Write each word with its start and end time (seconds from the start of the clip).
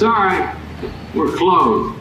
Sorry, 0.00 0.56
we're 1.14 1.36
closed. 1.36 1.94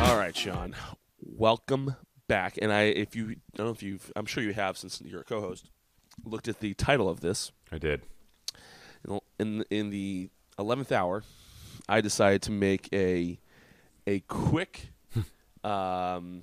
All 0.00 0.16
right, 0.16 0.34
Sean. 0.34 0.74
Welcome 1.20 1.94
back. 2.26 2.58
And 2.60 2.72
I, 2.72 2.86
if 2.86 3.14
you 3.14 3.30
I 3.30 3.56
don't 3.56 3.66
know 3.66 3.72
if 3.72 3.84
you've, 3.84 4.10
I'm 4.16 4.26
sure 4.26 4.42
you 4.42 4.52
have 4.52 4.76
since 4.76 5.00
you're 5.04 5.20
a 5.20 5.24
co-host, 5.24 5.70
looked 6.24 6.48
at 6.48 6.58
the 6.58 6.74
title 6.74 7.08
of 7.08 7.20
this. 7.20 7.52
I 7.70 7.78
did. 7.78 8.02
In 9.38 9.64
in 9.70 9.90
the 9.90 10.28
eleventh 10.58 10.90
hour, 10.90 11.22
I 11.88 12.00
decided 12.00 12.42
to 12.42 12.50
make 12.50 12.88
a 12.92 13.38
a 14.08 14.18
quick 14.26 14.88
um, 15.62 16.42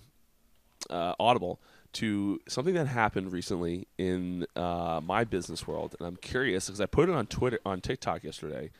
uh, 0.89 1.15
audible 1.19 1.59
to 1.93 2.39
something 2.47 2.73
that 2.75 2.87
happened 2.87 3.31
recently 3.31 3.87
in 3.97 4.45
uh, 4.55 5.01
my 5.03 5.23
business 5.23 5.67
world, 5.67 5.95
and 5.99 6.07
I'm 6.07 6.15
curious 6.15 6.67
because 6.67 6.81
I 6.81 6.85
put 6.85 7.09
it 7.09 7.15
on 7.15 7.27
Twitter 7.27 7.59
on 7.65 7.81
TikTok 7.81 8.23
yesterday, 8.23 8.71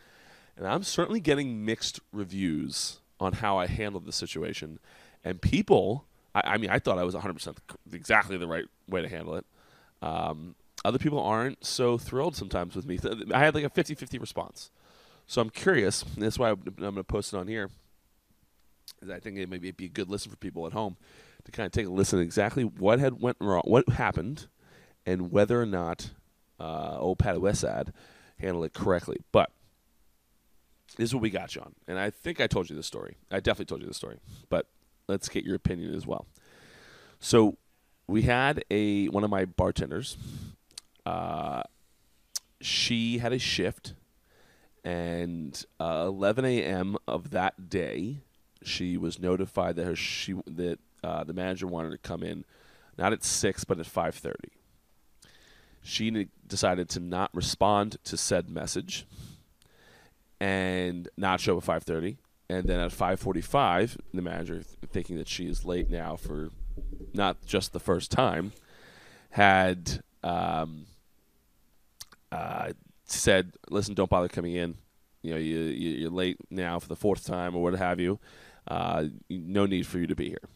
and 0.56 0.68
I'm 0.68 0.84
certainly 0.84 1.20
getting 1.20 1.66
mixed 1.66 2.00
reviews 2.12 3.00
on 3.20 3.34
how 3.34 3.58
I 3.58 3.68
handled 3.68 4.05
the 4.05 4.14
situation, 4.14 4.80
and 5.24 5.42
people. 5.42 6.05
I, 6.34 6.42
I 6.46 6.58
mean, 6.58 6.70
I 6.70 6.80
thought 6.80 6.98
I 6.98 7.04
was 7.04 7.16
100% 7.16 7.58
exactly 7.92 8.38
the 8.38 8.48
right 8.48 8.66
way 8.88 9.02
to 9.02 9.10
handle 9.10 9.36
it. 9.36 9.46
Um, 10.02 10.55
other 10.84 10.98
people 10.98 11.20
aren't 11.20 11.66
so 11.66 11.98
thrilled 11.98 12.36
sometimes 12.36 12.76
with 12.76 12.86
me. 12.86 12.98
I 13.34 13.40
had 13.40 13.54
like 13.54 13.66
a 13.66 13.70
50 13.70 13.96
50 13.96 14.18
response. 14.18 14.72
So 15.28 15.41
I'm 15.41 15.50
curious, 15.50 16.04
that's 16.18 16.40
why 16.40 16.50
I'm, 16.50 16.62
going 16.78 16.96
to 16.96 17.04
post 17.04 17.34
it 17.34 17.38
on 17.38 17.48
here. 17.48 17.70
I 19.10 19.20
think 19.20 19.38
it 19.38 19.50
may 19.50 19.58
be 19.58 19.70
a 19.86 19.90
good 19.90 20.10
listen 20.10 20.32
for 20.32 20.38
people 20.38 20.66
at 20.68 20.74
home 20.74 20.98
to 21.45 21.52
kind 21.52 21.66
of 21.66 21.72
take 21.72 21.88
a 21.88 21.90
listen 21.90 22.20
exactly 22.20 22.63
what 22.63 23.00
had 23.00 23.22
went 23.22 23.38
wrong, 23.40 23.63
what 23.66 23.88
happened, 23.90 24.48
and 25.05 25.32
whether 25.32 25.62
or 25.62 25.66
not 25.66 26.12
uh, 26.60 26.98
old 26.99 27.18
Westside 27.18 27.91
handled 28.40 28.66
it 28.66 28.74
correctly. 28.74 29.18
But 29.32 29.51
this 30.98 31.10
is 31.10 31.16
what 31.16 31.21
we 31.21 31.29
got, 31.29 31.49
John. 31.49 31.74
And 31.88 31.98
I 31.98 32.10
think 32.10 32.41
I 32.41 32.48
told 32.48 32.70
you 32.70 32.76
this 32.76 32.88
story. 32.88 33.18
I 33.32 33.40
definitely 33.40 33.66
told 33.66 33.82
you 33.82 33.88
this 33.88 33.98
story. 33.98 34.20
But 34.49 34.68
let's 35.07 35.29
get 35.29 35.46
your 35.46 35.55
opinion 35.55 35.93
as 35.96 36.05
well. 36.05 36.26
So 37.20 37.57
we 38.07 38.23
had 38.23 38.63
a 38.70 39.07
one 39.07 39.23
of 39.23 39.29
my 39.29 39.46
bartenders. 39.46 40.18
Uh, 41.05 41.63
she 42.60 43.18
had 43.18 43.34
a 43.34 43.40
shift, 43.40 43.94
and 44.84 45.66
uh, 45.79 46.05
11 46.07 46.46
a.m. 46.46 46.98
of 47.07 47.32
that 47.32 47.70
day, 47.70 48.18
she 48.63 48.98
was 48.98 49.20
notified 49.20 49.76
that 49.77 49.85
her 49.85 49.96
she 49.96 50.34
that 50.46 50.79
uh, 51.04 51.24
the 51.24 51.34
manager 51.34 51.68
wanted 51.68 51.91
to 51.91 51.98
come 51.98 52.24
in, 52.24 52.46
not 52.98 53.13
at 53.13 53.24
six 53.24 53.63
but 53.63 53.80
at 53.80 53.85
5:30. 53.85 54.34
She 55.84 56.12
ne- 56.12 56.30
decided 56.48 56.90
to 56.90 56.99
not 56.99 57.34
respond 57.34 57.98
to 58.04 58.18
said 58.18 58.49
message, 58.49 59.05
and 60.40 61.10
not 61.18 61.40
show 61.40 61.57
up 61.57 61.70
at 61.70 61.84
5:30. 61.85 62.18
And 62.49 62.68
then 62.68 62.79
at 62.79 62.91
5:45, 62.91 63.98
the 64.13 64.22
manager, 64.22 64.62
thinking 64.91 65.18
that 65.18 65.28
she 65.28 65.47
is 65.47 65.66
late 65.66 65.90
now 65.90 66.16
for 66.16 66.50
not 67.13 67.46
just 67.46 67.74
the 67.74 67.79
first 67.79 68.12
time, 68.12 68.52
had 69.31 70.03
um, 70.24 70.85
uh, 72.31 72.74
said, 73.06 73.53
"Listen, 73.69 73.96
don't 73.96 74.09
bother 74.09 74.28
coming 74.28 74.56
in. 74.56 74.75
You 75.22 75.31
know, 75.31 75.40
you, 75.40 75.59
you, 75.59 76.07
are 76.07 76.12
late 76.12 76.38
now 76.50 76.79
for 76.79 76.88
the 76.88 76.96
fourth 76.96 77.25
time 77.25 77.56
or 77.56 77.62
what 77.62 77.74
have 77.75 78.00
you. 78.00 78.19
Uh, 78.68 79.06
no 79.29 79.66
need 79.66 79.88
for 79.88 80.00
you 80.00 80.07
to 80.07 80.16
be 80.16 80.29
here." 80.29 80.50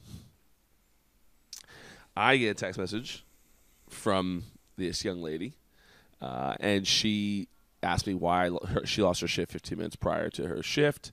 I 2.15 2.37
get 2.37 2.49
a 2.49 2.53
text 2.53 2.79
message 2.79 3.25
from 3.89 4.43
this 4.77 5.03
young 5.03 5.21
lady, 5.21 5.53
uh, 6.21 6.55
and 6.59 6.87
she 6.87 7.47
asked 7.83 8.07
me 8.07 8.13
why 8.13 8.49
her, 8.49 8.85
she 8.85 9.01
lost 9.01 9.21
her 9.21 9.27
shift 9.27 9.51
15 9.51 9.77
minutes 9.77 9.95
prior 9.95 10.29
to 10.31 10.47
her 10.47 10.63
shift. 10.63 11.11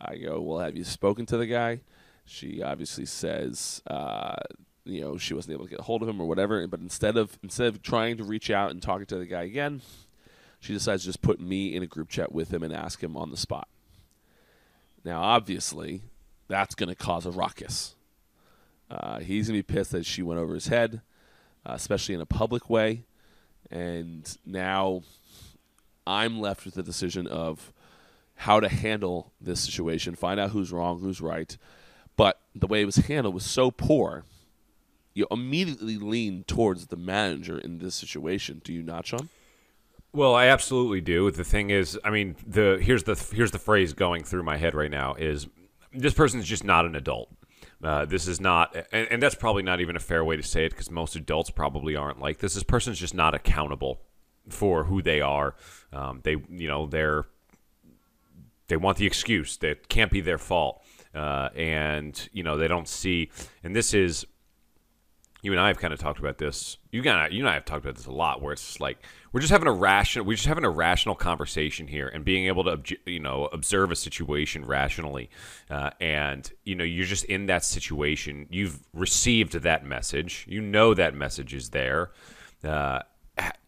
I 0.00 0.16
go, 0.16 0.40
"Well, 0.40 0.58
have 0.58 0.76
you 0.76 0.84
spoken 0.84 1.26
to 1.26 1.36
the 1.36 1.46
guy?" 1.46 1.80
She 2.24 2.62
obviously 2.62 3.06
says, 3.06 3.82
uh, 3.86 4.36
you 4.84 5.00
know, 5.00 5.16
she 5.16 5.34
wasn't 5.34 5.54
able 5.54 5.64
to 5.64 5.70
get 5.70 5.80
a 5.80 5.84
hold 5.84 6.02
of 6.02 6.08
him 6.08 6.20
or 6.20 6.26
whatever. 6.26 6.66
But 6.66 6.80
instead 6.80 7.16
of 7.16 7.38
instead 7.42 7.68
of 7.68 7.82
trying 7.82 8.16
to 8.16 8.24
reach 8.24 8.50
out 8.50 8.70
and 8.70 8.82
talking 8.82 9.06
to 9.06 9.18
the 9.18 9.26
guy 9.26 9.42
again, 9.42 9.82
she 10.60 10.72
decides 10.72 11.02
to 11.02 11.08
just 11.08 11.22
put 11.22 11.40
me 11.40 11.74
in 11.74 11.82
a 11.82 11.86
group 11.86 12.08
chat 12.08 12.32
with 12.32 12.52
him 12.52 12.62
and 12.62 12.72
ask 12.72 13.02
him 13.02 13.16
on 13.16 13.30
the 13.30 13.36
spot. 13.36 13.68
Now, 15.04 15.22
obviously, 15.22 16.02
that's 16.48 16.74
going 16.74 16.88
to 16.88 16.94
cause 16.94 17.26
a 17.26 17.30
ruckus. 17.30 17.96
Uh, 18.92 19.20
he's 19.20 19.46
to 19.46 19.52
be 19.52 19.62
pissed 19.62 19.92
that 19.92 20.04
she 20.04 20.22
went 20.22 20.38
over 20.38 20.52
his 20.52 20.68
head, 20.68 21.00
uh, 21.64 21.72
especially 21.74 22.14
in 22.14 22.20
a 22.20 22.26
public 22.26 22.68
way. 22.68 23.04
And 23.70 24.36
now 24.44 25.02
I'm 26.06 26.40
left 26.40 26.66
with 26.66 26.74
the 26.74 26.82
decision 26.82 27.26
of 27.26 27.72
how 28.34 28.60
to 28.60 28.68
handle 28.68 29.32
this 29.40 29.60
situation, 29.60 30.14
find 30.14 30.38
out 30.38 30.50
who's 30.50 30.72
wrong, 30.72 31.00
who's 31.00 31.20
right. 31.20 31.56
But 32.16 32.38
the 32.54 32.66
way 32.66 32.82
it 32.82 32.86
was 32.86 32.96
handled 32.96 33.34
was 33.34 33.46
so 33.46 33.70
poor, 33.70 34.24
you 35.14 35.26
immediately 35.30 35.96
lean 35.96 36.44
towards 36.44 36.88
the 36.88 36.96
manager 36.96 37.58
in 37.58 37.78
this 37.78 37.94
situation. 37.94 38.60
Do 38.62 38.74
you 38.74 38.82
not, 38.82 39.06
Sean? 39.06 39.30
Well, 40.12 40.34
I 40.34 40.46
absolutely 40.46 41.00
do. 41.00 41.30
The 41.30 41.44
thing 41.44 41.70
is, 41.70 41.98
I 42.04 42.10
mean, 42.10 42.36
the 42.46 42.78
here's 42.82 43.04
the 43.04 43.14
here's 43.32 43.52
the 43.52 43.58
phrase 43.58 43.94
going 43.94 44.24
through 44.24 44.42
my 44.42 44.58
head 44.58 44.74
right 44.74 44.90
now 44.90 45.14
is 45.14 45.46
this 45.94 46.12
person 46.12 46.38
is 46.38 46.46
just 46.46 46.64
not 46.64 46.84
an 46.84 46.94
adult. 46.94 47.30
Uh, 47.82 48.04
this 48.04 48.28
is 48.28 48.40
not, 48.40 48.76
and, 48.92 49.08
and, 49.10 49.22
that's 49.22 49.34
probably 49.34 49.62
not 49.62 49.80
even 49.80 49.96
a 49.96 50.00
fair 50.00 50.24
way 50.24 50.36
to 50.36 50.42
say 50.42 50.64
it 50.64 50.70
because 50.70 50.88
most 50.88 51.16
adults 51.16 51.50
probably 51.50 51.96
aren't 51.96 52.20
like 52.20 52.38
this. 52.38 52.54
This 52.54 52.62
person's 52.62 52.98
just 52.98 53.12
not 53.12 53.34
accountable 53.34 54.00
for 54.48 54.84
who 54.84 55.02
they 55.02 55.20
are. 55.20 55.56
Um, 55.92 56.20
they, 56.22 56.36
you 56.48 56.68
know, 56.68 56.86
they're 56.86 57.24
they 58.68 58.76
want 58.76 58.98
the 58.98 59.06
excuse 59.06 59.56
that 59.58 59.88
can't 59.88 60.10
be 60.10 60.20
their 60.20 60.38
fault, 60.38 60.82
uh, 61.14 61.48
and 61.54 62.28
you 62.32 62.42
know 62.42 62.56
they 62.56 62.68
don't 62.68 62.88
see. 62.88 63.30
And 63.62 63.74
this 63.74 63.92
is 63.92 64.26
you 65.42 65.50
and 65.50 65.60
I 65.60 65.66
have 65.66 65.78
kind 65.78 65.92
of 65.92 65.98
talked 65.98 66.20
about 66.20 66.38
this. 66.38 66.78
You 66.92 67.02
got 67.02 67.32
you 67.32 67.40
and 67.40 67.48
I 67.48 67.54
have 67.54 67.64
talked 67.64 67.84
about 67.84 67.96
this 67.96 68.06
a 68.06 68.12
lot, 68.12 68.40
where 68.40 68.52
it's 68.52 68.78
like 68.78 68.98
we're 69.32 69.40
just 69.40 69.50
having 69.50 69.66
a 69.66 69.72
rational, 69.72 70.24
we're 70.24 70.36
just 70.36 70.46
having 70.46 70.64
a 70.64 70.70
rational 70.70 71.16
conversation 71.16 71.88
here, 71.88 72.06
and 72.06 72.24
being 72.24 72.46
able 72.46 72.62
to 72.64 72.96
you 73.06 73.18
know 73.18 73.46
observe 73.46 73.90
a 73.90 73.96
situation 73.96 74.64
rationally, 74.64 75.30
uh, 75.68 75.90
and 76.00 76.52
you 76.64 76.76
know 76.76 76.84
you're 76.84 77.06
just 77.06 77.24
in 77.24 77.46
that 77.46 77.64
situation. 77.64 78.46
You've 78.50 78.78
received 78.94 79.54
that 79.54 79.84
message. 79.84 80.46
You 80.48 80.60
know 80.60 80.94
that 80.94 81.14
message 81.14 81.54
is 81.54 81.70
there. 81.70 82.12
Uh, 82.62 83.00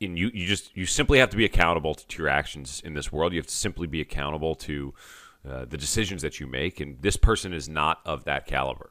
and 0.00 0.16
you, 0.18 0.30
you 0.32 0.46
just 0.46 0.76
you 0.76 0.86
simply 0.86 1.18
have 1.18 1.30
to 1.30 1.36
be 1.36 1.44
accountable 1.44 1.94
to 1.94 2.18
your 2.18 2.28
actions 2.28 2.80
in 2.84 2.94
this 2.94 3.10
world. 3.10 3.32
You 3.32 3.40
have 3.40 3.46
to 3.48 3.54
simply 3.54 3.88
be 3.88 4.00
accountable 4.00 4.54
to 4.56 4.94
uh, 5.48 5.64
the 5.64 5.76
decisions 5.76 6.22
that 6.22 6.38
you 6.38 6.46
make, 6.46 6.78
and 6.78 7.02
this 7.02 7.16
person 7.16 7.52
is 7.52 7.68
not 7.68 8.00
of 8.04 8.24
that 8.24 8.46
caliber. 8.46 8.90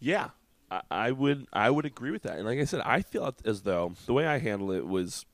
Yeah, 0.00 0.30
I, 0.90 1.12
would 1.12 1.46
I 1.52 1.70
would 1.70 1.84
agree 1.84 2.10
with 2.10 2.22
that. 2.22 2.36
And 2.36 2.46
like 2.46 2.58
I 2.58 2.64
said, 2.64 2.82
I 2.84 3.02
feel 3.02 3.34
as 3.44 3.62
though 3.62 3.94
the 4.06 4.12
way 4.12 4.26
I 4.26 4.38
handled 4.38 4.72
it 4.72 4.86
was 4.86 5.26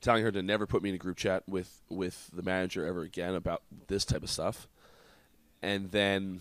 telling 0.00 0.24
her 0.24 0.32
to 0.32 0.42
never 0.42 0.66
put 0.66 0.82
me 0.82 0.90
in 0.90 0.94
a 0.94 0.98
group 0.98 1.16
chat 1.16 1.44
with 1.48 1.80
with 1.88 2.28
the 2.32 2.42
manager 2.42 2.84
ever 2.84 3.02
again 3.02 3.34
about 3.34 3.62
this 3.86 4.04
type 4.04 4.22
of 4.22 4.30
stuff. 4.30 4.68
And 5.62 5.90
then 5.92 6.40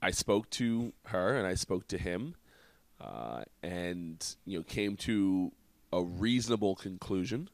I 0.00 0.12
spoke 0.12 0.48
to 0.50 0.92
her 1.06 1.36
and 1.36 1.46
I 1.46 1.54
spoke 1.54 1.88
to 1.88 1.98
him, 1.98 2.36
uh, 3.00 3.42
and 3.62 4.24
you 4.46 4.58
know 4.58 4.62
came 4.62 4.96
to 4.98 5.52
a 5.92 6.02
reasonable 6.02 6.76
conclusion. 6.76 7.50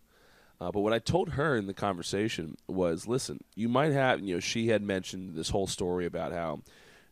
Uh, 0.60 0.72
but 0.72 0.80
what 0.80 0.92
I 0.92 0.98
told 0.98 1.30
her 1.30 1.56
in 1.56 1.66
the 1.66 1.74
conversation 1.74 2.56
was, 2.66 3.06
listen, 3.06 3.44
you 3.54 3.68
might 3.68 3.92
have, 3.92 4.20
you 4.20 4.34
know, 4.34 4.40
she 4.40 4.68
had 4.68 4.82
mentioned 4.82 5.36
this 5.36 5.50
whole 5.50 5.68
story 5.68 6.04
about 6.04 6.32
how 6.32 6.62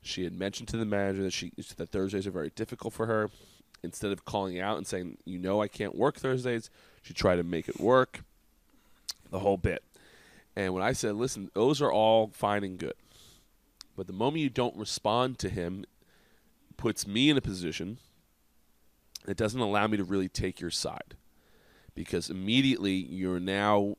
she 0.06 0.24
had 0.24 0.38
mentioned 0.38 0.68
to 0.68 0.76
the 0.76 0.84
manager 0.84 1.22
that 1.22 1.32
she 1.32 1.52
that 1.76 1.90
Thursdays 1.90 2.26
are 2.26 2.30
very 2.32 2.50
difficult 2.50 2.94
for 2.94 3.06
her. 3.06 3.30
Instead 3.82 4.10
of 4.10 4.24
calling 4.24 4.58
out 4.58 4.78
and 4.78 4.86
saying, 4.86 5.18
"You 5.24 5.38
know, 5.38 5.60
I 5.60 5.68
can't 5.68 5.94
work 5.94 6.16
Thursdays," 6.16 6.70
she 7.02 7.14
tried 7.14 7.36
to 7.36 7.42
make 7.42 7.68
it 7.68 7.78
work. 7.78 8.24
The 9.30 9.40
whole 9.40 9.56
bit. 9.56 9.82
And 10.54 10.72
when 10.72 10.82
I 10.82 10.92
said, 10.92 11.14
"Listen, 11.14 11.50
those 11.54 11.82
are 11.82 11.92
all 11.92 12.28
fine 12.28 12.64
and 12.64 12.78
good," 12.78 12.94
but 13.96 14.06
the 14.06 14.12
moment 14.12 14.42
you 14.42 14.50
don't 14.50 14.76
respond 14.76 15.38
to 15.40 15.48
him, 15.48 15.84
puts 16.76 17.06
me 17.06 17.30
in 17.30 17.36
a 17.36 17.42
position 17.42 17.98
that 19.24 19.36
doesn't 19.36 19.60
allow 19.60 19.86
me 19.86 19.96
to 19.96 20.04
really 20.04 20.28
take 20.28 20.60
your 20.60 20.70
side, 20.70 21.16
because 21.94 22.30
immediately 22.30 22.94
you're 22.94 23.40
now, 23.40 23.96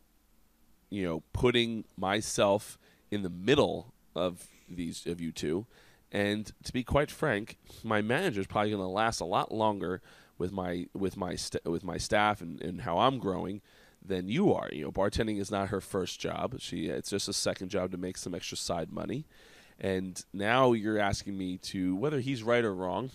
you 0.90 1.04
know, 1.04 1.22
putting 1.34 1.84
myself 1.98 2.78
in 3.12 3.22
the 3.22 3.30
middle 3.30 3.94
of 4.16 4.48
these 4.70 5.06
of 5.06 5.22
you 5.22 5.32
two 5.32 5.66
and 6.12 6.52
to 6.64 6.74
be 6.74 6.84
quite 6.84 7.12
frank, 7.12 7.58
my 7.84 8.02
manager 8.02 8.40
is 8.42 8.48
probably 8.48 8.72
going 8.72 8.82
to 8.82 8.88
last 8.88 9.20
a 9.20 9.26
lot 9.26 9.54
longer 9.54 10.02
with 10.38 10.52
my 10.52 10.88
with 10.94 11.18
my 11.18 11.36
st- 11.36 11.66
with 11.66 11.84
my 11.84 11.98
staff 11.98 12.42
and, 12.42 12.62
and 12.62 12.82
how 12.82 13.00
I'm 13.00 13.20
growing 13.20 13.62
than 14.04 14.30
you 14.30 14.54
are. 14.54 14.70
You 14.72 14.86
know, 14.86 14.92
bartending 14.92 15.40
is 15.40 15.52
not 15.52 15.70
her 15.70 15.82
first 15.82 16.20
job. 16.20 16.60
She 16.60 16.88
it's 16.88 17.10
just 17.10 17.28
a 17.28 17.34
second 17.34 17.70
job 17.70 17.92
to 17.92 17.98
make 17.98 18.18
some 18.18 18.34
extra 18.36 18.58
side 18.58 18.92
money. 18.92 19.26
And 19.80 20.24
now 20.34 20.74
you're 20.74 20.98
asking 20.98 21.38
me 21.38 21.58
to 21.60 21.96
whether 21.96 22.20
he's 22.20 22.42
right 22.44 22.64
or 22.64 22.74
wrong. 22.74 23.12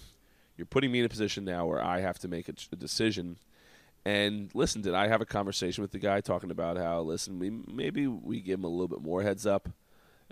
You're 0.56 0.66
putting 0.66 0.92
me 0.92 1.00
in 1.00 1.06
a 1.06 1.08
position 1.08 1.44
now 1.44 1.66
where 1.66 1.82
I 1.82 2.00
have 2.00 2.18
to 2.20 2.28
make 2.28 2.48
a, 2.48 2.54
a 2.72 2.76
decision, 2.76 3.38
And 4.04 4.50
listen, 4.54 4.82
did 4.82 4.94
I 4.94 5.08
have 5.08 5.20
a 5.20 5.26
conversation 5.26 5.82
with 5.82 5.92
the 5.92 5.98
guy 5.98 6.20
talking 6.20 6.50
about 6.50 6.76
how 6.76 7.00
listen, 7.02 7.38
we 7.38 7.50
maybe 7.50 8.06
we 8.06 8.40
give 8.40 8.58
him 8.58 8.64
a 8.64 8.68
little 8.68 8.88
bit 8.88 9.02
more 9.02 9.22
heads 9.22 9.46
up 9.46 9.68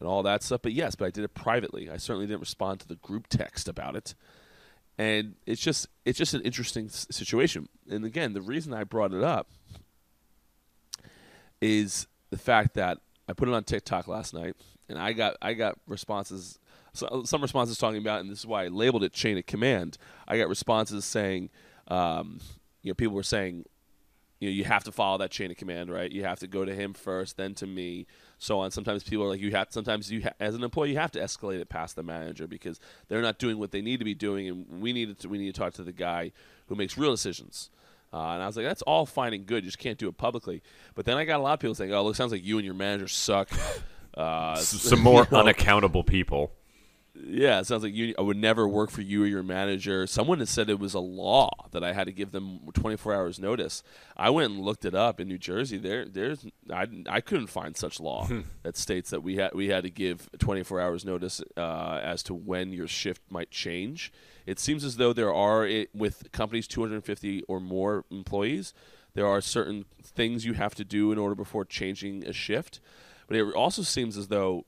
and 0.01 0.09
all 0.09 0.23
that 0.25 0.43
stuff. 0.43 0.63
But 0.63 0.73
yes, 0.73 0.97
but 0.97 1.05
I 1.05 1.11
did 1.11 1.25
it 1.25 1.35
privately. 1.35 1.89
I 1.89 1.99
certainly 1.99 2.27
didn't 2.27 2.41
respond 2.41 2.81
to 2.81 2.89
the 2.89 2.97
group 2.97 3.29
text 3.29 3.69
about 3.69 3.95
it. 3.95 4.15
And 4.99 5.35
it's 5.47 5.61
just 5.61 5.87
it's 6.05 6.19
just 6.19 6.35
an 6.35 6.43
interesting 6.43 6.87
s- 6.87 7.07
situation. 7.11 7.69
And 7.89 8.05
again, 8.05 8.33
the 8.33 8.43
reason 8.43 8.75
I 8.75 8.85
brought 8.85 9.15
it 9.15 9.23
up 9.23 9.49
is 11.61 12.07
the 12.31 12.39
fact 12.39 12.75
that 12.75 12.99
I 13.29 13.33
put 13.33 13.49
it 13.49 13.55
on 13.55 13.65
TikTok 13.65 14.09
last 14.09 14.35
night, 14.35 14.57
and 14.89 14.99
I 14.99 15.13
got 15.13 15.37
I 15.41 15.55
got 15.55 15.79
responses, 15.87 16.59
so, 16.93 17.23
some 17.25 17.43
responses 17.43 17.79
talking 17.79 18.01
about, 18.01 18.21
and 18.21 18.31
this 18.31 18.41
is 18.41 18.47
why 18.47 18.65
I 18.65 18.69
labeled 18.69 19.05
it 19.05 19.13
chain 19.13 19.39
of 19.39 19.47
command. 19.47 19.97
I 20.27 20.37
got 20.37 20.49
responses 20.49 21.05
saying, 21.05 21.51
um, 21.89 22.41
you 22.83 22.91
know, 22.91 22.95
people 22.95 23.15
were 23.15 23.23
saying, 23.23 23.65
you 24.41 24.49
know, 24.49 24.55
you 24.55 24.65
have 24.65 24.85
to 24.85 24.93
follow 24.93 25.19
that 25.19 25.31
chain 25.31 25.51
of 25.51 25.57
command, 25.57 25.91
right? 25.91 26.11
You 26.11 26.25
have 26.25 26.41
to 26.41 26.47
go 26.47 26.65
to 26.65 26.75
him 26.75 26.95
first, 26.95 27.37
then 27.37 27.55
to 27.57 27.67
me, 27.67 28.07
so 28.41 28.59
on. 28.61 28.71
Sometimes 28.71 29.05
people 29.05 29.27
are 29.27 29.29
like, 29.29 29.41
you 29.41 29.51
have. 29.53 29.69
Sometimes 29.71 30.11
you, 30.11 30.23
ha- 30.23 30.33
as 30.41 30.55
an 30.55 30.65
employee, 30.65 30.91
you 30.91 30.99
have 30.99 31.13
to 31.13 31.21
escalate 31.21 31.61
it 31.61 31.69
past 31.69 31.95
the 31.95 32.03
manager 32.03 32.47
because 32.47 32.81
they're 33.09 33.21
not 33.21 33.39
doing 33.39 33.59
what 33.59 33.71
they 33.71 33.83
need 33.83 33.99
to 33.99 34.05
be 34.05 34.15
doing, 34.15 34.49
and 34.49 34.81
we 34.81 34.93
need 34.95 35.19
to 35.19 35.29
we 35.29 35.39
need 35.39 35.55
to 35.55 35.61
talk 35.61 35.75
to 35.75 35.83
the 35.83 35.93
guy 35.93 36.33
who 36.67 36.75
makes 36.75 36.97
real 36.99 37.11
decisions. 37.11 37.69
Uh, 38.13 38.31
and 38.31 38.43
I 38.43 38.47
was 38.47 38.57
like, 38.57 38.67
that's 38.67 38.83
all 38.83 39.07
fine 39.07 39.35
and 39.35 39.47
good. 39.47 39.63
You 39.63 39.69
just 39.69 39.79
can't 39.79 39.99
do 39.99 40.09
it 40.09 40.17
publicly. 40.17 40.63
But 40.95 41.05
then 41.05 41.17
I 41.17 41.25
got 41.25 41.39
a 41.39 41.43
lot 41.43 41.53
of 41.53 41.61
people 41.61 41.75
saying, 41.77 41.93
oh, 41.93 42.09
it 42.09 42.17
sounds 42.17 42.33
like 42.33 42.45
you 42.45 42.57
and 42.57 42.65
your 42.65 42.75
manager 42.75 43.09
suck. 43.09 43.49
Uh, 44.13 44.57
Some 44.57 45.03
more 45.03 45.21
you 45.31 45.37
know, 45.37 45.39
unaccountable 45.39 46.03
people. 46.03 46.51
Yeah, 47.15 47.61
it 47.61 47.67
sounds 47.67 47.83
like 47.83 47.95
you. 47.95 48.15
I 48.19 48.23
would 48.23 48.37
never 48.37 48.69
work 48.69 48.91
for 48.91 49.03
you 49.03 49.25
or 49.25 49.27
your 49.27 49.43
manager. 49.43 50.07
Someone 50.07 50.39
had 50.39 50.49
said 50.49 50.71
it 50.71 50.79
was 50.79 50.95
a 50.95 51.01
law 51.01 51.51
that 51.73 51.83
I 51.83 51.93
had 51.93 52.05
to 52.05 52.13
give 52.13 52.31
them 52.31 52.61
24 52.73 53.15
hours 53.15 53.39
notice. 53.39 53.83
I 54.17 54.31
went 54.31 54.53
and 54.53 54.61
looked 54.61 54.85
it 54.85 54.95
up 54.95 55.21
in 55.21 55.29
New 55.29 55.39
Jersey. 55.39 55.77
There, 55.77 56.05
there's 56.05 56.47
I, 56.73 56.87
I 57.09 57.21
couldn't 57.21 57.49
find 57.49 57.77
such 57.77 58.01
law 58.01 58.29
that 58.63 58.77
states 58.77 59.11
that 59.11 59.23
we 59.23 59.37
had 59.37 59.55
we 59.55 59.69
had 59.69 59.85
to 59.85 59.91
give 59.91 60.29
24 60.39 60.81
hours 60.81 61.05
notice 61.05 61.43
uh, 61.57 62.01
as 62.03 62.23
to 62.25 62.35
when 62.35 62.73
your 62.73 62.87
shift 62.89 63.23
might 63.31 63.51
change. 63.51 64.13
It 64.47 64.59
seems 64.59 64.85
as 64.85 64.97
though 64.97 65.13
there 65.13 65.33
are 65.35 65.67
it, 65.67 65.95
with 65.95 66.31
companies 66.33 66.69
250 66.69 67.43
or 67.49 67.61
more 67.61 68.05
employees, 68.11 68.73
there 69.15 69.27
are 69.27 69.41
certain 69.41 69.85
things 70.03 70.45
you 70.45 70.55
have 70.55 70.75
to 70.77 70.85
do 70.85 71.13
in 71.13 71.19
order 71.19 71.35
before 71.35 71.65
changing 71.65 72.25
a 72.27 72.33
shift. 72.33 72.81
But 73.27 73.37
it 73.37 73.55
also 73.55 73.83
seems 73.83 74.17
as 74.17 74.29
though 74.29 74.65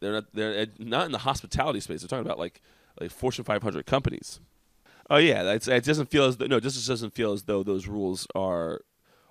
they're 0.00 0.12
not 0.12 0.24
they're 0.32 0.66
not 0.78 1.06
in 1.06 1.12
the 1.12 1.18
hospitality 1.18 1.80
space. 1.80 2.02
They're 2.02 2.08
talking 2.08 2.26
about 2.26 2.38
like 2.38 2.60
like 3.00 3.10
Fortune 3.10 3.44
500 3.44 3.86
companies. 3.86 4.40
Oh 5.08 5.18
yeah, 5.18 5.52
it 5.52 5.84
doesn't 5.84 6.10
feel 6.10 6.24
as 6.24 6.36
though, 6.36 6.46
no, 6.46 6.58
just 6.58 6.86
doesn't 6.88 7.14
feel 7.14 7.32
as 7.32 7.44
though 7.44 7.62
those 7.62 7.86
rules 7.86 8.26
are 8.34 8.80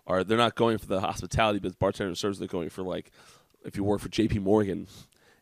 are 0.08 0.24
they're 0.24 0.38
not 0.38 0.56
going 0.56 0.78
for 0.78 0.86
the 0.86 1.02
hospitality, 1.02 1.60
but 1.60 1.78
bartender 1.80 2.14
and 2.14 2.36
they're 2.38 2.48
going 2.48 2.70
for 2.70 2.84
like 2.84 3.12
if 3.66 3.76
you 3.76 3.84
work 3.84 4.00
for 4.00 4.10
J.P. 4.10 4.40
Morgan 4.40 4.88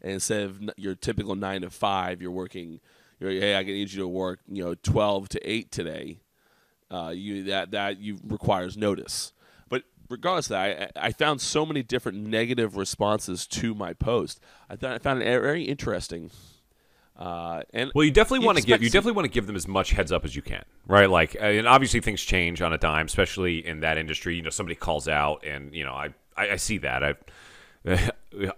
and 0.02 0.14
instead 0.14 0.44
of 0.44 0.70
your 0.78 0.96
typical 0.96 1.36
nine 1.36 1.62
to 1.62 1.70
five, 1.70 2.22
you're 2.22 2.32
working. 2.32 2.80
You're, 3.20 3.32
hey, 3.32 3.56
I 3.56 3.64
need 3.64 3.92
you 3.92 4.02
to 4.02 4.08
work, 4.08 4.40
you 4.48 4.64
know, 4.64 4.76
12 4.76 5.30
to 5.30 5.50
8 5.50 5.72
today. 5.72 6.20
Uh, 6.92 7.10
you 7.16 7.44
that 7.46 7.72
that 7.72 8.00
you 8.00 8.20
requires 8.28 8.78
notice. 8.78 9.34
Regardless 10.10 10.48
of 10.48 10.50
that, 10.50 10.92
I, 10.98 11.08
I 11.08 11.12
found 11.12 11.42
so 11.42 11.66
many 11.66 11.82
different 11.84 12.18
negative 12.18 12.76
responses 12.78 13.48
to 13.48 13.74
my 13.74 13.94
post. 13.94 14.40
I 14.70 14.76
thought 14.76 14.94
I 14.94 14.98
found 14.98 15.22
it 15.22 15.26
very 15.26 15.64
interesting. 15.64 16.32
Uh, 17.18 17.62
and 17.74 17.92
Well, 17.94 18.04
you 18.04 18.12
definitely 18.12 18.46
want 18.46 18.58
to 18.58 18.64
give 18.64 18.82
you 18.82 18.90
definitely 18.90 19.14
want 19.14 19.26
to 19.26 19.32
give 19.32 19.46
them 19.46 19.56
as 19.56 19.68
much 19.68 19.92
heads 19.92 20.12
up 20.12 20.26
as 20.26 20.36
you 20.36 20.42
can, 20.42 20.64
right? 20.88 21.10
Like, 21.10 21.36
uh, 21.40 21.46
and 21.46 21.68
obviously 21.68 22.00
things 22.00 22.22
change 22.22 22.62
on 22.62 22.74
a 22.74 22.78
dime, 22.78 23.06
especially 23.06 23.66
in 23.66 23.82
that 23.82 23.98
industry. 23.98 24.36
You 24.36 24.42
know, 24.42 24.50
somebody 24.50 24.76
calls 24.76 25.08
out, 25.08 25.46
and 25.46 25.76
you 25.76 25.84
know, 25.84 25.94
I 25.94 26.10
I, 26.36 26.52
I 26.52 26.56
see 26.56 26.80
that. 26.80 27.04
I 27.04 27.14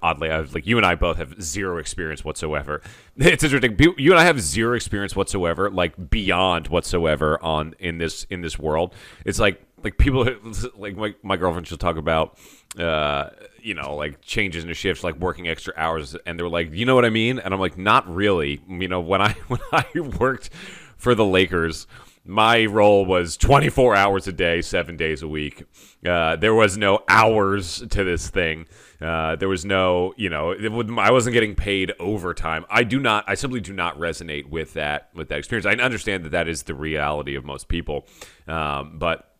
oddly, 0.02 0.30
I 0.30 0.40
like 0.40 0.66
you 0.68 0.78
and 0.78 0.86
I 0.86 0.96
both 0.96 1.18
have 1.18 1.42
zero 1.42 1.78
experience 1.78 2.24
whatsoever. 2.24 2.82
It's 3.18 3.44
interesting. 3.44 3.78
You 3.98 4.12
and 4.12 4.20
I 4.20 4.24
have 4.24 4.40
zero 4.42 4.76
experience 4.76 5.16
whatsoever, 5.16 5.70
like 5.70 6.10
beyond 6.10 6.68
whatsoever 6.68 7.42
on 7.44 7.76
in 7.80 7.98
this 7.98 8.26
in 8.30 8.42
this 8.42 8.60
world. 8.60 8.94
It's 9.26 9.40
like 9.40 9.62
like 9.86 9.98
people 9.98 10.28
like 10.76 10.98
my, 10.98 11.14
my 11.24 11.38
girlfriend 11.38 11.68
she'll 11.68 11.78
talk 11.78 11.96
about 11.96 12.38
uh 12.80 13.30
you 13.62 13.74
know 13.74 13.96
like 13.96 14.20
changes 14.20 14.64
in 14.64 14.74
shifts 14.74 15.04
like 15.04 15.16
working 15.18 15.48
extra 15.48 15.74
hours 15.78 16.18
and 16.26 16.38
they're 16.38 16.50
like 16.50 16.74
you 16.74 16.86
know 16.86 16.96
what 16.96 17.06
i 17.06 17.10
mean? 17.10 17.40
And 17.40 17.54
i'm 17.54 17.60
like 17.60 17.78
not 17.78 18.14
really. 18.14 18.62
You 18.68 18.88
know 18.90 19.00
when 19.00 19.22
i 19.22 19.32
when 19.48 19.62
i 19.72 19.86
worked 20.20 20.50
for 20.98 21.16
the 21.16 21.24
lakers 21.26 21.88
my 22.28 22.66
role 22.66 23.06
was 23.06 23.38
24 23.38 23.96
hours 23.96 24.28
a 24.28 24.34
day 24.34 24.60
seven 24.64 24.98
days 24.98 25.22
a 25.22 25.28
week. 25.28 25.64
Uh, 26.04 26.36
there 26.36 26.56
was 26.56 26.76
no 26.76 27.04
hours 27.08 27.84
to 27.88 28.04
this 28.04 28.32
thing. 28.32 28.66
Uh, 29.00 29.36
there 29.36 29.48
was 29.48 29.64
no 29.64 30.16
you 30.18 30.30
know 30.30 30.56
would, 30.72 30.90
i 30.98 31.12
wasn't 31.12 31.34
getting 31.34 31.54
paid 31.54 31.94
overtime. 32.00 32.66
I 32.70 32.84
do 32.84 33.00
not 33.00 33.26
i 33.28 33.36
simply 33.36 33.62
do 33.62 33.74
not 33.74 34.00
resonate 34.00 34.50
with 34.50 34.74
that 34.74 35.10
with 35.14 35.30
that 35.30 35.38
experience. 35.38 35.68
I 35.68 35.74
understand 35.74 36.26
that 36.26 36.32
that 36.32 36.48
is 36.48 36.64
the 36.64 36.74
reality 36.74 37.36
of 37.36 37.46
most 37.46 37.68
people 37.68 38.08
um, 38.48 38.98
but 38.98 39.35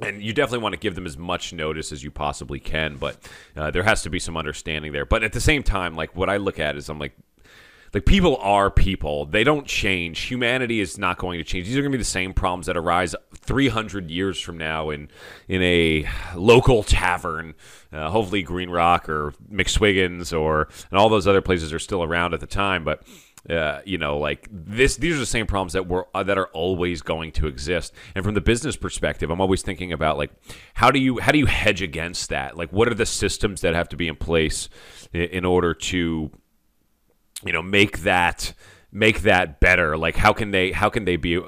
and 0.00 0.22
you 0.22 0.32
definitely 0.32 0.62
want 0.62 0.72
to 0.74 0.78
give 0.78 0.94
them 0.94 1.06
as 1.06 1.16
much 1.16 1.52
notice 1.52 1.92
as 1.92 2.02
you 2.02 2.10
possibly 2.10 2.60
can 2.60 2.96
but 2.96 3.16
uh, 3.56 3.70
there 3.70 3.82
has 3.82 4.02
to 4.02 4.10
be 4.10 4.18
some 4.18 4.36
understanding 4.36 4.92
there. 4.92 5.06
But 5.06 5.22
at 5.22 5.32
the 5.32 5.40
same 5.40 5.62
time 5.62 5.94
like 5.94 6.14
what 6.16 6.28
i 6.28 6.36
look 6.36 6.58
at 6.58 6.76
is 6.76 6.88
i'm 6.88 6.98
like 6.98 7.16
like 7.96 8.04
people 8.04 8.36
are 8.38 8.70
people. 8.70 9.24
They 9.24 9.42
don't 9.42 9.66
change. 9.66 10.20
Humanity 10.22 10.80
is 10.80 10.98
not 10.98 11.16
going 11.16 11.38
to 11.38 11.44
change. 11.44 11.66
These 11.66 11.78
are 11.78 11.80
going 11.80 11.92
to 11.92 11.96
be 11.96 12.02
the 12.02 12.04
same 12.04 12.34
problems 12.34 12.66
that 12.66 12.76
arise 12.76 13.14
300 13.34 14.10
years 14.10 14.38
from 14.38 14.58
now 14.58 14.90
in 14.90 15.08
in 15.48 15.62
a 15.62 16.06
local 16.34 16.82
tavern. 16.82 17.54
Uh, 17.92 18.10
hopefully 18.10 18.42
green 18.42 18.68
rock 18.68 19.08
or 19.08 19.32
mcswiggins 19.50 20.38
or 20.38 20.68
and 20.90 20.98
all 20.98 21.08
those 21.08 21.26
other 21.26 21.40
places 21.40 21.72
are 21.72 21.78
still 21.78 22.02
around 22.02 22.34
at 22.34 22.40
the 22.40 22.46
time 22.46 22.84
but 22.84 23.02
uh, 23.48 23.80
you 23.84 23.98
know, 23.98 24.18
like 24.18 24.48
this. 24.50 24.96
These 24.96 25.16
are 25.16 25.18
the 25.18 25.26
same 25.26 25.46
problems 25.46 25.72
that 25.74 25.86
were 25.86 26.06
uh, 26.14 26.22
that 26.22 26.38
are 26.38 26.48
always 26.48 27.02
going 27.02 27.32
to 27.32 27.46
exist. 27.46 27.92
And 28.14 28.24
from 28.24 28.34
the 28.34 28.40
business 28.40 28.76
perspective, 28.76 29.30
I'm 29.30 29.40
always 29.40 29.62
thinking 29.62 29.92
about 29.92 30.18
like 30.18 30.30
how 30.74 30.90
do 30.90 30.98
you 30.98 31.18
how 31.18 31.32
do 31.32 31.38
you 31.38 31.46
hedge 31.46 31.82
against 31.82 32.30
that? 32.30 32.56
Like, 32.56 32.72
what 32.72 32.88
are 32.88 32.94
the 32.94 33.06
systems 33.06 33.60
that 33.60 33.74
have 33.74 33.88
to 33.90 33.96
be 33.96 34.08
in 34.08 34.16
place 34.16 34.68
in, 35.12 35.22
in 35.22 35.44
order 35.44 35.74
to 35.74 36.30
you 37.44 37.52
know 37.52 37.62
make 37.62 38.00
that 38.00 38.52
make 38.90 39.22
that 39.22 39.60
better 39.60 39.96
like 39.96 40.16
how 40.16 40.32
can 40.32 40.52
they 40.52 40.72
how 40.72 40.88
can 40.88 41.04
they 41.04 41.16
be 41.16 41.40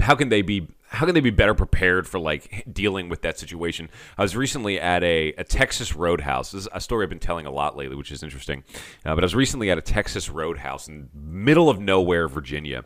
how 0.00 0.14
can 0.14 0.30
they 0.30 0.42
be 0.42 0.66
how 0.88 1.04
can 1.04 1.14
they 1.14 1.20
be 1.20 1.30
better 1.30 1.54
prepared 1.54 2.06
for 2.06 2.18
like 2.18 2.64
dealing 2.72 3.08
with 3.08 3.22
that 3.22 3.38
situation 3.38 3.88
i 4.18 4.22
was 4.22 4.36
recently 4.36 4.80
at 4.80 5.02
a, 5.02 5.32
a 5.38 5.44
texas 5.44 5.94
roadhouse 5.94 6.52
this 6.52 6.62
is 6.62 6.68
a 6.72 6.80
story 6.80 7.04
i've 7.04 7.10
been 7.10 7.18
telling 7.18 7.46
a 7.46 7.50
lot 7.50 7.76
lately 7.76 7.96
which 7.96 8.12
is 8.12 8.22
interesting 8.22 8.62
uh, 9.04 9.14
but 9.14 9.22
i 9.22 9.24
was 9.24 9.34
recently 9.34 9.70
at 9.70 9.78
a 9.78 9.82
texas 9.82 10.28
roadhouse 10.30 10.88
in 10.88 11.08
middle 11.14 11.68
of 11.68 11.80
nowhere 11.80 12.28
virginia 12.28 12.84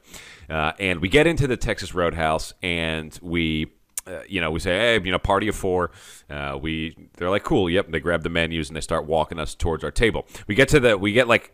uh, 0.49 0.73
and 0.79 1.01
we 1.01 1.09
get 1.09 1.27
into 1.27 1.47
the 1.47 1.57
texas 1.57 1.95
roadhouse 1.95 2.53
and 2.63 3.19
we 3.23 3.73
uh, 4.07 4.23
you 4.29 4.41
know, 4.41 4.51
we 4.51 4.59
say, 4.59 4.77
hey, 4.77 5.05
you 5.05 5.13
know, 5.13 5.19
party 5.19 5.47
of 5.49 5.55
four. 5.55 5.91
Uh, 6.29 6.59
we, 6.61 6.97
they're 7.17 7.31
like, 7.31 7.45
cool. 7.45 7.69
Yep. 7.69 7.91
They 7.91 8.01
grab 8.01 8.23
the 8.23 8.31
menus 8.31 8.69
and 8.69 8.77
they 8.77 8.81
start 8.81 9.07
walking 9.07 9.39
us 9.39 9.55
towards 9.55 9.85
our 9.85 9.91
table. 9.91 10.27
We 10.47 10.55
get 10.55 10.69
to 10.69 10.81
the, 10.81 10.97
we 10.99 11.13
get 11.13 11.29
like 11.29 11.53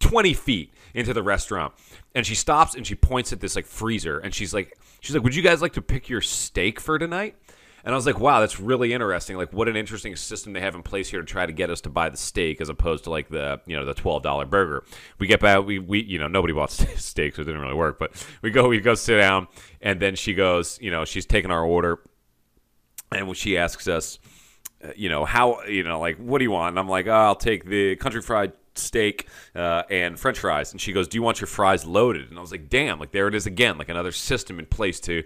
20 0.00 0.34
feet 0.34 0.74
into 0.94 1.12
the 1.12 1.22
restaurant 1.22 1.74
and 2.16 2.26
she 2.26 2.34
stops 2.34 2.74
and 2.74 2.86
she 2.86 2.94
points 2.94 3.30
at 3.32 3.40
this 3.40 3.54
like 3.54 3.66
freezer 3.66 4.18
and 4.18 4.34
she's 4.34 4.54
like 4.54 4.76
she's 5.00 5.14
like 5.14 5.22
would 5.22 5.34
you 5.34 5.42
guys 5.42 5.60
like 5.60 5.74
to 5.74 5.82
pick 5.82 6.08
your 6.08 6.22
steak 6.22 6.80
for 6.80 6.98
tonight? 6.98 7.36
And 7.84 7.94
i 7.94 7.96
was 7.96 8.06
like 8.06 8.18
wow 8.18 8.40
that's 8.40 8.58
really 8.58 8.94
interesting. 8.94 9.36
Like 9.36 9.52
what 9.52 9.68
an 9.68 9.76
interesting 9.76 10.16
system 10.16 10.54
they 10.54 10.60
have 10.60 10.74
in 10.74 10.82
place 10.82 11.10
here 11.10 11.20
to 11.20 11.26
try 11.26 11.44
to 11.44 11.52
get 11.52 11.68
us 11.70 11.82
to 11.82 11.90
buy 11.90 12.08
the 12.08 12.16
steak 12.16 12.60
as 12.60 12.70
opposed 12.70 13.04
to 13.04 13.10
like 13.10 13.28
the 13.28 13.60
you 13.66 13.76
know 13.76 13.84
the 13.84 13.94
$12 13.94 14.50
burger. 14.50 14.82
We 15.18 15.26
get 15.26 15.40
back 15.40 15.64
we, 15.64 15.78
we 15.78 16.02
you 16.02 16.18
know 16.18 16.26
nobody 16.26 16.54
bought 16.54 16.70
steak 16.70 17.36
so 17.36 17.42
it 17.42 17.44
didn't 17.44 17.60
really 17.60 17.74
work 17.74 17.98
but 17.98 18.26
we 18.40 18.50
go 18.50 18.66
we 18.66 18.80
go 18.80 18.94
sit 18.94 19.18
down 19.18 19.46
and 19.82 20.00
then 20.00 20.16
she 20.16 20.32
goes 20.32 20.80
you 20.80 20.90
know 20.90 21.04
she's 21.04 21.26
taking 21.26 21.50
our 21.50 21.64
order 21.64 22.00
and 23.12 23.36
she 23.36 23.58
asks 23.58 23.86
us 23.86 24.18
uh, 24.82 24.88
you 24.96 25.10
know 25.10 25.26
how 25.26 25.62
you 25.64 25.82
know 25.82 26.00
like 26.00 26.16
what 26.16 26.38
do 26.38 26.44
you 26.44 26.50
want? 26.50 26.70
And 26.70 26.78
i'm 26.78 26.88
like 26.88 27.06
oh, 27.06 27.12
i'll 27.12 27.36
take 27.36 27.66
the 27.66 27.94
country 27.96 28.22
fried 28.22 28.54
steak 28.78 29.28
uh, 29.54 29.82
and 29.90 30.18
french 30.18 30.38
fries. 30.38 30.72
And 30.72 30.80
she 30.80 30.92
goes 30.92 31.08
do 31.08 31.16
you 31.16 31.22
want 31.22 31.40
your 31.40 31.48
fries 31.48 31.84
loaded? 31.84 32.28
And 32.28 32.38
i 32.38 32.40
was 32.40 32.50
like 32.50 32.68
damn 32.68 32.98
like 32.98 33.12
there 33.12 33.28
it 33.28 33.34
is 33.34 33.46
again 33.46 33.78
like 33.78 33.88
another 33.88 34.12
system 34.12 34.58
in 34.58 34.66
place 34.66 35.00
to 35.00 35.22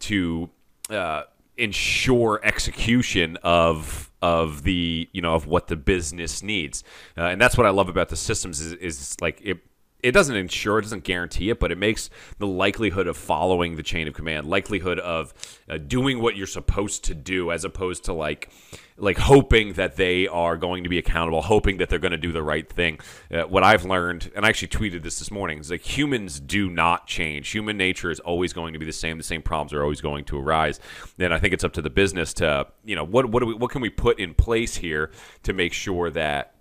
to 0.00 0.50
uh, 0.90 1.22
ensure 1.56 2.40
execution 2.42 3.38
of 3.42 4.10
of 4.22 4.62
the 4.62 5.08
you 5.12 5.22
know 5.22 5.34
of 5.34 5.46
what 5.46 5.68
the 5.68 5.76
business 5.76 6.42
needs. 6.42 6.82
Uh, 7.16 7.22
and 7.24 7.40
that's 7.40 7.56
what 7.56 7.66
i 7.66 7.70
love 7.70 7.88
about 7.88 8.08
the 8.08 8.16
systems 8.16 8.60
is, 8.60 8.72
is 8.74 9.20
like 9.20 9.40
it 9.42 9.58
it 10.04 10.12
doesn't 10.12 10.36
ensure, 10.36 10.78
it 10.78 10.82
doesn't 10.82 11.02
guarantee 11.02 11.48
it, 11.48 11.58
but 11.58 11.72
it 11.72 11.78
makes 11.78 12.10
the 12.38 12.46
likelihood 12.46 13.06
of 13.06 13.16
following 13.16 13.76
the 13.76 13.82
chain 13.82 14.06
of 14.06 14.12
command, 14.12 14.46
likelihood 14.46 14.98
of 14.98 15.32
uh, 15.68 15.78
doing 15.78 16.20
what 16.20 16.36
you're 16.36 16.46
supposed 16.46 17.04
to 17.04 17.14
do, 17.14 17.50
as 17.50 17.64
opposed 17.64 18.04
to 18.04 18.12
like 18.12 18.50
like 18.96 19.18
hoping 19.18 19.72
that 19.72 19.96
they 19.96 20.28
are 20.28 20.56
going 20.56 20.84
to 20.84 20.88
be 20.88 20.98
accountable, 20.98 21.42
hoping 21.42 21.78
that 21.78 21.88
they're 21.88 21.98
going 21.98 22.12
to 22.12 22.18
do 22.18 22.30
the 22.30 22.42
right 22.42 22.70
thing. 22.70 23.00
Uh, 23.28 23.42
what 23.42 23.64
I've 23.64 23.84
learned, 23.84 24.30
and 24.36 24.44
I 24.44 24.48
actually 24.50 24.68
tweeted 24.68 25.02
this 25.02 25.18
this 25.18 25.30
morning, 25.30 25.58
is 25.58 25.70
like 25.70 25.80
humans 25.80 26.38
do 26.38 26.70
not 26.70 27.06
change. 27.06 27.50
Human 27.50 27.76
nature 27.76 28.10
is 28.10 28.20
always 28.20 28.52
going 28.52 28.74
to 28.74 28.78
be 28.78 28.86
the 28.86 28.92
same. 28.92 29.16
The 29.16 29.24
same 29.24 29.42
problems 29.42 29.72
are 29.72 29.82
always 29.82 30.00
going 30.00 30.26
to 30.26 30.38
arise. 30.38 30.78
And 31.18 31.34
I 31.34 31.38
think 31.38 31.54
it's 31.54 31.64
up 31.64 31.72
to 31.72 31.82
the 31.82 31.90
business 31.90 32.34
to, 32.34 32.68
you 32.84 32.94
know, 32.94 33.04
what 33.04 33.26
what 33.26 33.40
do 33.40 33.46
we 33.46 33.54
what 33.54 33.70
can 33.70 33.80
we 33.80 33.90
put 33.90 34.20
in 34.20 34.34
place 34.34 34.76
here 34.76 35.10
to 35.42 35.52
make 35.52 35.72
sure 35.72 36.10
that 36.10 36.53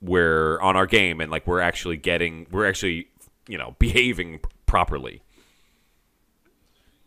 we're 0.00 0.60
on 0.60 0.76
our 0.76 0.86
game 0.86 1.20
and 1.20 1.30
like 1.30 1.46
we're 1.46 1.60
actually 1.60 1.96
getting 1.96 2.46
we're 2.50 2.68
actually 2.68 3.08
you 3.46 3.58
know 3.58 3.74
behaving 3.78 4.40
properly. 4.66 5.22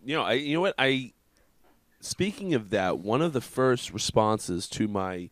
You 0.04 0.16
know, 0.16 0.24
I 0.24 0.34
you 0.34 0.56
know 0.56 0.62
what 0.62 0.76
I 0.78 1.14
speaking 2.00 2.54
of 2.54 2.70
that, 2.72 3.00
one 3.00 3.22
of 3.22 3.34
the 3.34 3.42
first 3.42 3.94
responses 3.94 4.68
to 4.70 4.88
my 4.88 5.30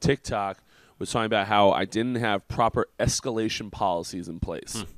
TikTok 0.00 0.58
was 0.98 1.10
talking 1.10 1.26
about 1.26 1.48
how 1.48 1.70
I 1.72 1.84
didn't 1.84 2.16
have 2.16 2.46
proper 2.48 2.88
escalation 2.98 3.70
policies 3.70 4.28
in 4.28 4.38
place. 4.38 4.76
Hmm. 4.76 4.90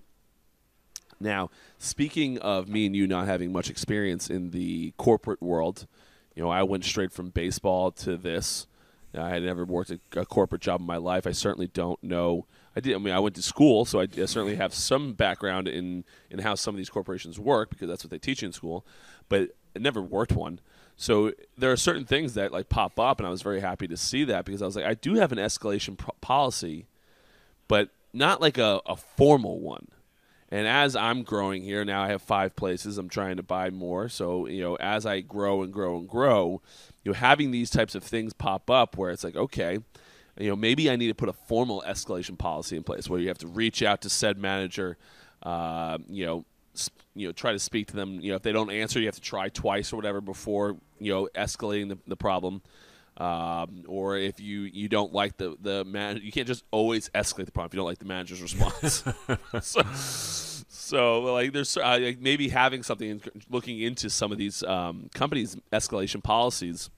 Now, 1.21 1.51
speaking 1.79 2.39
of 2.39 2.69
me 2.69 2.87
and 2.87 2.95
you 2.95 3.07
not 3.07 3.27
having 3.27 3.53
much 3.53 3.71
experience 3.71 4.29
in 4.29 4.51
the 4.51 4.93
corporate 4.99 5.43
world, 5.43 5.87
you 6.35 6.43
know, 6.43 6.51
I 6.51 6.63
went 6.63 6.85
straight 6.85 7.13
from 7.13 7.31
baseball 7.31 7.91
to 7.93 8.17
this. 8.17 8.67
I 9.17 9.31
had 9.31 9.43
never 9.43 9.65
worked 9.65 9.91
a, 9.91 10.01
a 10.17 10.27
corporate 10.27 10.63
job 10.63 10.81
in 10.81 10.87
my 10.87 10.97
life. 10.97 11.27
I 11.27 11.33
certainly 11.33 11.69
don't 11.69 12.03
know. 12.03 12.47
I 12.77 12.81
did. 12.81 12.95
I 12.95 12.99
mean, 12.99 13.15
I 13.15 13.21
went 13.21 13.37
to 13.37 13.43
school, 13.43 13.85
so 13.85 14.01
I, 14.01 14.03
I, 14.03 14.25
certainly 14.25 14.57
have 14.57 14.75
some 14.75 15.13
background 15.13 15.69
in 15.69 16.05
in 16.31 16.41
how 16.41 16.55
some 16.55 16.75
of 16.75 16.79
these 16.79 16.91
corporations 16.91 17.39
work 17.39 17.71
because 17.71 17.89
that's 17.89 18.05
what 18.05 18.11
they 18.11 18.19
teach 18.19 18.43
in 18.43 18.53
school. 18.53 18.85
But 19.29 19.51
I 19.77 19.79
never 19.79 20.03
worked 20.03 20.33
one. 20.33 20.61
So 20.97 21.33
there 21.57 21.73
are 21.73 21.77
certain 21.77 22.05
things 22.05 22.35
that 22.35 22.53
like 22.53 22.69
pop 22.69 22.99
up, 22.99 23.19
and 23.19 23.27
I 23.27 23.31
was 23.31 23.43
very 23.43 23.61
happy 23.61 23.87
to 23.89 23.97
see 23.97 24.25
that 24.25 24.45
because 24.45 24.63
I 24.63 24.67
was 24.67 24.77
like, 24.77 24.85
I 24.85 24.95
do 24.95 25.15
have 25.15 25.33
an 25.33 25.39
escalation 25.39 25.97
pro- 25.97 26.15
policy, 26.21 26.87
but 27.69 27.91
not 28.13 28.41
like 28.41 28.59
a, 28.59 28.81
a 28.87 28.97
formal 28.97 29.61
one. 29.61 29.89
And 30.55 30.69
as 30.69 30.95
I'm 30.95 31.25
growing 31.25 31.65
here 31.65 31.85
now, 31.85 32.05
I 32.05 32.11
have 32.11 32.23
five 32.23 32.55
places. 32.55 32.97
I'm 32.97 33.09
trying 33.09 33.39
to 33.39 33.43
buy 33.43 33.71
more. 33.71 34.09
So 34.09 34.47
you 34.47 34.63
know, 34.63 34.77
as 34.77 35.05
I 35.05 35.21
grow 35.21 35.65
and 35.65 35.73
grow 35.73 35.99
and 35.99 36.09
grow, 36.09 36.63
you 37.03 37.11
know, 37.11 37.19
having 37.19 37.51
these 37.51 37.71
types 37.71 37.97
of 37.97 38.05
things 38.05 38.33
pop 38.33 38.71
up 38.71 38.97
where 38.97 39.11
it's 39.11 39.25
like, 39.25 39.35
okay, 39.35 39.81
you 40.39 40.49
know, 40.49 40.55
maybe 40.55 40.89
I 40.89 40.95
need 40.95 41.09
to 41.09 41.15
put 41.15 41.29
a 41.29 41.33
formal 41.33 41.83
escalation 41.85 42.39
policy 42.39 42.77
in 42.77 42.85
place 42.85 43.11
where 43.11 43.19
you 43.19 43.27
have 43.27 43.39
to 43.39 43.49
reach 43.49 43.83
out 43.83 44.03
to 44.03 44.09
said 44.09 44.39
manager, 44.39 44.97
uh, 45.43 45.99
you 46.09 46.25
know, 46.25 46.45
you 47.17 47.27
know 47.27 47.33
try 47.33 47.53
to 47.53 47.59
speak 47.59 47.87
to 47.87 47.95
them 47.95 48.19
you 48.21 48.31
know 48.31 48.35
if 48.35 48.43
they 48.43 48.51
don't 48.51 48.71
answer 48.71 48.99
you 48.99 49.07
have 49.07 49.15
to 49.15 49.21
try 49.21 49.49
twice 49.49 49.93
or 49.93 49.97
whatever 49.97 50.21
before 50.21 50.77
you 50.99 51.13
know 51.13 51.29
escalating 51.37 51.89
the, 51.89 51.97
the 52.09 52.17
problem 52.17 52.61
um, 53.17 53.85
or 53.87 54.17
if 54.17 54.41
you 54.41 54.63
you 54.63 54.89
don't 54.89 55.13
like 55.13 55.37
the 55.37 55.57
the 55.61 55.85
man 55.85 56.21
you 56.23 56.33
can't 56.33 56.49
just 56.49 56.65
always 56.71 57.09
escalate 57.11 57.47
the 57.47 57.53
problem 57.53 57.69
if 57.69 57.75
you 57.75 57.79
don't 57.79 57.87
like 57.87 57.99
the 57.99 58.05
manager's 58.05 58.43
response. 58.43 59.05
So, 59.63 59.83
so 60.69 61.23
like 61.33 61.53
there's 61.53 61.77
uh, 61.77 61.99
like 62.01 62.21
maybe 62.21 62.49
having 62.49 62.83
something 62.83 63.23
looking 63.49 63.81
into 63.81 64.11
some 64.11 64.33
of 64.33 64.39
these 64.39 64.63
um, 64.65 65.09
companies 65.15 65.57
escalation 65.73 66.23
policies 66.23 66.91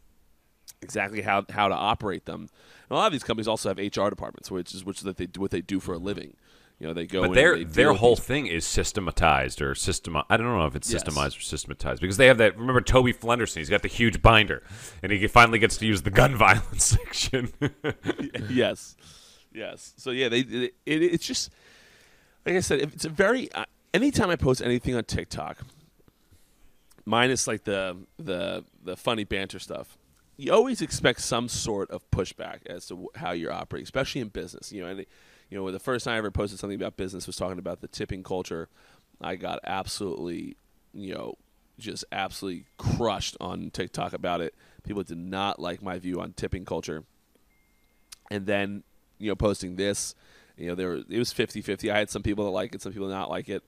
exactly 0.83 1.23
how 1.23 1.45
how 1.51 1.69
to 1.69 1.75
operate 1.75 2.25
them. 2.25 2.49
And 2.89 2.91
a 2.91 2.95
lot 2.95 3.07
of 3.07 3.13
these 3.13 3.25
companies 3.25 3.49
also 3.49 3.69
have 3.69 3.79
HR 3.79 4.09
departments 4.09 4.51
which 4.51 4.75
is 4.75 4.85
which 4.85 5.03
that 5.03 5.19
they 5.19 5.27
do 5.27 5.41
what 5.41 5.51
they 5.51 5.61
do 5.61 5.81
for 5.81 5.95
a 5.95 5.99
living 5.99 6.35
you 6.79 6.87
know 6.87 6.93
they 6.93 7.07
go. 7.07 7.23
But 7.23 7.35
their 7.35 7.65
their 7.65 7.95
whole 7.95 8.17
thing 8.17 8.47
is 8.47 8.67
systematized 8.67 9.63
or 9.63 9.75
system. 9.75 10.17
I 10.29 10.37
don't 10.37 10.47
know 10.47 10.67
if 10.67 10.77
it's 10.77 10.93
yes. 10.93 11.03
systemized 11.03 11.39
or 11.39 11.41
systematized 11.41 12.03
because 12.03 12.19
they 12.19 12.27
have 12.27 12.39
that. 12.39 12.59
Remember 12.59 12.83
Toby 12.83 13.15
Flenderson? 13.15 13.57
He's 13.57 13.71
got 13.71 13.83
the 13.83 13.89
huge 13.89 14.21
binder, 14.21 14.63
and 15.03 15.11
he 15.11 15.27
finally 15.27 15.59
gets 15.59 15.79
to 15.79 15.87
use 15.87 16.03
the 16.03 16.11
gun 16.11 16.37
violence 16.37 16.85
section. 16.85 17.53
yes, 18.51 18.97
yes. 19.53 19.95
So 19.97 20.11
yeah, 20.11 20.29
they 20.29 20.41
it, 20.41 20.75
it, 20.85 21.03
it's 21.03 21.27
just 21.27 21.51
like 22.45 22.57
I 22.57 22.61
said. 22.61 22.81
It's 22.81 23.07
a 23.07 23.11
very 23.11 23.51
uh, 23.53 23.65
anytime 23.95 24.29
I 24.29 24.37
post 24.37 24.61
anything 24.61 24.95
on 24.95 25.05
TikTok, 25.05 25.59
minus 27.07 27.47
like 27.47 27.65
the 27.65 27.97
the 28.19 28.65
the 28.85 28.97
funny 28.97 29.25
banter 29.25 29.59
stuff 29.59 29.97
you 30.39 30.53
always 30.53 30.83
expect 30.83 31.21
some 31.23 31.49
sort 31.49 31.91
of 31.91 32.09
pushback 32.11 32.67
as 32.67 32.87
to 32.87 33.09
how 33.15 33.33
you're 33.33 33.53
operating, 33.53 33.85
especially 33.85 34.21
in 34.21 34.29
business. 34.29 34.71
You 34.71 34.83
know, 34.83 34.89
and 34.89 35.07
you 35.51 35.59
know, 35.59 35.71
the 35.71 35.79
first 35.79 36.05
time 36.05 36.15
I 36.15 36.19
ever 36.19 36.31
posted 36.31 36.59
something 36.59 36.81
about 36.81 36.97
business 36.97 37.27
was 37.27 37.37
talking 37.37 37.59
about 37.59 37.81
the 37.81 37.89
tipping 37.89 38.23
culture. 38.23 38.69
I 39.21 39.37
got 39.37 39.61
absolutely, 39.65 40.57
you 40.93 41.15
know, 41.15 41.35
just 41.79 42.05
absolutely 42.11 42.65
crushed 42.79 43.37
on 43.41 43.71
TikTok 43.71 44.13
about 44.13 44.41
it. 44.41 44.55
People 44.83 45.03
did 45.03 45.19
not 45.19 45.61
like 45.61 45.83
my 45.83 45.99
view 45.99 46.21
on 46.21 46.33
tipping 46.33 46.65
culture. 46.65 47.05
And 48.31 48.47
then, 48.47 48.83
you 49.19 49.29
know, 49.31 49.37
posting 49.37 49.77
this, 49.77 50.15
you 50.57 50.69
know, 50.69 50.75
there 50.75 50.95
it 50.95 51.19
was 51.19 51.33
50-50. 51.33 51.93
I 51.93 51.99
had 51.99 52.11
some 52.11 52.23
people 52.23 52.45
that 52.45 52.51
like 52.51 52.75
it, 52.75 52.83
some 52.83 52.93
people 52.93 53.09
not 53.09 53.31
like 53.31 53.49
it. 53.49 53.63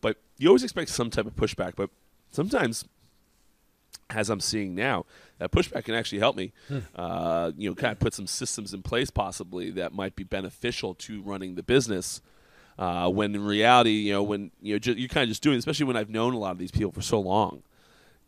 But 0.00 0.18
you 0.36 0.48
always 0.48 0.64
expect 0.64 0.90
some 0.90 1.10
type 1.10 1.26
of 1.26 1.36
pushback, 1.36 1.74
but 1.76 1.88
sometimes 2.30 2.84
as 4.10 4.28
I'm 4.28 4.40
seeing 4.40 4.74
now, 4.74 5.06
that 5.42 5.50
pushback 5.50 5.84
can 5.84 5.94
actually 5.96 6.20
help 6.20 6.36
me. 6.36 6.52
Hmm. 6.68 6.78
Uh, 6.94 7.50
you 7.56 7.68
know, 7.68 7.74
kind 7.74 7.92
of 7.92 7.98
put 7.98 8.14
some 8.14 8.28
systems 8.28 8.72
in 8.72 8.82
place 8.82 9.10
possibly 9.10 9.70
that 9.72 9.92
might 9.92 10.14
be 10.14 10.22
beneficial 10.22 10.94
to 10.94 11.20
running 11.22 11.56
the 11.56 11.64
business. 11.64 12.20
Uh, 12.78 13.08
when 13.08 13.34
in 13.34 13.44
reality, 13.44 13.90
you 13.90 14.12
know, 14.12 14.22
when 14.22 14.52
you 14.60 14.74
know 14.74 14.78
ju- 14.78 14.94
you're 14.94 15.08
kind 15.08 15.24
of 15.24 15.28
just 15.30 15.42
doing, 15.42 15.58
especially 15.58 15.86
when 15.86 15.96
I've 15.96 16.08
known 16.08 16.32
a 16.32 16.38
lot 16.38 16.52
of 16.52 16.58
these 16.58 16.70
people 16.70 16.92
for 16.92 17.02
so 17.02 17.18
long. 17.18 17.64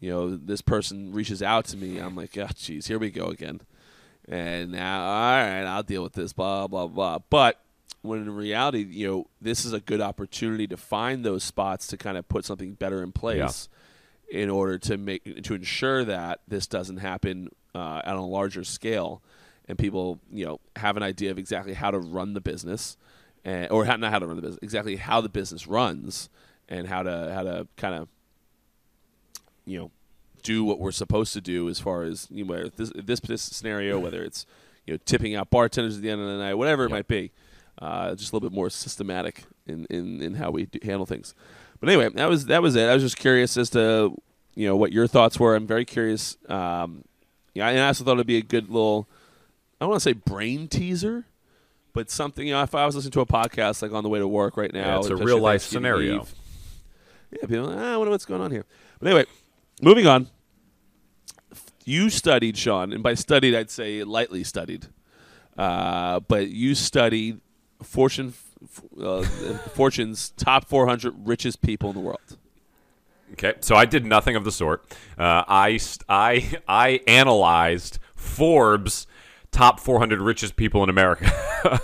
You 0.00 0.10
know, 0.10 0.36
this 0.36 0.60
person 0.60 1.12
reaches 1.12 1.40
out 1.40 1.66
to 1.66 1.76
me. 1.76 1.98
I'm 1.98 2.16
like, 2.16 2.36
oh, 2.36 2.48
geez, 2.54 2.88
here 2.88 2.98
we 2.98 3.10
go 3.10 3.26
again. 3.26 3.60
And 4.28 4.72
now, 4.72 5.04
all 5.04 5.36
right, 5.36 5.64
I'll 5.64 5.82
deal 5.84 6.02
with 6.02 6.14
this. 6.14 6.32
Blah 6.32 6.66
blah 6.66 6.88
blah. 6.88 7.20
But 7.30 7.60
when 8.02 8.22
in 8.22 8.34
reality, 8.34 8.84
you 8.90 9.06
know, 9.06 9.26
this 9.40 9.64
is 9.64 9.72
a 9.72 9.80
good 9.80 10.00
opportunity 10.00 10.66
to 10.66 10.76
find 10.76 11.24
those 11.24 11.44
spots 11.44 11.86
to 11.86 11.96
kind 11.96 12.18
of 12.18 12.28
put 12.28 12.44
something 12.44 12.74
better 12.74 13.04
in 13.04 13.12
place. 13.12 13.68
In 14.34 14.50
order 14.50 14.78
to 14.78 14.96
make 14.96 15.44
to 15.44 15.54
ensure 15.54 16.04
that 16.04 16.40
this 16.48 16.66
doesn't 16.66 16.96
happen 16.96 17.50
uh, 17.72 18.02
on 18.04 18.16
a 18.16 18.26
larger 18.26 18.64
scale, 18.64 19.22
and 19.68 19.78
people 19.78 20.18
you 20.32 20.44
know 20.44 20.60
have 20.74 20.96
an 20.96 21.04
idea 21.04 21.30
of 21.30 21.38
exactly 21.38 21.72
how 21.72 21.92
to 21.92 22.00
run 22.00 22.34
the 22.34 22.40
business, 22.40 22.96
and, 23.44 23.70
or 23.70 23.84
how, 23.84 23.94
not 23.94 24.10
how 24.10 24.18
to 24.18 24.26
run 24.26 24.34
the 24.34 24.42
business, 24.42 24.58
exactly 24.60 24.96
how 24.96 25.20
the 25.20 25.28
business 25.28 25.68
runs, 25.68 26.28
and 26.68 26.88
how 26.88 27.04
to 27.04 27.32
how 27.32 27.44
to 27.44 27.68
kind 27.76 27.94
of 27.94 28.08
you 29.64 29.78
know 29.78 29.90
do 30.42 30.64
what 30.64 30.80
we're 30.80 30.90
supposed 30.90 31.32
to 31.34 31.40
do 31.40 31.68
as 31.68 31.78
far 31.78 32.02
as 32.02 32.26
you 32.28 32.44
know 32.44 32.68
this 32.76 32.92
this 32.96 33.42
scenario, 33.42 34.00
whether 34.00 34.22
it's 34.22 34.46
you 34.84 34.94
know 34.94 34.98
tipping 35.04 35.36
out 35.36 35.48
bartenders 35.48 35.96
at 35.96 36.02
the 36.02 36.10
end 36.10 36.20
of 36.20 36.26
the 36.26 36.38
night, 36.38 36.54
whatever 36.54 36.86
it 36.86 36.90
yep. 36.90 36.96
might 36.98 37.08
be, 37.08 37.30
uh, 37.78 38.16
just 38.16 38.32
a 38.32 38.36
little 38.36 38.48
bit 38.48 38.54
more 38.54 38.68
systematic 38.68 39.44
in 39.66 39.86
in, 39.90 40.20
in 40.20 40.34
how 40.34 40.50
we 40.50 40.68
handle 40.82 41.06
things. 41.06 41.34
But 41.80 41.88
anyway, 41.88 42.08
that 42.14 42.28
was 42.28 42.46
that 42.46 42.62
was 42.62 42.76
it. 42.76 42.88
I 42.88 42.94
was 42.94 43.02
just 43.02 43.16
curious 43.16 43.56
as 43.56 43.70
to 43.70 44.16
you 44.54 44.66
know 44.66 44.76
what 44.76 44.92
your 44.92 45.06
thoughts 45.06 45.38
were. 45.38 45.54
I'm 45.54 45.66
very 45.66 45.84
curious. 45.84 46.36
Um, 46.48 47.04
yeah, 47.54 47.68
and 47.68 47.80
I 47.80 47.88
also 47.88 48.04
thought 48.04 48.14
it'd 48.14 48.26
be 48.26 48.38
a 48.38 48.42
good 48.42 48.68
little. 48.68 49.08
I 49.80 49.84
don't 49.84 49.90
want 49.90 50.02
to 50.02 50.08
say 50.08 50.12
brain 50.12 50.68
teaser, 50.68 51.26
but 51.92 52.10
something. 52.10 52.46
You 52.46 52.54
know, 52.54 52.62
if 52.62 52.74
I 52.74 52.86
was 52.86 52.96
listening 52.96 53.12
to 53.12 53.20
a 53.20 53.26
podcast 53.26 53.82
like 53.82 53.92
on 53.92 54.02
the 54.02 54.08
way 54.08 54.18
to 54.18 54.28
work 54.28 54.56
right 54.56 54.72
now, 54.72 54.94
yeah, 54.94 54.98
it's 54.98 55.08
a 55.08 55.16
real 55.16 55.40
life 55.40 55.62
scenario. 55.62 56.22
Eve, 56.22 56.34
yeah, 57.32 57.46
people, 57.46 57.66
Like, 57.66 57.78
ah, 57.78 57.94
I 57.94 57.96
wonder 57.96 58.10
what's 58.10 58.24
going 58.24 58.40
on 58.40 58.50
here. 58.50 58.64
But 58.98 59.08
anyway, 59.08 59.26
moving 59.82 60.06
on. 60.06 60.28
You 61.86 62.08
studied, 62.08 62.56
Sean, 62.56 62.92
and 62.94 63.02
by 63.02 63.12
studied, 63.12 63.54
I'd 63.54 63.70
say 63.70 64.04
lightly 64.04 64.42
studied. 64.42 64.86
Uh, 65.56 66.20
but 66.20 66.48
you 66.48 66.74
studied 66.74 67.40
Fortune 67.82 68.32
uh, 69.00 69.22
Fortune's 69.74 70.30
top 70.30 70.68
400 70.68 71.14
richest 71.26 71.60
people 71.60 71.90
in 71.90 71.94
the 71.94 72.00
world. 72.00 72.38
Okay, 73.32 73.54
so 73.60 73.74
I 73.74 73.84
did 73.84 74.04
nothing 74.04 74.36
of 74.36 74.44
the 74.44 74.52
sort. 74.52 74.84
Uh, 75.18 75.44
I 75.48 75.80
I 76.08 76.58
I 76.68 77.00
analyzed 77.06 77.98
Forbes 78.14 79.06
top 79.50 79.80
400 79.80 80.20
richest 80.20 80.56
people 80.56 80.82
in 80.82 80.90
America. 80.90 81.30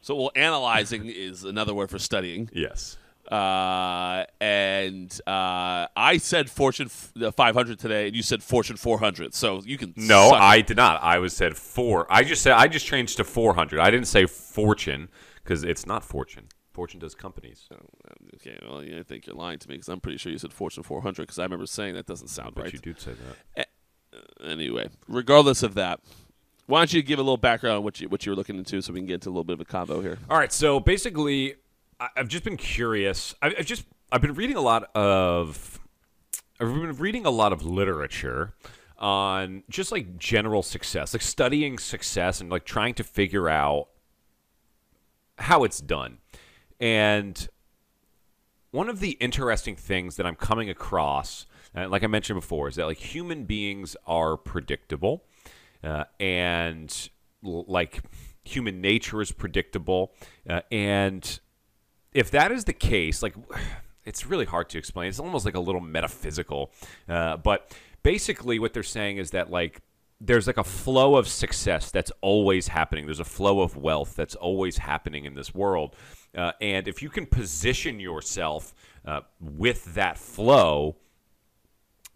so, 0.00 0.14
well, 0.14 0.30
analyzing 0.36 1.06
is 1.06 1.44
another 1.44 1.74
word 1.74 1.90
for 1.90 1.98
studying. 1.98 2.48
Yes. 2.52 2.96
Uh, 3.30 4.24
and 4.40 5.20
uh, 5.26 5.86
I 5.94 6.16
said 6.18 6.48
Fortune 6.48 6.88
500 6.88 7.78
today, 7.78 8.06
and 8.06 8.16
you 8.16 8.22
said 8.22 8.42
Fortune 8.42 8.76
400. 8.76 9.34
So 9.34 9.60
you 9.64 9.76
can. 9.76 9.92
No, 9.96 10.30
I 10.30 10.60
did 10.62 10.76
not. 10.76 11.02
I 11.02 11.18
was 11.18 11.34
said 11.34 11.56
four. 11.56 12.06
I 12.10 12.22
just 12.24 12.42
said 12.42 12.52
I 12.54 12.68
just 12.68 12.86
changed 12.86 13.18
to 13.18 13.24
400. 13.24 13.80
I 13.80 13.90
didn't 13.90 14.08
say 14.08 14.26
Fortune 14.26 15.08
because 15.42 15.62
it's 15.62 15.86
not 15.86 16.04
Fortune. 16.04 16.46
Fortune 16.72 17.00
does 17.00 17.14
companies. 17.14 17.68
Oh, 17.72 17.76
okay, 18.36 18.56
well, 18.62 18.80
I 18.80 19.02
think 19.02 19.26
you're 19.26 19.34
lying 19.34 19.58
to 19.58 19.68
me 19.68 19.74
because 19.74 19.88
I'm 19.88 20.00
pretty 20.00 20.16
sure 20.16 20.30
you 20.30 20.38
said 20.38 20.52
Fortune 20.52 20.84
400 20.84 21.22
because 21.22 21.38
I 21.38 21.42
remember 21.42 21.66
saying 21.66 21.94
that 21.94 22.06
doesn't 22.06 22.28
sound 22.28 22.54
but 22.54 22.64
right. 22.64 22.72
you 22.72 22.78
did 22.78 23.00
say 23.00 23.12
that. 23.56 23.68
anyway, 24.44 24.88
regardless 25.08 25.64
of 25.64 25.74
that, 25.74 26.00
why 26.66 26.80
don't 26.80 26.92
you 26.92 27.02
give 27.02 27.18
a 27.18 27.22
little 27.22 27.36
background 27.36 27.78
on 27.78 27.82
what 27.82 28.00
you 28.00 28.08
what 28.08 28.24
you 28.24 28.32
were 28.32 28.36
looking 28.36 28.56
into 28.56 28.80
so 28.80 28.92
we 28.92 29.00
can 29.00 29.06
get 29.06 29.14
into 29.14 29.28
a 29.28 29.32
little 29.32 29.42
bit 29.42 29.54
of 29.54 29.60
a 29.60 29.64
combo 29.64 30.00
here? 30.00 30.18
All 30.30 30.38
right, 30.38 30.52
so 30.52 30.78
basically 30.78 31.54
I- 31.54 31.56
I've 32.00 32.28
just 32.28 32.44
been 32.44 32.56
curious. 32.56 33.34
I've 33.42 33.66
just 33.66 33.84
I've 34.12 34.22
been 34.22 34.34
reading 34.34 34.56
a 34.56 34.60
lot 34.60 34.94
of 34.94 35.80
I've 36.60 36.68
been 36.68 36.96
reading 36.96 37.26
a 37.26 37.30
lot 37.30 37.52
of 37.52 37.64
literature 37.64 38.54
on 38.98 39.62
just 39.68 39.92
like 39.92 40.16
general 40.18 40.62
success, 40.62 41.12
like 41.12 41.22
studying 41.22 41.78
success 41.78 42.40
and 42.40 42.50
like 42.50 42.64
trying 42.64 42.94
to 42.94 43.04
figure 43.04 43.48
out 43.48 43.88
how 45.38 45.64
it's 45.64 45.80
done. 45.80 46.18
And 46.80 47.48
one 48.70 48.88
of 48.88 49.00
the 49.00 49.12
interesting 49.12 49.76
things 49.76 50.16
that 50.16 50.26
I'm 50.26 50.34
coming 50.34 50.70
across, 50.70 51.46
uh, 51.76 51.88
like 51.88 52.04
I 52.04 52.06
mentioned 52.06 52.40
before, 52.40 52.68
is 52.68 52.76
that 52.76 52.86
like 52.86 52.98
human 52.98 53.44
beings 53.44 53.96
are 54.06 54.36
predictable, 54.36 55.24
uh, 55.82 56.04
and 56.20 57.08
like 57.42 58.02
human 58.44 58.80
nature 58.80 59.20
is 59.20 59.32
predictable, 59.32 60.12
uh, 60.48 60.60
and 60.70 61.40
if 62.12 62.30
that 62.30 62.52
is 62.52 62.64
the 62.64 62.72
case, 62.72 63.22
like 63.22 63.34
it's 64.04 64.26
really 64.26 64.46
hard 64.46 64.68
to 64.70 64.78
explain. 64.78 65.08
It's 65.08 65.20
almost 65.20 65.44
like 65.44 65.54
a 65.54 65.60
little 65.60 65.80
metaphysical, 65.80 66.72
uh, 67.08 67.36
but 67.36 67.76
basically 68.02 68.58
what 68.58 68.72
they're 68.72 68.82
saying 68.82 69.18
is 69.18 69.32
that 69.32 69.50
like 69.50 69.82
there's 70.20 70.46
like 70.46 70.56
a 70.56 70.64
flow 70.64 71.16
of 71.16 71.28
success 71.28 71.90
that's 71.90 72.10
always 72.22 72.68
happening. 72.68 73.06
There's 73.06 73.20
a 73.20 73.24
flow 73.24 73.60
of 73.60 73.76
wealth 73.76 74.16
that's 74.16 74.34
always 74.34 74.78
happening 74.78 75.24
in 75.24 75.34
this 75.34 75.54
world, 75.54 75.94
uh, 76.36 76.52
and 76.60 76.88
if 76.88 77.02
you 77.02 77.10
can 77.10 77.26
position 77.26 78.00
yourself 78.00 78.74
uh, 79.04 79.20
with 79.40 79.94
that 79.94 80.18
flow, 80.18 80.96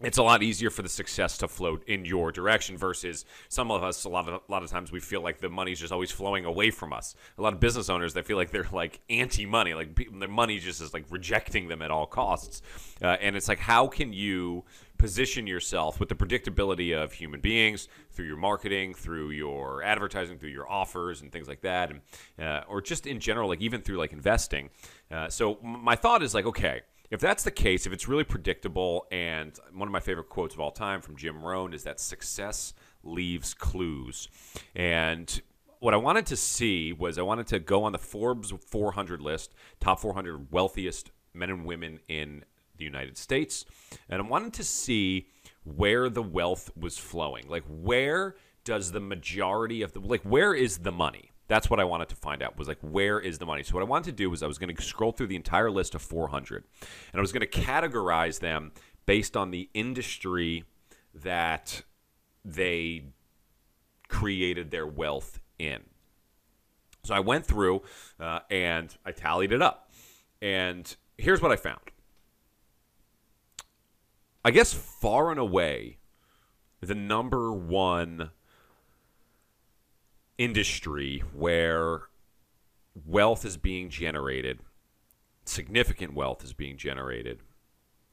it's 0.01 0.17
a 0.17 0.23
lot 0.23 0.43
easier 0.43 0.69
for 0.69 0.81
the 0.81 0.89
success 0.89 1.37
to 1.37 1.47
float 1.47 1.83
in 1.87 2.05
your 2.05 2.31
direction 2.31 2.77
versus 2.77 3.25
some 3.47 3.71
of 3.71 3.83
us 3.83 4.03
a 4.03 4.09
lot 4.09 4.27
of 4.27 4.41
a 4.47 4.51
lot 4.51 4.63
of 4.63 4.69
times 4.69 4.91
we 4.91 4.99
feel 4.99 5.21
like 5.21 5.39
the 5.39 5.49
money's 5.49 5.79
just 5.79 5.93
always 5.93 6.11
flowing 6.11 6.45
away 6.45 6.71
from 6.71 6.91
us. 6.93 7.15
A 7.37 7.41
lot 7.41 7.53
of 7.53 7.59
business 7.59 7.89
owners 7.89 8.13
they 8.13 8.21
feel 8.21 8.37
like 8.37 8.51
they're 8.51 8.67
like 8.71 8.99
anti-money 9.09 9.73
like 9.73 9.95
people, 9.95 10.19
their 10.19 10.27
money 10.27 10.59
just 10.59 10.81
is 10.81 10.93
like 10.93 11.05
rejecting 11.09 11.67
them 11.67 11.81
at 11.81 11.91
all 11.91 12.05
costs. 12.05 12.61
Uh, 13.01 13.17
and 13.21 13.35
it's 13.35 13.47
like 13.47 13.59
how 13.59 13.87
can 13.87 14.13
you 14.13 14.63
position 14.97 15.47
yourself 15.47 15.99
with 15.99 16.09
the 16.09 16.15
predictability 16.15 16.95
of 16.95 17.11
human 17.13 17.41
beings 17.41 17.87
through 18.11 18.25
your 18.25 18.37
marketing 18.37 18.93
through 18.93 19.31
your 19.31 19.83
advertising 19.83 20.37
through 20.37 20.49
your 20.49 20.69
offers 20.69 21.21
and 21.21 21.31
things 21.31 21.47
like 21.47 21.61
that 21.61 21.91
and 21.91 22.01
uh, 22.39 22.63
or 22.67 22.81
just 22.81 23.05
in 23.05 23.19
general 23.19 23.47
like 23.49 23.61
even 23.61 23.81
through 23.81 23.97
like 23.97 24.11
investing? 24.11 24.69
Uh, 25.11 25.29
so 25.29 25.57
my 25.61 25.95
thought 25.95 26.23
is 26.23 26.33
like 26.33 26.45
okay 26.45 26.81
if 27.11 27.19
that's 27.19 27.43
the 27.43 27.51
case, 27.51 27.85
if 27.85 27.93
it's 27.93 28.07
really 28.07 28.23
predictable, 28.23 29.07
and 29.11 29.57
one 29.73 29.87
of 29.87 29.91
my 29.91 29.99
favorite 29.99 30.29
quotes 30.29 30.53
of 30.53 30.59
all 30.59 30.71
time 30.71 31.01
from 31.01 31.15
Jim 31.15 31.43
Rohn 31.43 31.73
is 31.73 31.83
that 31.83 31.99
success 31.99 32.73
leaves 33.03 33.53
clues. 33.53 34.29
And 34.75 35.41
what 35.79 35.93
I 35.93 35.97
wanted 35.97 36.25
to 36.27 36.37
see 36.37 36.93
was 36.93 37.17
I 37.17 37.23
wanted 37.23 37.47
to 37.47 37.59
go 37.59 37.83
on 37.83 37.91
the 37.91 37.99
Forbes 37.99 38.53
400 38.67 39.21
list, 39.21 39.53
top 39.79 39.99
400 39.99 40.51
wealthiest 40.51 41.11
men 41.33 41.49
and 41.49 41.65
women 41.65 41.99
in 42.07 42.45
the 42.77 42.85
United 42.85 43.17
States, 43.17 43.65
and 44.09 44.21
I 44.21 44.25
wanted 44.25 44.53
to 44.53 44.63
see 44.63 45.27
where 45.63 46.09
the 46.09 46.23
wealth 46.23 46.71
was 46.75 46.97
flowing. 46.97 47.47
Like, 47.47 47.63
where 47.67 48.35
does 48.63 48.91
the 48.91 48.99
majority 48.99 49.81
of 49.81 49.91
the, 49.91 49.99
like, 49.99 50.23
where 50.23 50.53
is 50.53 50.79
the 50.79 50.91
money? 50.91 51.32
That's 51.47 51.69
what 51.69 51.79
I 51.79 51.83
wanted 51.83 52.09
to 52.09 52.15
find 52.15 52.41
out 52.41 52.57
was 52.57 52.67
like 52.67 52.79
where 52.81 53.19
is 53.19 53.37
the 53.37 53.45
money. 53.45 53.63
So 53.63 53.73
what 53.73 53.81
I 53.81 53.85
wanted 53.85 54.05
to 54.05 54.11
do 54.13 54.29
was 54.29 54.41
I 54.41 54.47
was 54.47 54.57
going 54.57 54.73
to 54.73 54.81
scroll 54.81 55.11
through 55.11 55.27
the 55.27 55.35
entire 55.35 55.69
list 55.69 55.93
of 55.93 56.01
400 56.01 56.63
and 57.11 57.19
I 57.19 57.21
was 57.21 57.31
going 57.31 57.41
to 57.41 57.47
categorize 57.47 58.39
them 58.39 58.71
based 59.05 59.35
on 59.35 59.51
the 59.51 59.69
industry 59.73 60.63
that 61.13 61.83
they 62.45 63.05
created 64.07 64.71
their 64.71 64.87
wealth 64.87 65.39
in. 65.59 65.81
So 67.03 67.13
I 67.13 67.19
went 67.19 67.45
through 67.45 67.81
uh, 68.19 68.39
and 68.49 68.95
I 69.05 69.11
tallied 69.11 69.51
it 69.51 69.61
up. 69.61 69.91
And 70.41 70.95
here's 71.17 71.41
what 71.41 71.51
I 71.51 71.57
found. 71.57 71.79
I 74.45 74.51
guess 74.51 74.73
far 74.73 75.31
and 75.31 75.39
away 75.39 75.97
the 76.81 76.95
number 76.95 77.51
one 77.51 78.31
industry 80.37 81.23
where 81.33 82.03
wealth 83.05 83.45
is 83.45 83.57
being 83.57 83.89
generated, 83.89 84.59
significant 85.45 86.13
wealth 86.13 86.43
is 86.43 86.53
being 86.53 86.77
generated, 86.77 87.39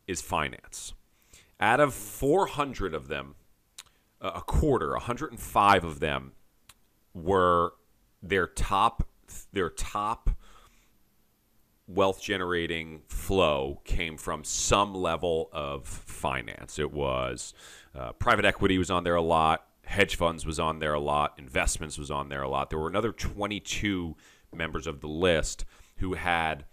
is 0.06 0.20
finance. 0.20 0.94
Out 1.58 1.80
of 1.80 1.94
400 1.94 2.94
of 2.94 3.08
them, 3.08 3.34
uh, 4.20 4.32
a 4.36 4.40
quarter, 4.40 4.90
105 4.92 5.84
of 5.84 6.00
them 6.00 6.32
were 7.14 7.72
their 8.22 8.46
top 8.46 9.06
their 9.52 9.70
top 9.70 10.30
wealth 11.86 12.20
generating 12.22 13.02
flow 13.08 13.80
came 13.84 14.16
from 14.16 14.44
some 14.44 14.94
level 14.94 15.48
of 15.52 15.86
finance. 15.86 16.78
It 16.78 16.92
was 16.92 17.54
uh, 17.94 18.12
private 18.12 18.44
equity 18.44 18.78
was 18.78 18.90
on 18.90 19.04
there 19.04 19.16
a 19.16 19.22
lot, 19.22 19.66
hedge 19.90 20.14
funds 20.14 20.46
was 20.46 20.60
on 20.60 20.78
there 20.78 20.94
a 20.94 21.00
lot, 21.00 21.34
investments 21.36 21.98
was 21.98 22.12
on 22.12 22.28
there 22.28 22.42
a 22.42 22.48
lot. 22.48 22.70
There 22.70 22.78
were 22.78 22.88
another 22.88 23.10
22 23.10 24.14
members 24.54 24.86
of 24.86 25.00
the 25.00 25.08
list 25.08 25.64
who 25.96 26.14
had 26.14 26.64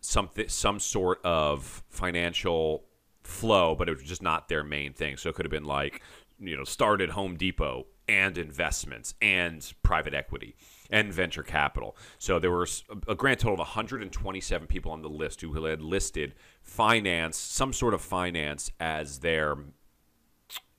something 0.00 0.48
some 0.48 0.80
sort 0.80 1.20
of 1.22 1.82
financial 1.90 2.84
flow, 3.24 3.74
but 3.74 3.90
it 3.90 3.92
was 3.92 4.02
just 4.02 4.22
not 4.22 4.48
their 4.48 4.64
main 4.64 4.94
thing. 4.94 5.18
So 5.18 5.28
it 5.28 5.34
could 5.34 5.44
have 5.44 5.50
been 5.50 5.66
like, 5.66 6.00
you 6.40 6.56
know, 6.56 6.64
started 6.64 7.10
Home 7.10 7.36
Depot 7.36 7.88
and 8.08 8.38
investments 8.38 9.14
and 9.20 9.70
private 9.82 10.14
equity 10.14 10.56
and 10.90 11.12
venture 11.12 11.42
capital. 11.42 11.94
So 12.18 12.38
there 12.38 12.50
were 12.50 12.66
a 13.06 13.14
grand 13.14 13.38
total 13.38 13.52
of 13.52 13.58
127 13.58 14.66
people 14.66 14.92
on 14.92 15.02
the 15.02 15.10
list 15.10 15.42
who 15.42 15.52
had 15.66 15.82
listed 15.82 16.34
finance, 16.62 17.36
some 17.36 17.74
sort 17.74 17.92
of 17.92 18.00
finance 18.00 18.70
as 18.80 19.18
their 19.18 19.56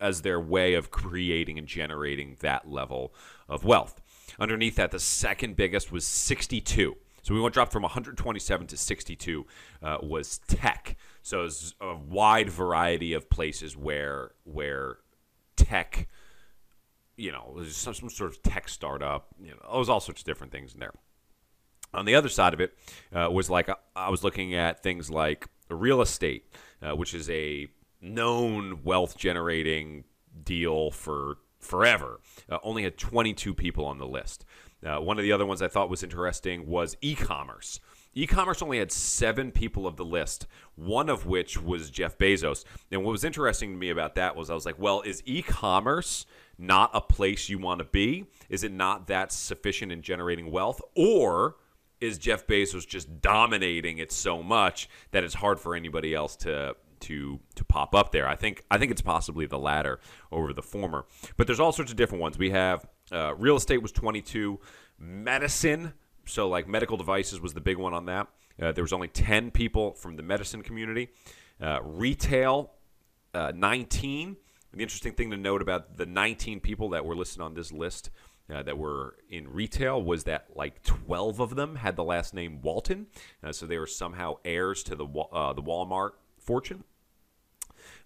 as 0.03 0.21
their 0.21 0.39
way 0.39 0.73
of 0.73 0.91
creating 0.91 1.57
and 1.57 1.65
generating 1.65 2.35
that 2.41 2.69
level 2.69 3.13
of 3.47 3.63
wealth. 3.63 4.01
Underneath 4.37 4.75
that, 4.75 4.91
the 4.91 4.99
second 4.99 5.55
biggest 5.55 5.91
was 5.91 6.05
62. 6.05 6.97
So 7.21 7.33
we 7.33 7.39
went 7.39 7.53
dropped 7.53 7.71
from 7.71 7.83
127 7.83 8.67
to 8.67 8.77
62 8.77 9.47
uh, 9.81 9.97
was 10.03 10.39
tech. 10.39 10.97
So 11.21 11.47
a 11.79 11.95
wide 11.95 12.49
variety 12.49 13.13
of 13.13 13.29
places 13.29 13.77
where 13.77 14.31
where 14.43 14.97
tech, 15.55 16.09
you 17.15 17.31
know, 17.31 17.63
some, 17.69 17.93
some 17.93 18.09
sort 18.09 18.31
of 18.31 18.43
tech 18.43 18.67
startup. 18.67 19.27
You 19.41 19.51
know, 19.51 19.77
was 19.77 19.87
all 19.87 20.01
sorts 20.01 20.21
of 20.21 20.25
different 20.25 20.51
things 20.51 20.73
in 20.73 20.81
there. 20.81 20.91
On 21.93 22.03
the 22.03 22.15
other 22.15 22.27
side 22.27 22.53
of 22.53 22.59
it 22.59 22.77
uh, 23.15 23.29
was 23.31 23.49
like 23.49 23.69
I 23.95 24.09
was 24.09 24.21
looking 24.21 24.53
at 24.53 24.83
things 24.83 25.09
like 25.09 25.47
real 25.69 26.01
estate, 26.01 26.51
uh, 26.81 26.93
which 26.93 27.13
is 27.13 27.29
a 27.29 27.67
known 28.03 28.83
wealth 28.83 29.17
generating 29.17 30.03
deal 30.43 30.91
for 30.91 31.37
forever. 31.59 32.19
Uh, 32.49 32.57
only 32.63 32.83
had 32.83 32.97
22 32.97 33.53
people 33.53 33.85
on 33.85 33.97
the 33.97 34.07
list. 34.07 34.45
Uh, 34.85 34.97
one 34.97 35.17
of 35.17 35.23
the 35.23 35.31
other 35.31 35.45
ones 35.45 35.61
I 35.61 35.67
thought 35.69 35.89
was 35.89 36.03
interesting 36.03 36.67
was 36.67 36.97
e 37.01 37.15
commerce. 37.15 37.79
E 38.13 38.27
commerce 38.27 38.61
only 38.61 38.77
had 38.77 38.91
seven 38.91 39.51
people 39.51 39.87
of 39.87 39.95
the 39.95 40.05
list, 40.05 40.45
one 40.75 41.09
of 41.09 41.25
which 41.25 41.61
was 41.61 41.89
Jeff 41.89 42.17
Bezos. 42.17 42.63
And 42.91 43.03
what 43.03 43.11
was 43.11 43.23
interesting 43.23 43.71
to 43.71 43.77
me 43.77 43.89
about 43.89 44.15
that 44.15 44.35
was 44.35 44.49
I 44.49 44.53
was 44.53 44.65
like, 44.65 44.77
well, 44.77 45.01
is 45.01 45.23
e 45.25 45.41
commerce 45.41 46.25
not 46.57 46.91
a 46.93 47.01
place 47.01 47.49
you 47.49 47.57
want 47.57 47.79
to 47.79 47.85
be? 47.85 48.25
Is 48.49 48.63
it 48.63 48.71
not 48.71 49.07
that 49.07 49.31
sufficient 49.31 49.91
in 49.91 50.01
generating 50.01 50.51
wealth? 50.51 50.79
Or 50.95 51.55
is 51.99 52.17
Jeff 52.17 52.45
Bezos 52.45 52.85
just 52.85 53.21
dominating 53.21 53.97
it 53.97 54.11
so 54.11 54.43
much 54.43 54.89
that 55.11 55.23
it's 55.23 55.35
hard 55.35 55.59
for 55.59 55.73
anybody 55.73 56.13
else 56.13 56.35
to 56.35 56.75
to 57.03 57.39
to 57.55 57.63
pop 57.63 57.95
up 57.95 58.11
there. 58.11 58.27
I 58.27 58.35
think 58.35 58.63
I 58.69 58.77
think 58.77 58.91
it's 58.91 59.01
possibly 59.01 59.45
the 59.45 59.59
latter 59.59 59.99
over 60.31 60.53
the 60.53 60.61
former. 60.61 61.05
But 61.37 61.47
there's 61.47 61.59
all 61.59 61.71
sorts 61.71 61.91
of 61.91 61.97
different 61.97 62.21
ones. 62.21 62.37
We 62.37 62.51
have 62.51 62.85
uh, 63.11 63.35
real 63.35 63.55
estate 63.55 63.81
was 63.81 63.91
22, 63.91 64.59
medicine, 64.97 65.93
so 66.25 66.47
like 66.47 66.67
medical 66.67 66.97
devices 66.97 67.39
was 67.41 67.53
the 67.53 67.61
big 67.61 67.77
one 67.77 67.93
on 67.93 68.05
that. 68.05 68.27
Uh, 68.61 68.71
there 68.71 68.83
was 68.83 68.93
only 68.93 69.07
10 69.07 69.51
people 69.51 69.93
from 69.93 70.15
the 70.15 70.23
medicine 70.23 70.61
community. 70.61 71.09
Uh, 71.59 71.79
retail, 71.83 72.71
uh, 73.33 73.51
19. 73.55 74.37
The 74.71 74.81
interesting 74.81 75.13
thing 75.13 75.31
to 75.31 75.37
note 75.37 75.61
about 75.61 75.97
the 75.97 76.05
19 76.05 76.59
people 76.59 76.89
that 76.89 77.05
were 77.05 77.15
listed 77.15 77.41
on 77.41 77.53
this 77.53 77.71
list 77.71 78.09
uh, 78.53 78.63
that 78.63 78.77
were 78.77 79.15
in 79.29 79.51
retail 79.51 80.01
was 80.01 80.23
that 80.25 80.47
like 80.55 80.83
12 80.83 81.39
of 81.39 81.55
them 81.55 81.75
had 81.77 81.95
the 81.95 82.03
last 82.03 82.33
name 82.33 82.61
Walton, 82.61 83.07
uh, 83.43 83.51
so 83.51 83.65
they 83.65 83.77
were 83.77 83.87
somehow 83.87 84.35
heirs 84.43 84.83
to 84.83 84.95
the 84.95 85.05
uh, 85.05 85.53
the 85.53 85.61
Walmart 85.61 86.11
fortune. 86.39 86.83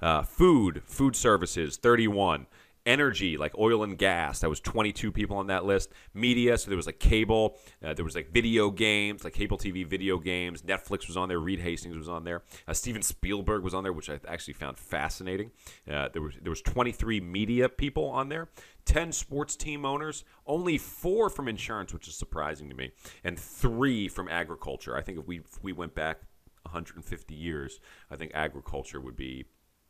Uh, 0.01 0.21
food, 0.23 0.81
food 0.85 1.15
services, 1.15 1.77
31. 1.77 2.47
energy, 2.85 3.35
like 3.35 3.53
oil 3.57 3.83
and 3.83 3.97
gas. 3.97 4.39
That 4.39 4.49
was 4.49 4.61
22 4.61 5.11
people 5.11 5.35
on 5.35 5.47
that 5.47 5.65
list. 5.65 5.91
Media, 6.13 6.57
so 6.57 6.69
there 6.69 6.77
was 6.77 6.85
like 6.85 6.99
cable, 6.99 7.57
uh, 7.83 7.93
there 7.93 8.05
was 8.05 8.15
like 8.15 8.31
video 8.31 8.71
games, 8.71 9.25
like 9.25 9.33
cable 9.33 9.57
TV, 9.57 9.85
video 9.85 10.17
games. 10.17 10.61
Netflix 10.61 11.05
was 11.05 11.17
on 11.17 11.27
there. 11.27 11.37
Reed 11.37 11.59
Hastings 11.59 11.97
was 11.97 12.07
on 12.07 12.23
there. 12.23 12.43
Uh, 12.65 12.71
Steven 12.73 13.01
Spielberg 13.01 13.61
was 13.61 13.73
on 13.73 13.83
there, 13.83 13.91
which 13.91 14.09
I 14.09 14.21
actually 14.25 14.53
found 14.53 14.77
fascinating. 14.77 15.51
Uh, 15.91 16.07
there 16.13 16.21
was 16.21 16.35
there 16.41 16.49
was 16.49 16.61
23 16.61 17.19
media 17.19 17.67
people 17.67 18.05
on 18.05 18.29
there. 18.29 18.47
10 18.85 19.11
sports 19.11 19.57
team 19.57 19.83
owners, 19.83 20.23
only 20.45 20.77
four 20.77 21.29
from 21.29 21.49
insurance, 21.49 21.93
which 21.93 22.07
is 22.07 22.15
surprising 22.15 22.69
to 22.69 22.75
me, 22.75 22.91
and 23.21 23.37
three 23.37 24.07
from 24.07 24.29
agriculture. 24.29 24.95
I 24.95 25.01
think 25.01 25.19
if 25.19 25.27
we 25.27 25.39
if 25.39 25.61
we 25.61 25.73
went 25.73 25.93
back 25.93 26.21
150 26.63 27.35
years, 27.35 27.81
I 28.09 28.15
think 28.15 28.31
agriculture 28.33 29.01
would 29.01 29.17
be 29.17 29.45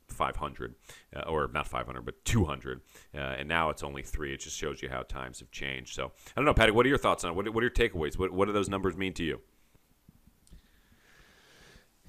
500, 0.09 0.75
uh, 1.15 1.21
or 1.21 1.49
not 1.53 1.67
500, 1.67 2.05
but 2.05 2.23
200. 2.25 2.81
Uh, 3.13 3.17
and 3.17 3.47
now 3.47 3.69
it's 3.69 3.83
only 3.83 4.01
three. 4.01 4.33
It 4.33 4.41
just 4.41 4.57
shows 4.57 4.81
you 4.81 4.89
how 4.89 5.03
times 5.03 5.39
have 5.39 5.51
changed. 5.51 5.93
So 5.93 6.05
I 6.05 6.31
don't 6.35 6.45
know, 6.45 6.53
Patty. 6.53 6.71
What 6.71 6.85
are 6.85 6.89
your 6.89 6.97
thoughts 6.97 7.23
on 7.23 7.31
it? 7.31 7.35
What, 7.35 7.53
what 7.53 7.63
are 7.63 7.67
your 7.67 7.71
takeaways? 7.71 8.17
What, 8.17 8.31
what 8.31 8.45
do 8.45 8.53
those 8.53 8.69
numbers 8.69 8.97
mean 8.97 9.13
to 9.13 9.23
you? 9.23 9.41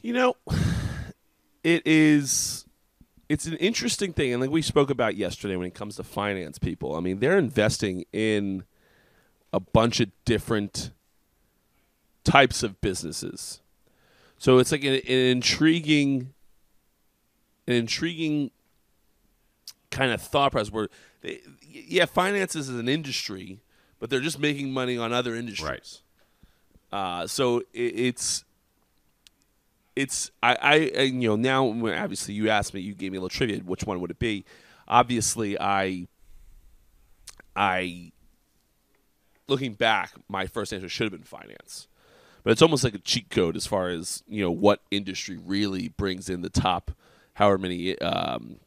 You 0.01 0.13
know, 0.13 0.37
it 1.65 1.87
is. 1.87 2.65
It's 3.29 3.47
an 3.47 3.57
interesting 3.57 4.15
thing, 4.15 4.33
and 4.33 4.41
like 4.41 4.51
we 4.51 4.63
spoke 4.63 4.89
about 4.89 5.17
yesterday, 5.17 5.57
when 5.57 5.67
it 5.67 5.75
comes 5.75 5.97
to 5.97 6.03
finance 6.03 6.59
people, 6.59 6.95
I 6.97 7.01
mean, 7.01 7.19
they're 7.19 7.37
investing 7.37 8.05
in 8.11 8.65
a 9.53 9.61
bunch 9.61 10.01
of 10.01 10.11
different 10.25 10.93
types 12.25 12.63
of 12.63 12.81
businesses. 12.81 13.61
So 14.39 14.59
it's 14.59 14.71
like 14.71 14.85
an, 14.85 14.95
an 14.95 15.03
intriguing, 15.09 16.33
an 17.69 17.75
intriguing 17.75 18.51
kind 19.91 20.11
of 20.11 20.21
thought 20.23 20.53
process 20.53 20.73
where, 20.73 20.89
they, 21.21 21.41
yeah, 21.71 22.07
finances 22.07 22.69
is 22.69 22.79
an 22.79 22.89
industry, 22.89 23.61
but 24.01 24.09
they're 24.09 24.21
just 24.21 24.39
making 24.39 24.73
money 24.73 24.97
on 24.97 25.13
other 25.13 25.35
industries. 25.35 26.03
Uh, 26.91 27.27
so 27.27 27.59
it, 27.75 27.93
it's 27.95 28.45
it's 29.95 30.31
I, 30.43 30.55
I 30.55 30.75
and, 30.95 31.23
you 31.23 31.29
know 31.29 31.37
now 31.37 31.67
obviously 31.67 32.33
you 32.33 32.49
asked 32.49 32.73
me 32.73 32.81
you 32.81 32.95
gave 32.95 33.13
me 33.13 33.19
a 33.19 33.21
little 33.21 33.29
trivia 33.29 33.59
which 33.59 33.85
one 33.85 34.01
would 34.01 34.11
it 34.11 34.19
be? 34.19 34.47
Obviously 34.87 35.61
I 35.61 36.07
I 37.55 38.13
looking 39.49 39.75
back 39.75 40.13
my 40.29 40.47
first 40.47 40.73
answer 40.73 40.89
should 40.89 41.05
have 41.05 41.13
been 41.13 41.25
finance. 41.25 41.89
But 42.43 42.53
it's 42.53 42.63
almost 42.63 42.85
like 42.85 42.95
a 42.95 42.99
cheat 42.99 43.29
code 43.29 43.57
as 43.57 43.67
far 43.67 43.91
as 43.91 44.23
you 44.27 44.43
know 44.43 44.51
what 44.51 44.81
industry 44.91 45.37
really 45.37 45.89
brings 45.89 46.31
in 46.31 46.41
the 46.41 46.49
top 46.49 46.93
however 47.39 47.59
many 47.59 47.97
um, 48.01 48.59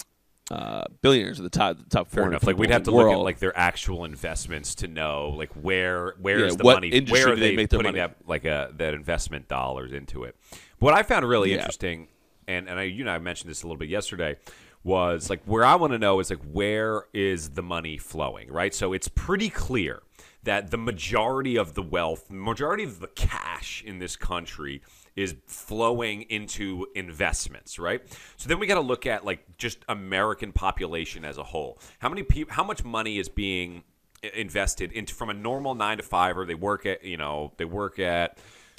uh, 0.50 0.86
billionaires 1.02 1.40
or 1.40 1.44
the 1.44 1.50
top 1.50 1.78
the 1.78 1.84
top 1.90 2.10
Fair 2.10 2.24
400 2.24 2.32
enough. 2.32 2.48
Like 2.48 2.58
we'd 2.58 2.70
have 2.72 2.84
to 2.84 2.92
the 2.92 2.98
look 2.98 3.12
at 3.12 3.20
like 3.20 3.40
their 3.40 3.58
actual 3.58 4.06
investments 4.06 4.76
to 4.76 4.88
know 4.88 5.30
like 5.38 5.50
where 5.52 6.16
where 6.22 6.40
Yeah, 6.40 6.46
is 6.48 6.58
the 6.58 6.64
money 6.64 7.02
where 7.10 7.34
are 7.34 7.36
they 7.36 7.56
they, 7.56 7.68
putting 7.68 7.84
money? 7.84 8.00
that 8.00 8.16
like 8.26 8.46
uh, 8.46 8.70
that 8.78 8.94
investment 8.94 9.48
dollars 9.48 9.92
into 9.92 10.24
it. 10.24 10.36
What 10.80 10.94
I 10.94 11.04
found 11.04 11.28
really 11.28 11.52
Yeah. 11.52 11.58
interesting, 11.58 12.08
and 12.48 12.68
and 12.70 12.80
I, 12.80 12.84
you 12.84 13.02
and 13.02 13.10
I 13.10 13.18
mentioned 13.20 13.50
this 13.52 13.62
a 13.64 13.66
little 13.68 13.78
bit 13.78 13.90
yesterday, 13.90 14.38
was 14.84 15.30
like 15.30 15.42
where 15.46 15.64
I 15.66 15.76
want 15.76 15.92
to 15.94 16.00
know 16.00 16.20
is 16.22 16.30
like 16.30 16.42
where 16.44 17.04
is 17.14 17.52
the 17.52 17.64
money 17.64 17.98
flowing, 17.98 18.50
right? 18.52 18.74
So 18.74 18.94
it's 18.94 19.08
pretty 19.10 19.50
clear 19.50 20.02
that 20.44 20.72
the 20.72 20.78
majority 20.78 21.56
of 21.58 21.76
the 21.76 21.84
wealth, 21.84 22.32
majority 22.32 22.84
of 22.84 23.00
the 23.00 23.08
cash 23.08 23.84
in 23.86 24.00
this 24.00 24.16
country 24.16 24.82
is 25.16 25.36
flowing 25.46 26.24
into 26.24 26.88
investments, 26.96 27.78
right? 27.78 28.02
So 28.38 28.48
then 28.48 28.60
we 28.60 28.68
got 28.68 28.76
to 28.76 28.82
look 28.82 29.06
at 29.06 29.26
like 29.26 29.58
just 29.58 29.80
American 29.90 30.52
population 30.52 31.26
as 31.26 31.38
a 31.38 31.44
whole. 31.44 31.80
How 32.00 32.10
many 32.10 32.24
people 32.24 32.54
how 32.54 32.64
much 32.64 32.84
money 32.84 33.18
is 33.18 33.30
being 33.30 33.84
invested 34.34 34.92
into 34.92 35.14
from 35.14 35.30
a 35.30 35.34
normal 35.34 35.76
9 35.76 35.98
to 35.98 36.04
5 36.04 36.38
or 36.38 36.46
they 36.46 36.56
work 36.56 36.86
at, 36.86 37.04
you 37.04 37.18
know, 37.18 37.54
they 37.58 37.66
work 37.66 38.00
at 38.00 38.38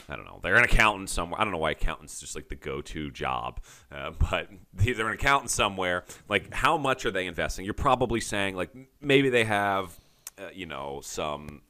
I 0.09 0.17
don't 0.17 0.25
know. 0.25 0.41
They're 0.43 0.57
an 0.57 0.65
accountant 0.65 1.11
somewhere. 1.11 1.41
I 1.41 1.45
don't 1.45 1.53
know 1.53 1.59
why 1.59 1.71
accountant's 1.71 2.21
just 2.21 2.35
like 2.35 2.49
the 2.49 2.57
go-to 2.57 3.11
job, 3.11 3.61
uh, 3.91 4.11
but 4.31 4.49
they're 4.75 5.07
an 5.07 5.15
accountant 5.15 5.51
somewhere. 5.51 6.05
Like, 6.29 6.53
how 6.53 6.77
much 6.77 7.07
are 7.07 7.11
they 7.11 7.27
investing? 7.27 7.65
You're 7.65 7.75
probably 7.75 8.21
saying 8.21 8.57
like 8.57 8.71
maybe 9.01 9.31
they 9.31 9.45
have, 9.45 9.99
uh, 10.39 10.49
you 10.53 10.67
know, 10.67 11.01
some 11.03 11.63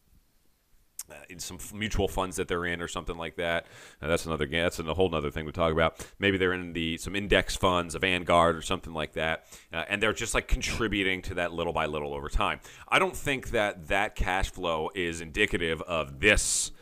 in 1.28 1.38
some 1.38 1.58
mutual 1.74 2.08
funds 2.08 2.36
that 2.36 2.48
they're 2.48 2.64
in 2.64 2.80
or 2.80 2.88
something 2.88 3.16
like 3.16 3.36
that. 3.36 3.66
Uh, 4.00 4.08
that's 4.08 4.26
another. 4.26 4.46
That's 4.46 4.78
a 4.78 4.94
whole 4.94 5.14
other 5.14 5.30
thing 5.30 5.46
to 5.46 5.52
talk 5.52 5.72
about. 5.72 6.06
Maybe 6.18 6.38
they're 6.38 6.52
in 6.52 6.72
the 6.72 6.96
some 6.98 7.16
index 7.16 7.56
funds, 7.56 7.94
a 7.94 7.98
Vanguard 7.98 8.56
or 8.56 8.62
something 8.62 8.92
like 8.92 9.12
that, 9.14 9.46
uh, 9.72 9.84
and 9.88 10.02
they're 10.02 10.12
just 10.12 10.34
like 10.34 10.48
contributing 10.48 11.22
to 11.22 11.34
that 11.34 11.52
little 11.52 11.72
by 11.72 11.86
little 11.86 12.14
over 12.14 12.28
time. 12.28 12.60
I 12.88 12.98
don't 12.98 13.16
think 13.16 13.50
that 13.50 13.88
that 13.88 14.14
cash 14.14 14.50
flow 14.50 14.90
is 14.94 15.20
indicative 15.20 15.82
of 15.82 16.20
this 16.20 16.72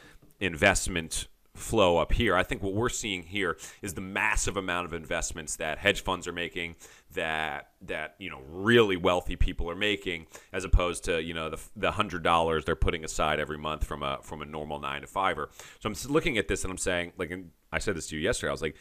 investment 0.41 1.29
flow 1.61 1.99
up 1.99 2.13
here. 2.13 2.37
I 2.37 2.43
think 2.43 2.63
what 2.63 2.75
we're 2.75 2.89
seeing 2.89 3.23
here 3.23 3.57
is 3.83 3.95
the 3.95 4.01
massive 4.01 4.57
amount 4.57 4.87
of 4.87 4.93
investments 4.93 5.57
that 5.57 5.79
hedge 5.79 6.03
funds 6.03 6.27
are 6.27 6.33
making 6.33 6.77
that 7.13 7.71
that 7.83 8.15
you 8.19 8.31
know 8.31 8.41
really 8.49 8.97
wealthy 8.97 9.37
people 9.37 9.69
are 9.71 9.77
making 9.77 10.27
as 10.53 10.65
opposed 10.65 11.05
to 11.05 11.23
you 11.23 11.35
know 11.35 11.51
the 11.51 11.61
the 11.77 11.91
hundred 11.93 12.23
dollars 12.23 12.65
they're 12.65 12.77
putting 12.77 13.05
aside 13.05 13.41
every 13.41 13.59
month 13.59 13.85
from 13.85 14.03
a 14.03 14.19
from 14.23 14.43
a 14.43 14.45
normal 14.45 14.79
nine 14.79 15.01
to 15.01 15.07
fiver. 15.07 15.51
So 15.81 15.89
I'm 15.89 16.13
looking 16.13 16.39
at 16.39 16.49
this 16.49 16.65
and 16.65 16.71
I'm 16.71 16.79
saying 16.79 17.13
like 17.19 17.33
I 17.73 17.79
said 17.79 17.97
this 17.97 18.09
to 18.09 18.17
you 18.17 18.23
yesterday. 18.23 18.51
I 18.51 18.53
was 18.53 18.63
like 18.63 18.77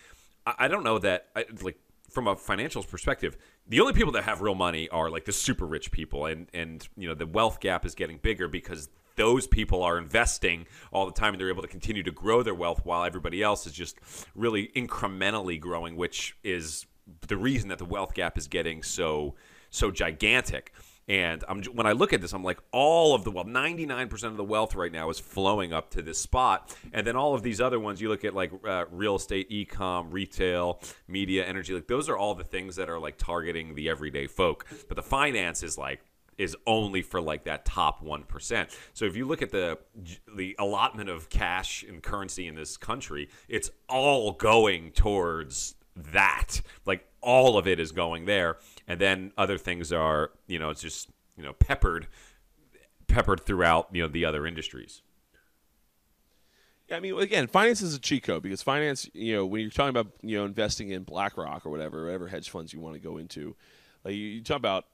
I, 0.46 0.56
I 0.60 0.68
don't 0.68 0.84
know 0.84 1.00
that 1.00 1.28
I, 1.36 1.46
like 1.62 1.78
from 2.10 2.28
a 2.28 2.36
financials 2.36 2.90
perspective, 2.90 3.38
the 3.68 3.80
only 3.80 3.94
people 3.94 4.12
that 4.14 4.24
have 4.24 4.42
real 4.42 4.56
money 4.56 4.90
are 4.90 5.10
like 5.10 5.26
the 5.26 5.32
super 5.32 5.66
rich 5.66 5.92
people, 5.92 6.26
and 6.26 6.48
and 6.54 6.88
you 6.98 7.08
know 7.08 7.16
the 7.16 7.28
wealth 7.28 7.60
gap 7.60 7.86
is 7.86 7.96
getting 7.96 8.18
bigger 8.18 8.48
because 8.48 8.90
those 9.20 9.48
people 9.48 9.84
are 9.84 9.98
investing 9.98 10.66
all 10.94 11.06
the 11.06 11.12
time 11.12 11.34
and 11.34 11.42
they're 11.42 11.50
able 11.50 11.62
to 11.62 11.68
continue 11.68 12.02
to 12.02 12.12
grow 12.12 12.42
their 12.42 12.56
wealth 12.56 12.86
while 12.86 13.04
everybody 13.04 13.44
else 13.44 13.68
is 13.68 13.74
just 13.74 13.98
really 14.34 14.72
incrementally 14.78 15.60
growing, 15.60 15.98
which 15.98 16.38
is 16.42 16.86
the 17.28 17.36
reason 17.36 17.68
that 17.68 17.80
the 17.80 17.86
wealth 17.86 18.14
gap 18.14 18.38
is 18.38 18.48
getting 18.48 18.82
so 18.82 19.36
so 19.72 19.92
gigantic. 19.92 20.74
And 21.10 21.44
I'm, 21.50 21.64
when 21.64 21.86
I 21.86 21.92
look 21.92 22.14
at 22.14 22.22
this, 22.22 22.34
I'm 22.34 22.44
like, 22.44 22.60
all 22.72 23.14
of 23.14 23.24
the 23.24 23.32
wealth, 23.32 23.48
99% 23.48 24.24
of 24.24 24.38
the 24.38 24.44
wealth 24.44 24.74
right 24.76 24.92
now 24.92 25.10
is 25.10 25.20
flowing 25.20 25.74
up 25.74 25.90
to 25.92 26.02
this 26.02 26.20
spot. 26.20 26.76
And 26.94 27.06
then 27.06 27.16
all 27.16 27.34
of 27.34 27.42
these 27.42 27.60
other 27.60 27.80
ones, 27.80 28.00
you 28.00 28.10
look 28.10 28.24
at 28.24 28.34
like 28.34 28.52
uh, 28.66 28.86
real 28.92 29.16
estate, 29.16 29.48
e-com, 29.50 30.12
retail, 30.12 30.82
media, 31.08 31.46
energy, 31.46 31.74
like 31.74 31.88
those 31.88 32.10
are 32.10 32.18
all 32.18 32.36
the 32.36 32.44
things 32.44 32.76
that 32.78 32.90
are 32.90 33.00
like 33.00 33.18
targeting 33.18 33.76
the 33.76 33.90
everyday 33.90 34.28
folk. 34.28 34.66
But 34.88 34.96
the 34.96 35.04
finance 35.04 35.62
is 35.62 35.78
like, 35.78 36.00
is 36.40 36.56
only 36.66 37.04
for 37.04 37.22
like 37.22 37.44
that 37.44 37.66
top 37.66 38.04
1%. 38.04 38.78
So 38.94 39.06
if 39.06 39.16
you 39.16 39.26
look 39.26 39.44
at 39.44 39.52
the 39.52 39.78
the 40.36 40.56
allotment 40.58 41.10
of 41.10 41.30
cash 41.30 41.84
and 41.84 42.02
currency 42.02 42.48
in 42.48 42.56
this 42.56 42.78
country, 42.78 43.30
it's 43.48 43.70
all 43.88 44.32
going 44.32 44.92
towards 44.92 45.76
that. 45.96 46.62
Like 46.86 47.06
all 47.22 47.58
of 47.58 47.68
it 47.68 47.80
is 47.80 47.92
going 47.92 48.26
there 48.26 48.58
and 48.88 49.00
then 49.00 49.34
other 49.38 49.58
things 49.58 49.92
are, 49.92 50.32
you 50.48 50.58
know, 50.58 50.70
it's 50.70 50.82
just, 50.82 51.10
you 51.38 51.44
know, 51.44 51.54
peppered 51.54 52.08
peppered 53.08 53.42
throughout, 53.42 53.90
you 53.92 54.02
know, 54.02 54.08
the 54.08 54.24
other 54.24 54.48
industries. 54.48 55.02
I 56.92 57.00
mean, 57.00 57.20
again, 57.20 57.48
finance 57.48 57.82
is 57.82 57.94
a 57.94 58.00
cheat 58.00 58.24
code 58.24 58.42
because 58.42 58.64
finance, 58.64 59.10
you 59.14 59.36
know, 59.36 59.46
when 59.46 59.62
you're 59.62 59.70
talking 59.70 59.90
about, 59.90 60.14
you 60.22 60.38
know, 60.38 60.46
investing 60.46 60.90
in 60.90 61.04
BlackRock 61.04 61.66
or 61.66 61.70
whatever, 61.70 62.06
whatever 62.06 62.28
hedge 62.28 62.50
funds 62.50 62.74
you 62.74 62.80
want 62.80 62.96
to 62.96 63.00
go 63.00 63.18
into, 63.18 63.56
like 64.04 64.16
you 64.16 64.42
talk 64.42 64.58
about, 64.58 64.86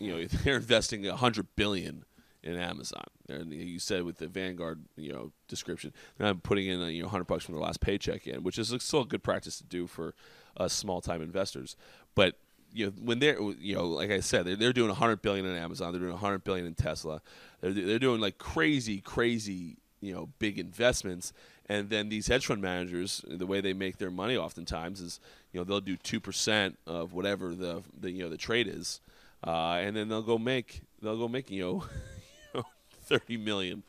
you 0.00 0.12
know, 0.12 0.24
they're 0.44 0.56
investing 0.56 1.06
a 1.06 1.16
hundred 1.16 1.46
billion 1.54 2.04
in 2.42 2.56
Amazon. 2.56 3.04
They're, 3.26 3.42
you 3.42 3.78
said 3.78 4.02
with 4.02 4.18
the 4.18 4.26
Vanguard, 4.26 4.82
you 4.96 5.12
know, 5.12 5.30
description, 5.46 5.92
not 6.18 6.42
putting 6.42 6.66
in, 6.66 6.82
uh, 6.82 6.86
you 6.86 7.02
know, 7.02 7.08
hundred 7.08 7.26
bucks 7.26 7.44
from 7.44 7.54
their 7.54 7.62
last 7.62 7.80
paycheck 7.80 8.26
in, 8.26 8.42
which 8.42 8.58
is 8.58 8.74
still 8.78 9.02
a 9.02 9.06
good 9.06 9.22
practice 9.22 9.58
to 9.58 9.64
do 9.64 9.86
for 9.86 10.14
uh, 10.58 10.64
us 10.64 10.72
small 10.72 11.00
time 11.00 11.22
investors. 11.22 11.76
But 12.14 12.36
you 12.72 12.86
know, 12.86 12.92
when 13.02 13.18
they're, 13.18 13.40
you 13.40 13.74
know, 13.74 13.86
like 13.86 14.10
I 14.10 14.20
said, 14.20 14.46
they're, 14.46 14.56
they're 14.56 14.72
doing 14.72 14.94
hundred 14.94 15.22
billion 15.22 15.44
in 15.44 15.56
Amazon, 15.56 15.92
they're 15.92 16.00
doing 16.00 16.16
hundred 16.16 16.44
billion 16.44 16.66
in 16.66 16.74
Tesla, 16.74 17.20
they're, 17.60 17.72
they're 17.72 17.98
doing 17.98 18.20
like 18.20 18.38
crazy, 18.38 19.00
crazy 19.00 19.76
you 20.00 20.14
know 20.14 20.28
big 20.38 20.58
investments 20.58 21.32
and 21.66 21.90
then 21.90 22.08
these 22.08 22.26
hedge 22.26 22.46
fund 22.46 22.62
managers 22.62 23.22
the 23.28 23.46
way 23.46 23.60
they 23.60 23.72
make 23.72 23.98
their 23.98 24.10
money 24.10 24.36
oftentimes 24.36 25.00
is 25.00 25.20
you 25.52 25.60
know 25.60 25.64
they'll 25.64 25.80
do 25.80 25.96
2% 25.96 26.74
of 26.86 27.12
whatever 27.12 27.54
the, 27.54 27.82
the 27.98 28.10
you 28.10 28.22
know 28.22 28.28
the 28.28 28.36
trade 28.36 28.66
is 28.66 29.00
uh, 29.46 29.78
and 29.80 29.96
then 29.96 30.08
they'll 30.08 30.22
go 30.22 30.38
make 30.38 30.82
they'll 31.02 31.18
go 31.18 31.28
make 31.28 31.50
you 31.50 31.62
know 32.54 32.64
30 33.10 33.36
million 33.38 33.82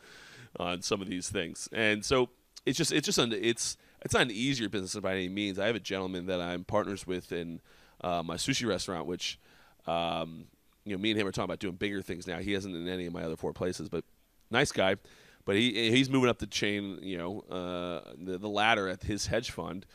on 0.59 0.81
some 0.81 1.01
of 1.01 1.09
these 1.09 1.29
things. 1.29 1.69
And 1.71 2.03
so 2.03 2.29
it's 2.65 2.77
just 2.77 2.91
it's 2.91 3.05
just 3.05 3.17
an, 3.17 3.33
it's 3.33 3.77
it's 4.01 4.13
not 4.13 4.23
an 4.23 4.31
easier 4.31 4.69
business 4.69 4.95
by 5.01 5.13
any 5.13 5.29
means. 5.29 5.59
I 5.59 5.67
have 5.67 5.75
a 5.75 5.79
gentleman 5.79 6.25
that 6.25 6.41
i'm 6.41 6.63
partners 6.63 7.05
with 7.05 7.31
in 7.31 7.61
uh, 8.01 8.23
my 8.23 8.35
sushi 8.35 8.67
restaurant 8.67 9.05
which 9.05 9.39
um, 9.87 10.45
you 10.85 10.95
know 10.95 11.01
me 11.01 11.11
and 11.11 11.19
him 11.19 11.27
are 11.27 11.31
talking 11.31 11.45
about 11.45 11.59
doing 11.59 11.75
bigger 11.75 12.01
things 12.01 12.27
now. 12.27 12.39
He 12.39 12.53
hasn't 12.53 12.75
in 12.75 12.87
any 12.87 13.05
of 13.05 13.13
my 13.13 13.23
other 13.23 13.35
four 13.35 13.53
places 13.53 13.89
but 13.89 14.03
nice 14.49 14.71
guy. 14.71 14.95
But 15.43 15.55
he 15.55 15.89
he's 15.89 16.09
moving 16.09 16.29
up 16.29 16.37
the 16.37 16.45
chain, 16.45 16.99
you 17.01 17.17
know, 17.17 17.39
uh, 17.49 18.11
the, 18.15 18.37
the 18.37 18.47
ladder 18.47 18.87
at 18.87 19.01
his 19.01 19.25
hedge 19.25 19.49
fund, 19.49 19.87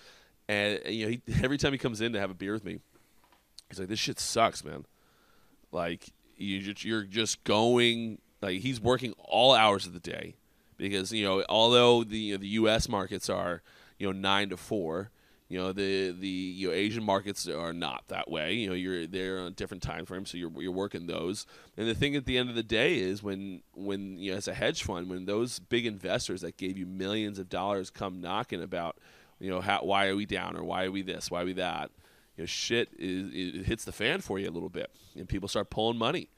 and 0.48 0.80
you 0.86 1.04
know, 1.04 1.10
he, 1.12 1.22
every 1.40 1.56
time 1.56 1.70
he 1.70 1.78
comes 1.78 2.00
in 2.00 2.12
to 2.14 2.18
have 2.18 2.32
a 2.32 2.34
beer 2.34 2.52
with 2.52 2.64
me, 2.64 2.80
he's 3.68 3.78
like, 3.78 3.86
"This 3.86 4.00
shit 4.00 4.18
sucks, 4.18 4.64
man." 4.64 4.84
Like, 5.76 6.08
you 6.38 6.74
you're 6.78 7.02
just 7.02 7.44
going 7.44 8.18
like 8.40 8.60
he's 8.60 8.80
working 8.80 9.12
all 9.18 9.54
hours 9.54 9.86
of 9.86 9.92
the 9.92 10.00
day 10.00 10.36
because 10.78 11.12
you 11.12 11.24
know 11.24 11.44
although 11.48 12.02
the 12.02 12.36
the 12.36 12.48
U.S. 12.48 12.88
markets 12.88 13.28
are 13.28 13.62
you 13.98 14.06
know 14.06 14.18
nine 14.18 14.48
to 14.48 14.56
four, 14.56 15.10
you 15.48 15.58
know 15.58 15.72
the 15.72 16.12
the 16.12 16.28
you 16.28 16.68
know, 16.68 16.74
Asian 16.74 17.04
markets 17.04 17.46
are 17.46 17.74
not 17.74 18.04
that 18.08 18.30
way. 18.30 18.54
You 18.54 18.68
know 18.68 18.74
you're 18.74 19.06
there 19.06 19.38
on 19.38 19.52
different 19.52 19.82
time 19.82 20.06
frames, 20.06 20.30
so 20.30 20.38
you're 20.38 20.50
you're 20.56 20.72
working 20.72 21.06
those. 21.06 21.46
And 21.76 21.86
the 21.86 21.94
thing 21.94 22.16
at 22.16 22.24
the 22.24 22.38
end 22.38 22.48
of 22.48 22.54
the 22.54 22.62
day 22.62 22.98
is 22.98 23.22
when 23.22 23.62
when 23.74 24.18
you 24.18 24.32
know 24.32 24.38
as 24.38 24.48
a 24.48 24.54
hedge 24.54 24.82
fund, 24.82 25.10
when 25.10 25.26
those 25.26 25.58
big 25.58 25.84
investors 25.84 26.40
that 26.40 26.56
gave 26.56 26.78
you 26.78 26.86
millions 26.86 27.38
of 27.38 27.50
dollars 27.50 27.90
come 27.90 28.20
knocking 28.22 28.62
about, 28.62 28.96
you 29.38 29.50
know 29.50 29.60
how 29.60 29.80
why 29.82 30.06
are 30.06 30.16
we 30.16 30.24
down 30.26 30.56
or 30.56 30.64
why 30.64 30.84
are 30.84 30.90
we 30.90 31.02
this, 31.02 31.30
why 31.30 31.42
are 31.42 31.46
we 31.46 31.52
that, 31.54 31.90
you 32.36 32.42
know 32.42 32.46
shit 32.46 32.88
is 32.98 33.30
it 33.32 33.66
hits 33.66 33.84
the 33.84 33.92
fan 33.92 34.20
for 34.20 34.38
you 34.38 34.48
a 34.48 34.52
little 34.52 34.68
bit, 34.68 34.90
and 35.16 35.28
people 35.28 35.48
start 35.48 35.70
pulling 35.70 35.98
money. 35.98 36.28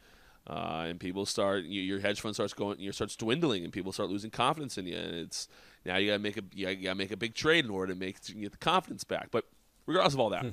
Uh, 0.46 0.86
and 0.88 0.98
people 0.98 1.26
start 1.26 1.64
you, 1.64 1.82
your 1.82 2.00
hedge 2.00 2.22
fund 2.22 2.34
starts 2.34 2.54
going 2.54 2.80
you 2.80 2.90
starts 2.90 3.14
dwindling 3.16 3.64
and 3.64 3.72
people 3.72 3.92
start 3.92 4.08
losing 4.08 4.30
confidence 4.30 4.78
in 4.78 4.86
you 4.86 4.96
and 4.96 5.14
it's 5.14 5.46
now 5.84 5.98
you 5.98 6.06
gotta 6.06 6.18
make 6.18 6.38
a 6.38 6.42
you 6.54 6.74
gotta 6.74 6.94
make 6.94 7.10
a 7.10 7.18
big 7.18 7.34
trade 7.34 7.66
in 7.66 7.70
order 7.70 7.92
to 7.92 7.98
make 7.98 8.18
to 8.20 8.32
get 8.32 8.52
the 8.52 8.58
confidence 8.58 9.04
back. 9.04 9.28
But 9.30 9.44
regardless 9.84 10.14
of 10.14 10.20
all 10.20 10.30
that 10.30 10.46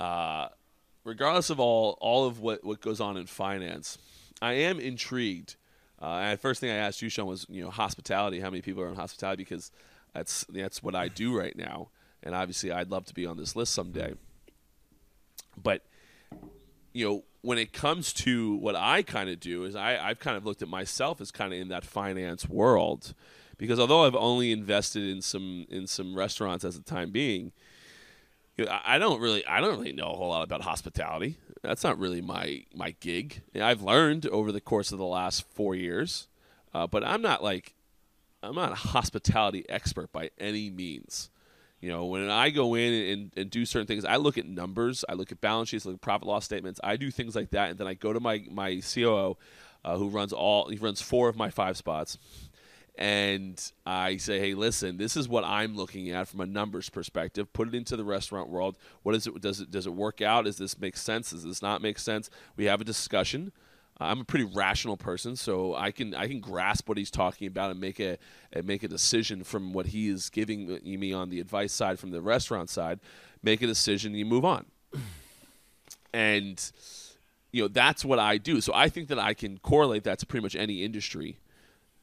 uh, 0.00 0.48
regardless 1.04 1.50
of 1.50 1.60
all 1.60 1.98
all 2.00 2.26
of 2.26 2.40
what 2.40 2.64
what 2.64 2.80
goes 2.80 2.98
on 2.98 3.18
in 3.18 3.26
finance 3.26 3.98
I 4.40 4.54
am 4.54 4.80
intrigued. 4.80 5.56
Uh, 6.00 6.20
and 6.22 6.38
the 6.38 6.40
first 6.40 6.60
thing 6.60 6.70
I 6.70 6.76
asked 6.76 7.02
you 7.02 7.10
Sean 7.10 7.26
was 7.26 7.46
you 7.50 7.62
know 7.62 7.70
hospitality 7.70 8.40
how 8.40 8.48
many 8.48 8.62
people 8.62 8.82
are 8.82 8.88
in 8.88 8.94
hospitality 8.94 9.44
because 9.44 9.70
that's 10.14 10.44
that's 10.48 10.82
what 10.82 10.94
I 10.94 11.08
do 11.08 11.36
right 11.36 11.56
now 11.56 11.90
and 12.24 12.34
obviously 12.34 12.72
I'd 12.72 12.90
love 12.90 13.04
to 13.06 13.14
be 13.14 13.26
on 13.26 13.36
this 13.36 13.54
list 13.54 13.72
someday 13.72 14.14
but 15.62 15.82
you 16.94 17.06
know, 17.06 17.24
when 17.42 17.58
it 17.58 17.72
comes 17.72 18.12
to 18.12 18.54
what 18.56 18.74
I 18.74 19.02
kind 19.02 19.28
of 19.28 19.40
do 19.40 19.64
is 19.64 19.76
I, 19.76 19.98
I've 19.98 20.20
kind 20.20 20.36
of 20.36 20.46
looked 20.46 20.62
at 20.62 20.68
myself 20.68 21.20
as 21.20 21.30
kind 21.30 21.52
of 21.52 21.58
in 21.58 21.68
that 21.68 21.84
finance 21.84 22.48
world, 22.48 23.14
because 23.58 23.78
although 23.78 24.06
I've 24.06 24.14
only 24.14 24.52
invested 24.52 25.02
in 25.04 25.20
some 25.20 25.66
in 25.68 25.86
some 25.86 26.14
restaurants 26.14 26.64
as 26.64 26.76
the 26.76 26.82
time 26.82 27.10
being, 27.10 27.52
you 28.56 28.64
know, 28.64 28.70
I 28.70 28.94
I 28.94 28.98
don't 28.98 29.20
really 29.20 29.44
I 29.46 29.60
don't 29.60 29.78
really 29.78 29.92
know 29.92 30.12
a 30.12 30.16
whole 30.16 30.28
lot 30.28 30.44
about 30.44 30.62
hospitality. 30.62 31.36
That's 31.62 31.84
not 31.84 31.98
really 31.98 32.22
my 32.22 32.64
my 32.74 32.94
gig. 33.00 33.42
I've 33.54 33.82
learned 33.82 34.26
over 34.26 34.52
the 34.52 34.60
course 34.60 34.92
of 34.92 34.98
the 34.98 35.04
last 35.04 35.44
four 35.48 35.74
years, 35.74 36.28
uh, 36.72 36.86
but 36.86 37.04
I'm 37.04 37.20
not 37.20 37.42
like 37.42 37.74
I'm 38.42 38.54
not 38.54 38.72
a 38.72 38.76
hospitality 38.76 39.68
expert 39.68 40.12
by 40.12 40.30
any 40.38 40.70
means. 40.70 41.28
You 41.84 41.90
know, 41.90 42.06
when 42.06 42.30
I 42.30 42.48
go 42.48 42.76
in 42.76 42.94
and, 42.94 43.32
and 43.36 43.50
do 43.50 43.66
certain 43.66 43.86
things, 43.86 44.06
I 44.06 44.16
look 44.16 44.38
at 44.38 44.46
numbers, 44.46 45.04
I 45.06 45.12
look 45.12 45.30
at 45.32 45.42
balance 45.42 45.68
sheets, 45.68 45.84
I 45.84 45.90
look 45.90 45.96
at 45.96 46.00
profit 46.00 46.26
loss 46.26 46.46
statements, 46.46 46.80
I 46.82 46.96
do 46.96 47.10
things 47.10 47.36
like 47.36 47.50
that, 47.50 47.68
and 47.68 47.78
then 47.78 47.86
I 47.86 47.92
go 47.92 48.14
to 48.14 48.20
my 48.20 48.42
my 48.50 48.80
COO, 48.80 49.36
uh, 49.84 49.98
who 49.98 50.08
runs 50.08 50.32
all 50.32 50.70
he 50.70 50.78
runs 50.78 51.02
four 51.02 51.28
of 51.28 51.36
my 51.36 51.50
five 51.50 51.76
spots, 51.76 52.16
and 52.96 53.60
I 53.84 54.16
say, 54.16 54.40
hey, 54.40 54.54
listen, 54.54 54.96
this 54.96 55.14
is 55.14 55.28
what 55.28 55.44
I'm 55.44 55.76
looking 55.76 56.08
at 56.08 56.26
from 56.26 56.40
a 56.40 56.46
numbers 56.46 56.88
perspective. 56.88 57.52
Put 57.52 57.68
it 57.68 57.74
into 57.74 57.96
the 57.96 58.04
restaurant 58.04 58.48
world. 58.48 58.78
What 59.02 59.14
is 59.14 59.26
it? 59.26 59.38
Does 59.42 59.60
it 59.60 59.70
does 59.70 59.86
it 59.86 59.92
work 59.92 60.22
out? 60.22 60.46
Does 60.46 60.56
this 60.56 60.80
make 60.80 60.96
sense? 60.96 61.32
Does 61.32 61.44
this 61.44 61.60
not 61.60 61.82
make 61.82 61.98
sense? 61.98 62.30
We 62.56 62.64
have 62.64 62.80
a 62.80 62.84
discussion. 62.84 63.52
I'm 64.00 64.20
a 64.20 64.24
pretty 64.24 64.44
rational 64.44 64.96
person, 64.96 65.36
so 65.36 65.74
I 65.74 65.92
can 65.92 66.14
I 66.14 66.26
can 66.26 66.40
grasp 66.40 66.88
what 66.88 66.98
he's 66.98 67.10
talking 67.10 67.46
about 67.46 67.70
and 67.70 67.80
make 67.80 68.00
a 68.00 68.18
and 68.52 68.66
make 68.66 68.82
a 68.82 68.88
decision 68.88 69.44
from 69.44 69.72
what 69.72 69.86
he 69.86 70.08
is 70.08 70.30
giving 70.30 70.80
me 70.82 71.12
on 71.12 71.30
the 71.30 71.38
advice 71.38 71.72
side 71.72 71.98
from 72.00 72.10
the 72.10 72.20
restaurant 72.20 72.70
side. 72.70 72.98
Make 73.42 73.62
a 73.62 73.66
decision, 73.66 74.12
and 74.12 74.18
you 74.18 74.24
move 74.24 74.44
on. 74.44 74.66
And 76.12 76.70
you 77.50 77.62
know 77.62 77.66
that's 77.66 78.04
what 78.04 78.20
I 78.20 78.38
do. 78.38 78.60
So 78.60 78.72
I 78.72 78.88
think 78.88 79.08
that 79.08 79.18
I 79.18 79.34
can 79.34 79.58
correlate 79.58 80.04
that 80.04 80.20
to 80.20 80.26
pretty 80.26 80.44
much 80.44 80.54
any 80.54 80.84
industry. 80.84 81.38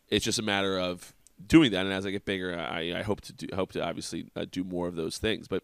It's 0.10 0.26
just 0.26 0.38
a 0.38 0.42
matter 0.42 0.78
of 0.78 1.14
doing 1.48 1.72
that, 1.72 1.86
and 1.86 1.94
as 1.94 2.06
I 2.06 2.12
get 2.12 2.26
bigger, 2.26 2.60
I, 2.60 2.94
I 3.00 3.04
hope 3.04 3.22
to 3.22 3.32
do 3.34 3.48
hope 3.56 3.72
to 3.72 3.82
obviously 3.82 4.26
uh, 4.36 4.46
do 4.52 4.66
more 4.66 4.90
of 4.90 4.98
those 4.98 5.18
things. 5.18 5.48
But 5.48 5.64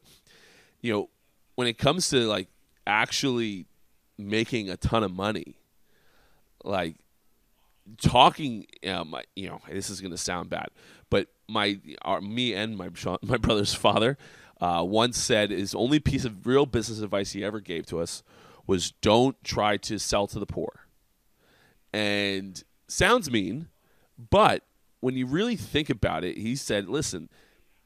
you 0.79 0.93
know, 0.93 1.09
when 1.55 1.67
it 1.67 1.77
comes 1.77 2.09
to 2.11 2.25
like 2.25 2.47
actually 2.85 3.65
making 4.17 4.69
a 4.69 4.77
ton 4.77 5.03
of 5.03 5.11
money 5.11 5.57
like 6.63 6.95
talking 8.01 8.65
um, 8.87 9.15
you 9.35 9.47
know 9.47 9.61
this 9.69 9.89
is 9.89 10.01
going 10.01 10.11
to 10.11 10.17
sound 10.17 10.49
bad 10.49 10.67
but 11.09 11.27
my 11.47 11.79
our, 12.01 12.21
me 12.21 12.53
and 12.53 12.77
my 12.77 12.89
my 13.21 13.37
brother's 13.37 13.73
father 13.73 14.17
uh, 14.59 14.83
once 14.85 15.17
said 15.17 15.51
his 15.51 15.75
only 15.75 15.99
piece 15.99 16.25
of 16.25 16.45
real 16.47 16.65
business 16.65 16.99
advice 16.99 17.31
he 17.31 17.43
ever 17.43 17.59
gave 17.59 17.85
to 17.85 17.99
us 17.99 18.23
was 18.65 18.91
don't 19.01 19.41
try 19.43 19.77
to 19.77 19.97
sell 19.97 20.27
to 20.27 20.39
the 20.39 20.45
poor. 20.45 20.87
And 21.93 22.61
sounds 22.87 23.29
mean 23.29 23.67
but 24.17 24.63
when 24.99 25.15
you 25.15 25.25
really 25.25 25.55
think 25.55 25.89
about 25.89 26.23
it 26.23 26.37
he 26.37 26.55
said 26.55 26.87
listen 26.87 27.29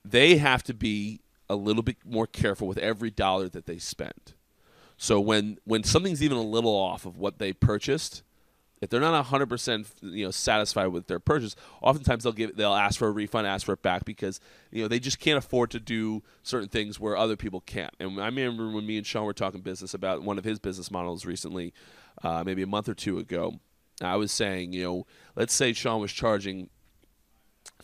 they 0.06 0.38
have 0.38 0.64
to 0.64 0.74
be 0.74 1.22
a 1.50 1.56
little 1.56 1.84
bit 1.84 1.98
more 2.06 2.28
careful 2.28 2.68
with 2.68 2.78
every 2.78 3.10
dollar 3.12 3.50
that 3.50 3.66
they 3.66 3.78
spend. 3.78 4.34
So 4.98 5.20
when 5.20 5.58
when 5.64 5.84
something's 5.84 6.24
even 6.24 6.38
a 6.38 6.44
little 6.44 6.76
off 6.76 7.06
of 7.06 7.18
what 7.18 7.40
they 7.40 7.54
purchased 7.54 8.24
if 8.82 8.90
they're 8.90 9.00
not 9.00 9.26
100% 9.26 9.86
you 10.02 10.26
know 10.26 10.32
satisfied 10.32 10.88
with 10.88 11.08
their 11.08 11.20
purchase 11.20 11.56
oftentimes 11.82 12.24
they'll 12.24 12.34
give 12.34 12.56
they'll 12.58 12.74
ask 12.74 12.98
for 12.98 13.08
a 13.08 13.12
refund 13.12 13.48
ask 13.48 13.66
for 13.66 13.74
it 13.74 13.82
back 13.82 14.04
because 14.04 14.40
you 14.72 14.82
know 14.82 14.88
they 14.88 15.00
just 15.00 15.20
can't 15.20 15.38
afford 15.38 15.72
to 15.72 15.80
do 15.80 16.22
certain 16.44 16.68
things 16.68 17.00
where 17.00 17.16
other 17.16 17.38
people 17.38 17.62
can't. 17.62 17.94
And 18.00 18.20
i 18.20 18.26
remember 18.26 18.70
when 18.72 18.86
me 18.86 18.98
and 18.98 19.06
sean 19.06 19.26
were 19.26 19.34
talking 19.34 19.62
business 19.62 19.94
about 19.94 20.24
one 20.24 20.38
of 20.38 20.44
his 20.44 20.60
business 20.60 20.92
models 20.92 21.26
recently 21.26 21.74
uh, 22.24 22.44
maybe 22.44 22.64
a 22.64 22.68
month 22.68 22.90
or 22.90 22.94
two 22.94 23.20
ago 23.20 23.60
i 24.02 24.16
was 24.16 24.32
saying 24.32 24.74
you 24.74 24.84
know 24.84 25.08
let's 25.36 25.54
say 25.54 25.72
sean 25.74 26.02
was 26.02 26.12
charging 26.12 26.70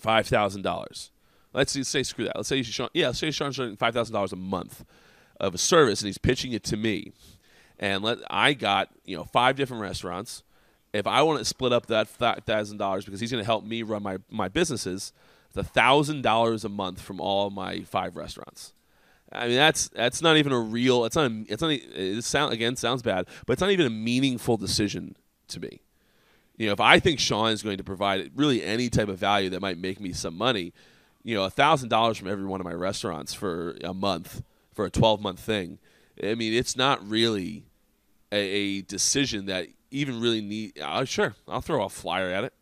$5000 0.01 1.09
let's 1.53 1.87
say- 1.87 2.03
screw 2.03 2.25
that. 2.25 2.35
Let's 2.35 2.49
say 2.49 2.63
sean 2.63 2.89
yeah 2.93 3.07
let's 3.07 3.19
say 3.19 3.31
sean's 3.31 3.55
charging 3.55 3.77
$5000 3.77 4.31
a 4.31 4.35
month 4.35 4.83
of 5.39 5.53
a 5.53 5.57
service 5.59 6.01
and 6.01 6.07
he's 6.07 6.17
pitching 6.17 6.51
it 6.51 6.63
to 6.63 6.77
me. 6.77 7.11
And 7.79 8.03
let 8.03 8.17
i 8.29 8.53
got 8.53 8.89
you 9.05 9.15
know 9.15 9.23
five 9.23 9.55
different 9.55 9.83
restaurants 9.83 10.41
if 10.93 11.07
I 11.07 11.21
want 11.21 11.39
to 11.39 11.45
split 11.45 11.73
up 11.73 11.87
that 11.87 12.07
thousand 12.07 12.77
dollars 12.77 13.05
because 13.05 13.19
he's 13.19 13.31
going 13.31 13.41
to 13.41 13.45
help 13.45 13.63
me 13.63 13.83
run 13.83 14.03
my 14.03 14.17
my 14.29 14.47
businesses, 14.47 15.13
it's 15.53 15.63
thousand 15.63 16.21
dollars 16.21 16.63
a 16.63 16.69
month 16.69 17.01
from 17.01 17.19
all 17.19 17.49
my 17.49 17.81
five 17.81 18.15
restaurants. 18.15 18.73
I 19.31 19.47
mean 19.47 19.57
that's 19.57 19.89
that's 19.89 20.21
not 20.21 20.37
even 20.37 20.51
a 20.53 20.59
real. 20.59 21.05
It's 21.05 21.15
not. 21.15 21.29
It's 21.47 21.61
not. 21.61 21.71
It 21.71 22.23
sound 22.23 22.53
again 22.53 22.75
sounds 22.75 23.01
bad, 23.01 23.25
but 23.45 23.53
it's 23.53 23.61
not 23.61 23.71
even 23.71 23.85
a 23.85 23.91
meaningful 23.91 24.57
decision 24.57 25.15
to 25.49 25.59
me. 25.59 25.81
You 26.55 26.67
know, 26.67 26.73
if 26.73 26.79
I 26.79 26.99
think 26.99 27.19
Sean 27.19 27.51
is 27.51 27.61
going 27.61 27.77
to 27.77 27.83
provide 27.83 28.31
really 28.35 28.63
any 28.63 28.89
type 28.89 29.09
of 29.09 29.19
value 29.19 29.49
that 29.51 29.61
might 29.61 29.77
make 29.77 29.99
me 29.99 30.11
some 30.13 30.35
money, 30.35 30.73
you 31.23 31.35
know, 31.35 31.43
a 31.43 31.49
thousand 31.49 31.89
dollars 31.89 32.17
from 32.17 32.29
every 32.29 32.45
one 32.45 32.61
of 32.61 32.65
my 32.65 32.73
restaurants 32.73 33.33
for 33.33 33.75
a 33.83 33.93
month 33.93 34.41
for 34.73 34.85
a 34.85 34.89
twelve 34.89 35.21
month 35.21 35.39
thing. 35.39 35.77
I 36.23 36.33
mean, 36.33 36.53
it's 36.53 36.75
not 36.75 37.05
really 37.07 37.65
a, 38.31 38.37
a 38.37 38.81
decision 38.81 39.45
that 39.47 39.67
even 39.91 40.19
really 40.21 40.41
need. 40.41 40.79
Uh, 40.79 41.05
sure, 41.05 41.35
I'll 41.47 41.61
throw 41.61 41.83
a 41.83 41.89
flyer 41.89 42.29
at 42.29 42.43
it. 42.43 42.53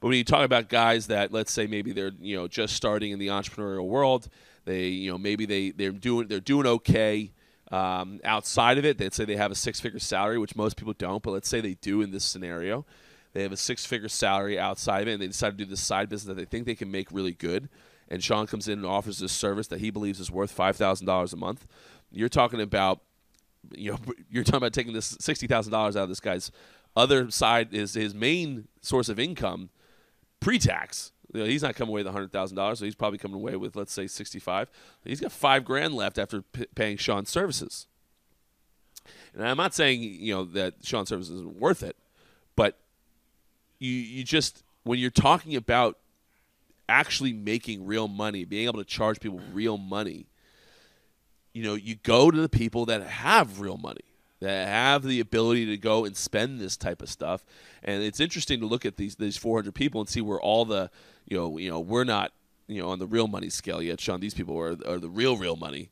But 0.00 0.08
when 0.08 0.16
you 0.16 0.24
talk 0.24 0.44
about 0.44 0.68
guys 0.68 1.06
that, 1.06 1.32
let's 1.32 1.50
say, 1.50 1.66
maybe 1.66 1.92
they're 1.92 2.12
you 2.20 2.36
know 2.36 2.48
just 2.48 2.74
starting 2.74 3.12
in 3.12 3.18
the 3.18 3.28
entrepreneurial 3.28 3.86
world, 3.86 4.28
they 4.64 4.88
you 4.88 5.10
know 5.10 5.18
maybe 5.18 5.46
they 5.46 5.70
they're 5.70 5.92
doing 5.92 6.28
they're 6.28 6.40
doing 6.40 6.66
okay 6.66 7.32
um, 7.70 8.20
outside 8.24 8.78
of 8.78 8.84
it. 8.84 8.98
They'd 8.98 9.14
say 9.14 9.24
they 9.24 9.36
have 9.36 9.50
a 9.50 9.56
six 9.56 9.80
figure 9.80 9.98
salary, 9.98 10.38
which 10.38 10.56
most 10.56 10.76
people 10.76 10.92
don't. 10.92 11.22
But 11.22 11.32
let's 11.32 11.48
say 11.48 11.60
they 11.60 11.74
do 11.74 12.02
in 12.02 12.10
this 12.10 12.24
scenario, 12.24 12.84
they 13.32 13.42
have 13.42 13.52
a 13.52 13.56
six 13.56 13.86
figure 13.86 14.08
salary 14.08 14.58
outside 14.58 15.02
of 15.02 15.08
it, 15.08 15.12
and 15.14 15.22
they 15.22 15.26
decide 15.28 15.50
to 15.50 15.64
do 15.64 15.68
this 15.68 15.80
side 15.80 16.08
business 16.08 16.34
that 16.34 16.40
they 16.40 16.44
think 16.44 16.66
they 16.66 16.74
can 16.74 16.90
make 16.90 17.10
really 17.10 17.32
good. 17.32 17.68
And 18.08 18.22
Sean 18.22 18.46
comes 18.46 18.68
in 18.68 18.78
and 18.78 18.86
offers 18.86 19.18
this 19.18 19.32
service 19.32 19.66
that 19.68 19.80
he 19.80 19.90
believes 19.90 20.20
is 20.20 20.30
worth 20.30 20.50
five 20.50 20.76
thousand 20.76 21.06
dollars 21.06 21.32
a 21.32 21.36
month. 21.36 21.66
You're 22.12 22.28
talking 22.28 22.60
about 22.60 23.00
you 23.74 23.92
know, 23.92 23.98
you're 24.30 24.44
talking 24.44 24.58
about 24.58 24.72
taking 24.72 24.92
this 24.92 25.16
sixty 25.20 25.46
thousand 25.46 25.72
dollars 25.72 25.96
out 25.96 26.04
of 26.04 26.08
this 26.08 26.20
guy's 26.20 26.50
other 26.96 27.30
side 27.30 27.74
is 27.74 27.94
his 27.94 28.14
main 28.14 28.68
source 28.80 29.08
of 29.08 29.18
income, 29.18 29.70
pre-tax. 30.40 31.12
You 31.34 31.40
know, 31.40 31.46
he's 31.46 31.62
not 31.62 31.74
coming 31.74 31.90
away 31.92 32.02
with 32.02 32.12
hundred 32.12 32.32
thousand 32.32 32.56
dollars, 32.56 32.78
so 32.78 32.84
he's 32.84 32.94
probably 32.94 33.18
coming 33.18 33.36
away 33.36 33.56
with 33.56 33.76
let's 33.76 33.92
say 33.92 34.06
sixty-five. 34.06 34.70
He's 35.04 35.20
got 35.20 35.32
five 35.32 35.64
grand 35.64 35.94
left 35.94 36.18
after 36.18 36.42
p- 36.42 36.66
paying 36.74 36.96
Sean's 36.96 37.30
services. 37.30 37.86
And 39.34 39.46
I'm 39.46 39.56
not 39.56 39.74
saying 39.74 40.02
you 40.02 40.34
know 40.34 40.44
that 40.44 40.74
Sean's 40.82 41.08
services 41.08 41.34
isn't 41.34 41.58
worth 41.58 41.82
it, 41.82 41.96
but 42.54 42.78
you 43.78 43.92
you 43.92 44.24
just 44.24 44.62
when 44.84 44.98
you're 44.98 45.10
talking 45.10 45.56
about 45.56 45.98
actually 46.88 47.32
making 47.32 47.84
real 47.84 48.08
money, 48.08 48.44
being 48.44 48.66
able 48.66 48.78
to 48.78 48.84
charge 48.84 49.20
people 49.20 49.40
real 49.52 49.76
money 49.76 50.26
you 51.56 51.62
know, 51.62 51.72
you 51.72 51.94
go 51.94 52.30
to 52.30 52.38
the 52.38 52.50
people 52.50 52.84
that 52.84 53.02
have 53.02 53.60
real 53.60 53.78
money, 53.78 54.04
that 54.40 54.68
have 54.68 55.02
the 55.02 55.20
ability 55.20 55.64
to 55.64 55.78
go 55.78 56.04
and 56.04 56.14
spend 56.14 56.60
this 56.60 56.76
type 56.76 57.00
of 57.00 57.08
stuff. 57.08 57.46
And 57.82 58.02
it's 58.02 58.20
interesting 58.20 58.60
to 58.60 58.66
look 58.66 58.84
at 58.84 58.98
these 58.98 59.16
these 59.16 59.38
400 59.38 59.74
people 59.74 60.02
and 60.02 60.08
see 60.08 60.20
where 60.20 60.38
all 60.38 60.66
the, 60.66 60.90
you 61.24 61.34
know, 61.34 61.56
you 61.56 61.70
know, 61.70 61.80
we're 61.80 62.04
not, 62.04 62.32
you 62.66 62.82
know, 62.82 62.90
on 62.90 62.98
the 62.98 63.06
real 63.06 63.26
money 63.26 63.48
scale 63.48 63.80
yet. 63.80 64.02
Sean, 64.02 64.20
these 64.20 64.34
people 64.34 64.58
are, 64.58 64.76
are 64.86 64.98
the 64.98 65.08
real 65.08 65.38
real 65.38 65.56
money. 65.56 65.88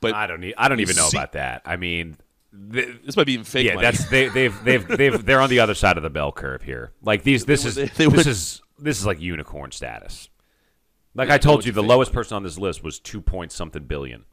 But 0.00 0.14
I 0.14 0.28
don't 0.28 0.38
need. 0.38 0.54
I 0.56 0.68
don't 0.68 0.78
even 0.78 0.94
know 0.94 1.08
about 1.08 1.32
that. 1.32 1.62
I 1.64 1.74
mean, 1.74 2.16
this 2.52 3.16
might 3.16 3.26
be 3.26 3.32
even 3.32 3.44
fake 3.44 3.66
yeah, 3.66 3.74
money. 3.74 3.86
that's 3.86 4.08
they, 4.08 4.28
they've 4.28 4.64
they've 4.64 4.86
they've 4.86 5.26
they're 5.26 5.40
on 5.40 5.50
the 5.50 5.58
other 5.58 5.74
side 5.74 5.96
of 5.96 6.04
the 6.04 6.10
bell 6.10 6.30
curve 6.30 6.62
here. 6.62 6.92
Like 7.02 7.24
these, 7.24 7.44
this 7.44 7.64
is 7.64 7.74
this 7.74 8.26
is 8.28 8.62
this 8.78 9.00
is 9.00 9.04
like 9.04 9.20
unicorn 9.20 9.72
status. 9.72 10.28
Like 11.12 11.28
I 11.28 11.38
told 11.38 11.66
you, 11.66 11.72
the 11.72 11.82
lowest 11.82 12.12
person 12.12 12.36
on 12.36 12.44
this 12.44 12.56
list 12.56 12.84
was 12.84 13.00
two 13.00 13.20
point 13.20 13.50
something 13.50 13.82
billion. 13.82 14.26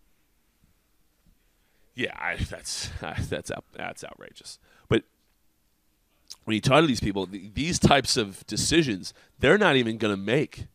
Yeah, 2.00 2.16
I, 2.18 2.38
that's 2.50 2.90
that's 3.30 3.52
out, 3.52 3.66
that's 3.74 4.06
outrageous. 4.06 4.58
But 4.88 5.04
when 6.46 6.56
you 6.56 6.62
talk 6.62 6.82
to 6.82 6.88
these 6.88 7.02
people, 7.02 7.28
th- 7.28 7.54
these 7.54 7.78
types 7.78 8.16
of 8.16 8.48
decisions, 8.48 9.14
they're 9.40 9.58
not 9.58 9.76
even 9.76 9.98
going 9.98 10.14
to 10.14 10.22
make 10.22 10.68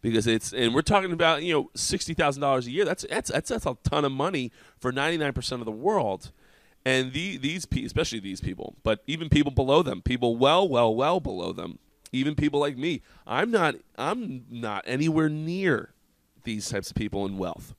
because 0.00 0.26
it's 0.26 0.52
and 0.52 0.74
we're 0.74 0.82
talking 0.82 1.12
about 1.12 1.44
you 1.44 1.54
know 1.54 1.70
sixty 1.76 2.12
thousand 2.12 2.42
dollars 2.42 2.66
a 2.66 2.72
year. 2.72 2.84
That's 2.84 3.06
that's 3.08 3.30
that's 3.30 3.50
that's 3.50 3.66
a 3.66 3.76
ton 3.84 4.04
of 4.04 4.10
money 4.10 4.50
for 4.80 4.90
ninety 4.90 5.16
nine 5.16 5.32
percent 5.32 5.62
of 5.62 5.66
the 5.66 5.72
world. 5.72 6.32
And 6.84 7.12
the, 7.12 7.36
these 7.36 7.64
pe- 7.64 7.84
especially 7.84 8.18
these 8.18 8.40
people, 8.40 8.74
but 8.82 9.04
even 9.06 9.28
people 9.28 9.52
below 9.52 9.84
them, 9.84 10.02
people 10.02 10.36
well, 10.36 10.68
well, 10.68 10.92
well 10.92 11.20
below 11.20 11.52
them, 11.52 11.78
even 12.10 12.34
people 12.34 12.58
like 12.58 12.76
me, 12.76 13.02
I'm 13.24 13.52
not 13.52 13.76
I'm 13.96 14.46
not 14.50 14.82
anywhere 14.88 15.28
near 15.28 15.90
these 16.42 16.68
types 16.68 16.90
of 16.90 16.96
people 16.96 17.24
in 17.24 17.38
wealth. 17.38 17.76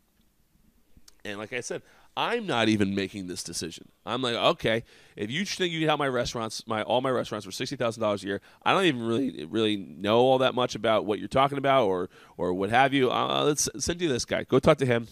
And 1.26 1.38
like 1.38 1.52
I 1.52 1.60
said, 1.60 1.82
I'm 2.16 2.46
not 2.46 2.70
even 2.70 2.94
making 2.94 3.28
this 3.28 3.44
decision. 3.44 3.90
I'm 4.06 4.22
like, 4.22 4.36
okay, 4.36 4.84
if 5.16 5.32
you 5.32 5.46
think 5.46 5.74
you 5.74 5.80
can 5.80 5.90
have 5.90 5.98
my 5.98 6.08
restaurants, 6.08 6.66
my 6.68 6.84
all 6.84 7.02
my 7.02 7.10
restaurants 7.10 7.46
for 7.46 7.52
sixty 7.52 7.76
thousand 7.76 8.02
dollars 8.02 8.24
a 8.24 8.28
year, 8.28 8.42
I 8.64 8.74
don't 8.74 8.86
even 8.86 9.02
really 9.02 9.46
really 9.46 9.78
know 9.78 10.20
all 10.20 10.38
that 10.40 10.54
much 10.54 10.76
about 10.76 11.06
what 11.06 11.18
you're 11.20 11.28
talking 11.28 11.58
about 11.58 11.86
or 11.86 12.10
or 12.38 12.54
what 12.54 12.70
have 12.70 12.94
you. 12.94 13.12
Uh, 13.12 13.44
let's 13.46 13.68
send 13.80 14.02
you 14.02 14.10
this 14.10 14.26
guy. 14.26 14.44
Go 14.44 14.60
talk 14.60 14.78
to 14.78 14.86
him, 14.86 15.08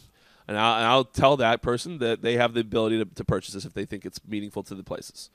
and 0.48 0.58
I'll, 0.58 0.76
and 0.76 0.86
I'll 0.86 1.06
tell 1.06 1.38
that 1.38 1.64
person 1.64 1.98
that 2.00 2.22
they 2.22 2.36
have 2.38 2.54
the 2.54 2.62
ability 2.62 3.00
to, 3.00 3.06
to 3.06 3.26
purchase 3.26 3.56
this 3.56 3.66
if 3.66 3.74
they 3.74 3.86
think 3.86 4.06
it's 4.06 4.20
meaningful 4.28 4.62
to 4.64 4.76
the 4.76 4.84
places. 4.84 5.32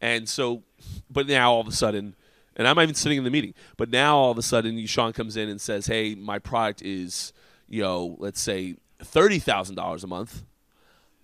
And 0.00 0.28
so, 0.28 0.62
but 1.10 1.26
now 1.26 1.52
all 1.52 1.60
of 1.60 1.66
a 1.66 1.72
sudden, 1.72 2.14
and 2.54 2.68
I'm 2.68 2.76
not 2.76 2.82
even 2.82 2.94
sitting 2.94 3.18
in 3.18 3.24
the 3.24 3.30
meeting, 3.30 3.54
but 3.76 3.90
now 3.90 4.16
all 4.16 4.30
of 4.30 4.38
a 4.38 4.42
sudden, 4.42 4.86
Sean 4.86 5.12
comes 5.12 5.36
in 5.36 5.48
and 5.48 5.60
says, 5.60 5.86
"Hey, 5.86 6.14
my 6.14 6.38
product 6.38 6.82
is, 6.82 7.32
you 7.68 7.82
know, 7.82 8.16
let's 8.20 8.40
say 8.40 8.76
thirty 9.02 9.40
thousand 9.40 9.74
dollars 9.74 10.04
a 10.04 10.06
month." 10.06 10.44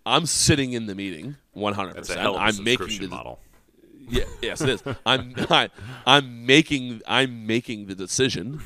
I'm 0.06 0.24
sitting 0.24 0.72
in 0.72 0.86
the 0.86 0.94
meeting, 0.94 1.36
100. 1.52 1.94
That's 1.96 2.08
a 2.08 2.12
percent 2.12 2.20
hell 2.20 2.36
of 2.36 2.40
a 2.40 2.44
I'm 2.44 2.64
making 2.64 3.00
the, 3.00 3.08
model. 3.08 3.40
yeah, 4.08 4.24
yes, 4.40 4.60
it 4.60 4.68
is. 4.68 4.82
I'm 5.06 5.34
not. 5.50 5.72
I'm 6.06 6.46
making. 6.46 7.02
I'm 7.08 7.46
making 7.46 7.86
the 7.86 7.96
decision, 7.96 8.62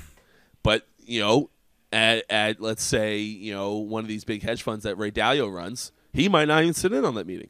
but 0.62 0.86
you 0.98 1.20
know, 1.20 1.50
at, 1.90 2.24
at 2.28 2.60
let's 2.60 2.82
say 2.82 3.18
you 3.18 3.54
know 3.54 3.76
one 3.76 4.04
of 4.04 4.08
these 4.08 4.24
big 4.24 4.42
hedge 4.42 4.62
funds 4.62 4.84
that 4.84 4.96
Ray 4.96 5.10
Dalio 5.10 5.52
runs, 5.52 5.92
he 6.12 6.28
might 6.28 6.46
not 6.46 6.62
even 6.62 6.74
sit 6.74 6.92
in 6.92 7.06
on 7.06 7.14
that 7.14 7.26
meeting. 7.26 7.48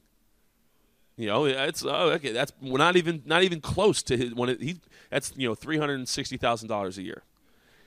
You 1.17 1.27
know, 1.27 1.45
it's 1.45 1.85
oh, 1.85 2.11
okay. 2.13 2.33
That's 2.33 2.53
we're 2.63 2.79
not 2.79 2.97
even 2.97 3.23
not 3.27 3.43
even 3.43 3.61
close 3.61 4.03
to 4.05 4.17
his 4.17 4.35
one. 4.35 4.57
He 4.61 4.81
that's 5.11 5.33
you 5.37 5.49
know 5.49 5.57
three 5.57 5.79
hundred 5.79 5.95
and 5.95 6.09
sixty 6.09 6.37
thousand 6.37 6.69
dollars 6.69 6.97
a 6.97 7.03
year. 7.03 7.25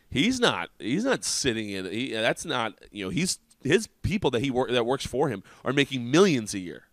He's 0.10 0.40
not. 0.40 0.70
He's 0.78 1.06
not 1.06 1.24
sitting 1.24 1.70
in. 1.70 1.86
He, 1.86 2.12
that's 2.12 2.46
not. 2.46 2.74
You 2.92 3.06
know, 3.06 3.10
he's 3.10 3.40
his 3.64 3.88
people 4.02 4.32
that 4.32 4.42
he 4.42 4.52
work 4.52 4.70
that 4.72 4.86
works 4.86 5.06
for 5.06 5.30
him 5.30 5.44
are 5.64 5.74
making 5.74 6.10
millions 6.10 6.54
a 6.54 6.60
year. 6.60 6.84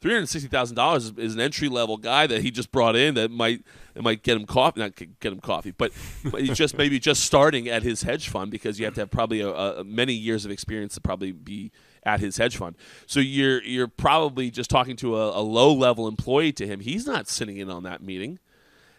Three 0.00 0.14
hundred 0.14 0.30
sixty 0.30 0.48
thousand 0.48 0.74
dollars 0.74 1.12
is 1.16 1.34
an 1.34 1.40
entry 1.40 1.68
level 1.68 1.96
guy 1.96 2.26
that 2.26 2.42
he 2.42 2.50
just 2.50 2.72
brought 2.72 2.96
in 2.96 3.14
that 3.14 3.30
might 3.30 3.62
that 3.94 4.02
might 4.02 4.24
get 4.24 4.36
him 4.36 4.46
coffee, 4.46 4.80
not 4.80 4.96
get 4.96 5.32
him 5.32 5.40
coffee, 5.40 5.70
but, 5.70 5.92
he's 6.38 6.56
just 6.56 6.76
maybe 6.76 6.98
just 6.98 7.22
starting 7.22 7.68
at 7.68 7.84
his 7.84 8.02
hedge 8.02 8.28
fund 8.28 8.50
because 8.50 8.80
you 8.80 8.84
have 8.84 8.94
to 8.94 9.00
have 9.00 9.12
probably 9.12 9.40
a, 9.40 9.48
a 9.48 9.84
many 9.84 10.12
years 10.12 10.44
of 10.44 10.50
experience 10.50 10.94
to 10.94 11.00
probably 11.00 11.30
be 11.30 11.70
at 12.02 12.18
his 12.18 12.36
hedge 12.36 12.56
fund. 12.56 12.74
So 13.06 13.20
you're 13.20 13.62
you're 13.62 13.86
probably 13.86 14.50
just 14.50 14.70
talking 14.70 14.96
to 14.96 15.16
a, 15.16 15.38
a 15.38 15.42
low 15.42 15.72
level 15.72 16.08
employee 16.08 16.52
to 16.54 16.66
him. 16.66 16.80
He's 16.80 17.06
not 17.06 17.28
sitting 17.28 17.58
in 17.58 17.70
on 17.70 17.84
that 17.84 18.02
meeting, 18.02 18.40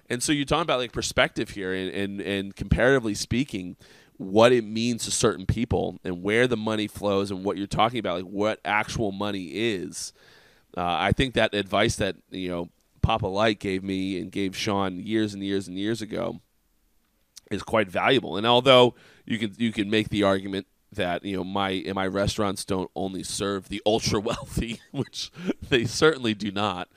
and 0.10 0.24
so 0.24 0.32
you're 0.32 0.46
talking 0.46 0.62
about 0.62 0.80
like 0.80 0.94
perspective 0.94 1.50
here 1.50 1.74
and 1.74 1.90
and, 1.90 2.22
and 2.22 2.56
comparatively 2.56 3.14
speaking. 3.14 3.76
What 4.24 4.52
it 4.52 4.64
means 4.64 5.06
to 5.06 5.12
certain 5.12 5.46
people 5.46 6.00
and 6.04 6.24
where 6.24 6.48
the 6.48 6.58
money 6.58 6.88
flows 6.88 7.32
and 7.32 7.44
what 7.44 7.58
you're 7.58 7.68
talking 7.68 8.00
about, 8.00 8.24
like 8.24 8.32
what 8.32 8.60
actual 8.66 9.12
money 9.12 9.46
is. 9.54 10.14
Uh, 10.76 10.82
I 11.00 11.12
think 11.12 11.36
that 11.36 11.54
advice 11.54 11.98
that 11.98 12.16
you 12.32 12.50
know 12.50 12.70
Papa 13.02 13.28
Light 13.28 13.60
gave 13.60 13.84
me 13.84 14.20
and 14.20 14.32
gave 14.32 14.56
Sean 14.56 15.00
years 15.00 15.34
and 15.34 15.44
years 15.44 15.68
and 15.68 15.78
years 15.78 16.02
ago 16.02 16.40
is 17.52 17.62
quite 17.62 17.90
valuable. 17.90 18.38
And 18.38 18.48
although 18.48 18.96
you 19.26 19.38
can 19.38 19.54
you 19.58 19.72
can 19.72 19.90
make 19.90 20.10
the 20.10 20.24
argument 20.24 20.68
that 20.94 21.24
you 21.24 21.36
know 21.38 21.44
my 21.44 21.72
and 21.72 21.96
my 21.96 22.08
restaurants 22.08 22.66
don't 22.66 22.90
only 22.96 23.24
serve 23.24 23.70
the 23.70 23.82
ultra 23.86 24.20
wealthy, 24.20 24.82
which 24.92 25.32
they 25.70 25.86
certainly 25.86 26.34
do 26.34 26.52
not. 26.52 26.90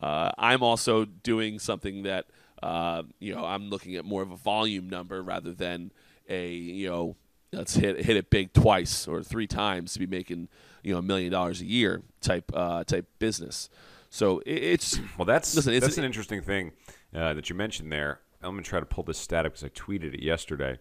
Uh, 0.00 0.30
I'm 0.36 0.62
also 0.62 1.04
doing 1.04 1.58
something 1.58 2.02
that 2.02 2.26
uh, 2.62 3.02
you 3.18 3.34
know 3.34 3.44
I'm 3.44 3.70
looking 3.70 3.96
at 3.96 4.04
more 4.04 4.22
of 4.22 4.30
a 4.30 4.36
volume 4.36 4.88
number 4.88 5.22
rather 5.22 5.52
than 5.52 5.90
a 6.28 6.48
you 6.52 6.88
know 6.88 7.16
let's 7.52 7.74
hit 7.74 8.04
hit 8.04 8.16
it 8.16 8.30
big 8.30 8.52
twice 8.52 9.06
or 9.08 9.22
three 9.22 9.46
times 9.46 9.92
to 9.94 9.98
be 9.98 10.06
making 10.06 10.48
you 10.82 10.92
know 10.92 10.98
a 10.98 11.02
million 11.02 11.30
dollars 11.32 11.60
a 11.60 11.66
year 11.66 12.02
type 12.20 12.50
uh, 12.54 12.84
type 12.84 13.06
business. 13.18 13.68
So 14.10 14.40
it, 14.40 14.62
it's 14.62 15.00
Well, 15.18 15.26
that's 15.26 15.54
Listen, 15.54 15.74
it's 15.74 15.84
that's 15.86 15.96
an- 15.98 16.04
an 16.04 16.06
interesting 16.06 16.42
thing 16.42 16.72
uh, 17.14 17.34
that 17.34 17.48
you 17.50 17.56
mentioned 17.56 17.92
there. 17.92 18.20
I'm 18.42 18.52
gonna 18.52 18.62
try 18.62 18.80
to 18.80 18.86
pull 18.86 19.04
this 19.04 19.18
stat 19.18 19.46
up 19.46 19.52
because 19.52 19.64
I 19.64 19.68
tweeted 19.70 20.14
it 20.14 20.22
yesterday. 20.22 20.78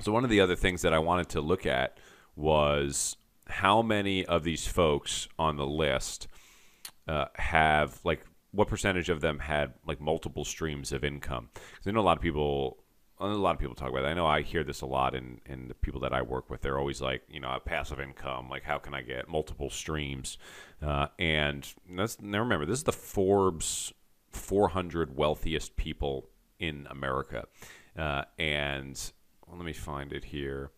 So 0.00 0.12
one 0.12 0.24
of 0.24 0.30
the 0.30 0.40
other 0.40 0.56
things 0.56 0.82
that 0.82 0.92
I 0.92 0.98
wanted 0.98 1.28
to 1.30 1.40
look 1.40 1.64
at 1.66 1.98
was 2.34 3.16
how 3.46 3.82
many 3.82 4.24
of 4.24 4.42
these 4.42 4.66
folks 4.66 5.28
on 5.38 5.56
the 5.56 5.66
list 5.66 6.26
uh, 7.06 7.26
have 7.36 8.00
like 8.04 8.24
what 8.52 8.68
percentage 8.68 9.08
of 9.08 9.20
them 9.20 9.38
had 9.38 9.74
like 9.86 10.00
multiple 10.00 10.44
streams 10.44 10.92
of 10.92 11.04
income? 11.04 11.50
Because 11.54 11.86
I 11.86 11.90
know 11.90 12.00
a 12.00 12.02
lot 12.02 12.16
of 12.16 12.22
people. 12.22 12.78
A 13.22 13.26
lot 13.26 13.54
of 13.54 13.60
people 13.60 13.76
talk 13.76 13.90
about 13.90 14.02
that. 14.02 14.10
I 14.10 14.14
know 14.14 14.26
I 14.26 14.42
hear 14.42 14.64
this 14.64 14.80
a 14.80 14.86
lot 14.86 15.14
in, 15.14 15.40
in 15.46 15.68
the 15.68 15.74
people 15.74 16.00
that 16.00 16.12
I 16.12 16.22
work 16.22 16.50
with. 16.50 16.60
They're 16.60 16.78
always 16.78 17.00
like, 17.00 17.22
you 17.30 17.38
know, 17.38 17.56
passive 17.64 18.00
income. 18.00 18.48
Like, 18.50 18.64
how 18.64 18.78
can 18.78 18.94
I 18.94 19.02
get 19.02 19.28
multiple 19.28 19.70
streams? 19.70 20.38
Uh, 20.84 21.06
and 21.20 21.66
that's, 21.88 22.20
now 22.20 22.40
remember, 22.40 22.66
this 22.66 22.78
is 22.78 22.84
the 22.84 22.92
Forbes 22.92 23.92
400 24.30 25.16
wealthiest 25.16 25.76
people 25.76 26.30
in 26.58 26.88
America. 26.90 27.44
Uh, 27.96 28.24
and 28.38 29.12
well, 29.46 29.56
let 29.56 29.66
me 29.66 29.72
find 29.72 30.12
it 30.12 30.24
here. 30.24 30.70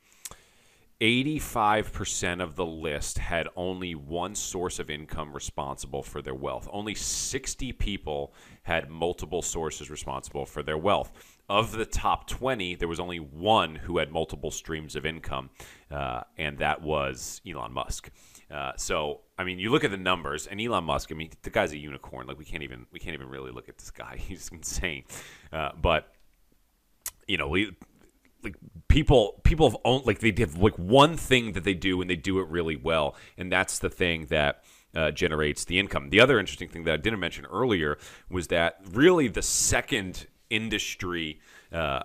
85% 1.00 2.42
of 2.42 2.56
the 2.56 2.64
list 2.64 3.18
had 3.18 3.48
only 3.56 3.94
one 3.94 4.34
source 4.34 4.78
of 4.78 4.90
income 4.90 5.32
responsible 5.32 6.02
for 6.02 6.22
their 6.22 6.34
wealth. 6.34 6.68
Only 6.72 6.94
60 6.94 7.72
people 7.72 8.32
had 8.62 8.88
multiple 8.88 9.42
sources 9.42 9.90
responsible 9.90 10.46
for 10.46 10.62
their 10.62 10.78
wealth. 10.78 11.12
Of 11.48 11.72
the 11.72 11.84
top 11.84 12.26
20, 12.26 12.76
there 12.76 12.88
was 12.88 12.98
only 12.98 13.18
one 13.18 13.74
who 13.74 13.98
had 13.98 14.10
multiple 14.10 14.50
streams 14.50 14.96
of 14.96 15.04
income, 15.04 15.50
uh, 15.90 16.22
and 16.38 16.58
that 16.58 16.80
was 16.80 17.42
Elon 17.46 17.72
Musk. 17.72 18.10
Uh, 18.50 18.72
so, 18.76 19.20
I 19.36 19.44
mean, 19.44 19.58
you 19.58 19.70
look 19.70 19.84
at 19.84 19.90
the 19.90 19.98
numbers, 19.98 20.46
and 20.46 20.60
Elon 20.60 20.84
Musk. 20.84 21.12
I 21.12 21.14
mean, 21.14 21.30
the 21.42 21.50
guy's 21.50 21.72
a 21.72 21.78
unicorn. 21.78 22.26
Like 22.26 22.38
we 22.38 22.46
can't 22.46 22.62
even 22.62 22.86
we 22.92 22.98
can't 22.98 23.14
even 23.14 23.28
really 23.28 23.50
look 23.50 23.68
at 23.68 23.76
this 23.76 23.90
guy. 23.90 24.16
He's 24.28 24.48
insane. 24.48 25.04
Uh, 25.52 25.70
but 25.80 26.12
you 27.26 27.36
know, 27.36 27.48
we 27.48 27.76
like 28.44 28.56
people 28.88 29.40
people 29.42 29.68
have 29.68 29.78
owned 29.84 30.06
like 30.06 30.20
they 30.20 30.32
have 30.38 30.56
like 30.56 30.78
one 30.78 31.16
thing 31.16 31.52
that 31.52 31.64
they 31.64 31.74
do 31.74 32.00
and 32.00 32.08
they 32.08 32.16
do 32.16 32.38
it 32.40 32.48
really 32.48 32.76
well 32.76 33.16
and 33.38 33.50
that's 33.50 33.78
the 33.78 33.88
thing 33.88 34.26
that 34.26 34.62
uh, 34.94 35.10
generates 35.10 35.64
the 35.64 35.78
income 35.78 36.10
the 36.10 36.20
other 36.20 36.38
interesting 36.38 36.68
thing 36.68 36.84
that 36.84 36.92
i 36.92 36.96
didn't 36.96 37.18
mention 37.18 37.46
earlier 37.46 37.96
was 38.28 38.48
that 38.48 38.78
really 38.92 39.26
the 39.28 39.42
second 39.42 40.26
industry 40.54 41.40
uh, 41.72 42.02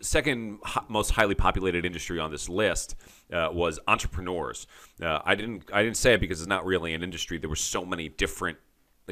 second 0.00 0.58
most 0.88 1.10
highly 1.10 1.34
populated 1.34 1.84
industry 1.84 2.18
on 2.18 2.30
this 2.30 2.48
list 2.48 2.96
uh, 3.32 3.48
was 3.52 3.78
entrepreneurs 3.86 4.66
uh, 5.02 5.20
i 5.24 5.34
didn't 5.34 5.64
i 5.72 5.82
didn't 5.82 5.96
say 5.96 6.14
it 6.14 6.20
because 6.20 6.40
it's 6.40 6.48
not 6.48 6.64
really 6.64 6.94
an 6.94 7.02
industry 7.02 7.38
there 7.38 7.50
were 7.50 7.56
so 7.56 7.84
many 7.84 8.08
different 8.08 8.56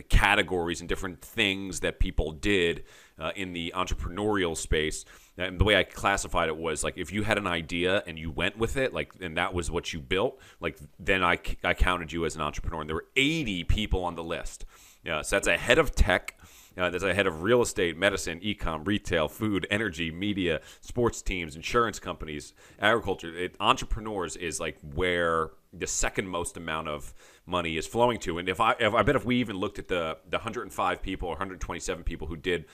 categories 0.03 0.81
and 0.81 0.89
different 0.89 1.21
things 1.21 1.81
that 1.81 1.99
people 1.99 2.33
did 2.33 2.85
uh, 3.19 3.33
in 3.37 3.53
the 3.53 3.73
entrepreneurial 3.75 4.57
space. 4.57 5.05
And 5.37 5.59
the 5.59 5.65
way 5.65 5.77
I 5.77 5.85
classified 5.85 6.49
it 6.49 6.57
was 6.57 6.83
like 6.83 6.97
if 6.97 7.13
you 7.13 7.23
had 7.23 7.39
an 7.39 7.47
idea 7.47 8.03
and 8.07 8.19
you 8.19 8.31
went 8.31 8.59
with 8.59 8.77
it, 8.77 8.93
like 8.93 9.13
and 9.21 9.37
that 9.37 9.55
was 9.55 9.71
what 9.71 9.93
you 9.93 10.01
built, 10.01 10.41
like 10.61 10.79
then 10.99 11.23
I, 11.23 11.39
I 11.65 11.75
counted 11.75 12.13
you 12.13 12.25
as 12.25 12.35
an 12.37 12.43
entrepreneur. 12.43 12.81
And 12.81 12.89
there 12.89 12.97
were 12.97 13.07
80 13.17 13.65
people 13.65 14.05
on 14.05 14.15
the 14.15 14.25
list. 14.25 14.65
Yeah, 15.05 15.23
so 15.23 15.37
that's 15.37 15.49
ahead 15.49 15.79
of 15.79 15.95
tech. 15.95 16.39
Uh, 16.79 16.91
that's 16.91 17.03
ahead 17.03 17.27
of 17.27 17.43
real 17.43 17.61
estate, 17.61 17.97
medicine, 17.97 18.39
ecom, 18.41 18.87
retail, 18.87 19.29
food, 19.29 19.67
energy, 19.71 20.11
media, 20.11 20.61
sports 20.81 21.23
teams, 21.23 21.57
insurance 21.57 21.99
companies, 21.99 22.53
agriculture. 22.81 23.37
It, 23.37 23.57
entrepreneurs 23.59 24.37
is 24.37 24.61
like 24.61 24.77
where 24.95 25.51
the 25.73 25.87
second 25.87 26.29
most 26.29 26.57
amount 26.57 26.89
of 26.89 27.13
money 27.47 27.77
is 27.77 27.87
flowing 27.87 28.19
to. 28.21 28.39
And 28.39 28.49
if 28.49 28.61
I, 28.61 28.75
if 28.79 28.95
I 28.95 29.03
bet 29.03 29.17
if 29.17 29.25
we 29.25 29.37
even 29.37 29.57
looked 29.57 29.79
at 29.79 29.89
the 29.89 30.19
the 30.29 30.39
105 30.39 31.03
people 31.03 31.29
or 31.29 31.33
127 31.33 32.05
people 32.05 32.27
who 32.27 32.37
did 32.37 32.67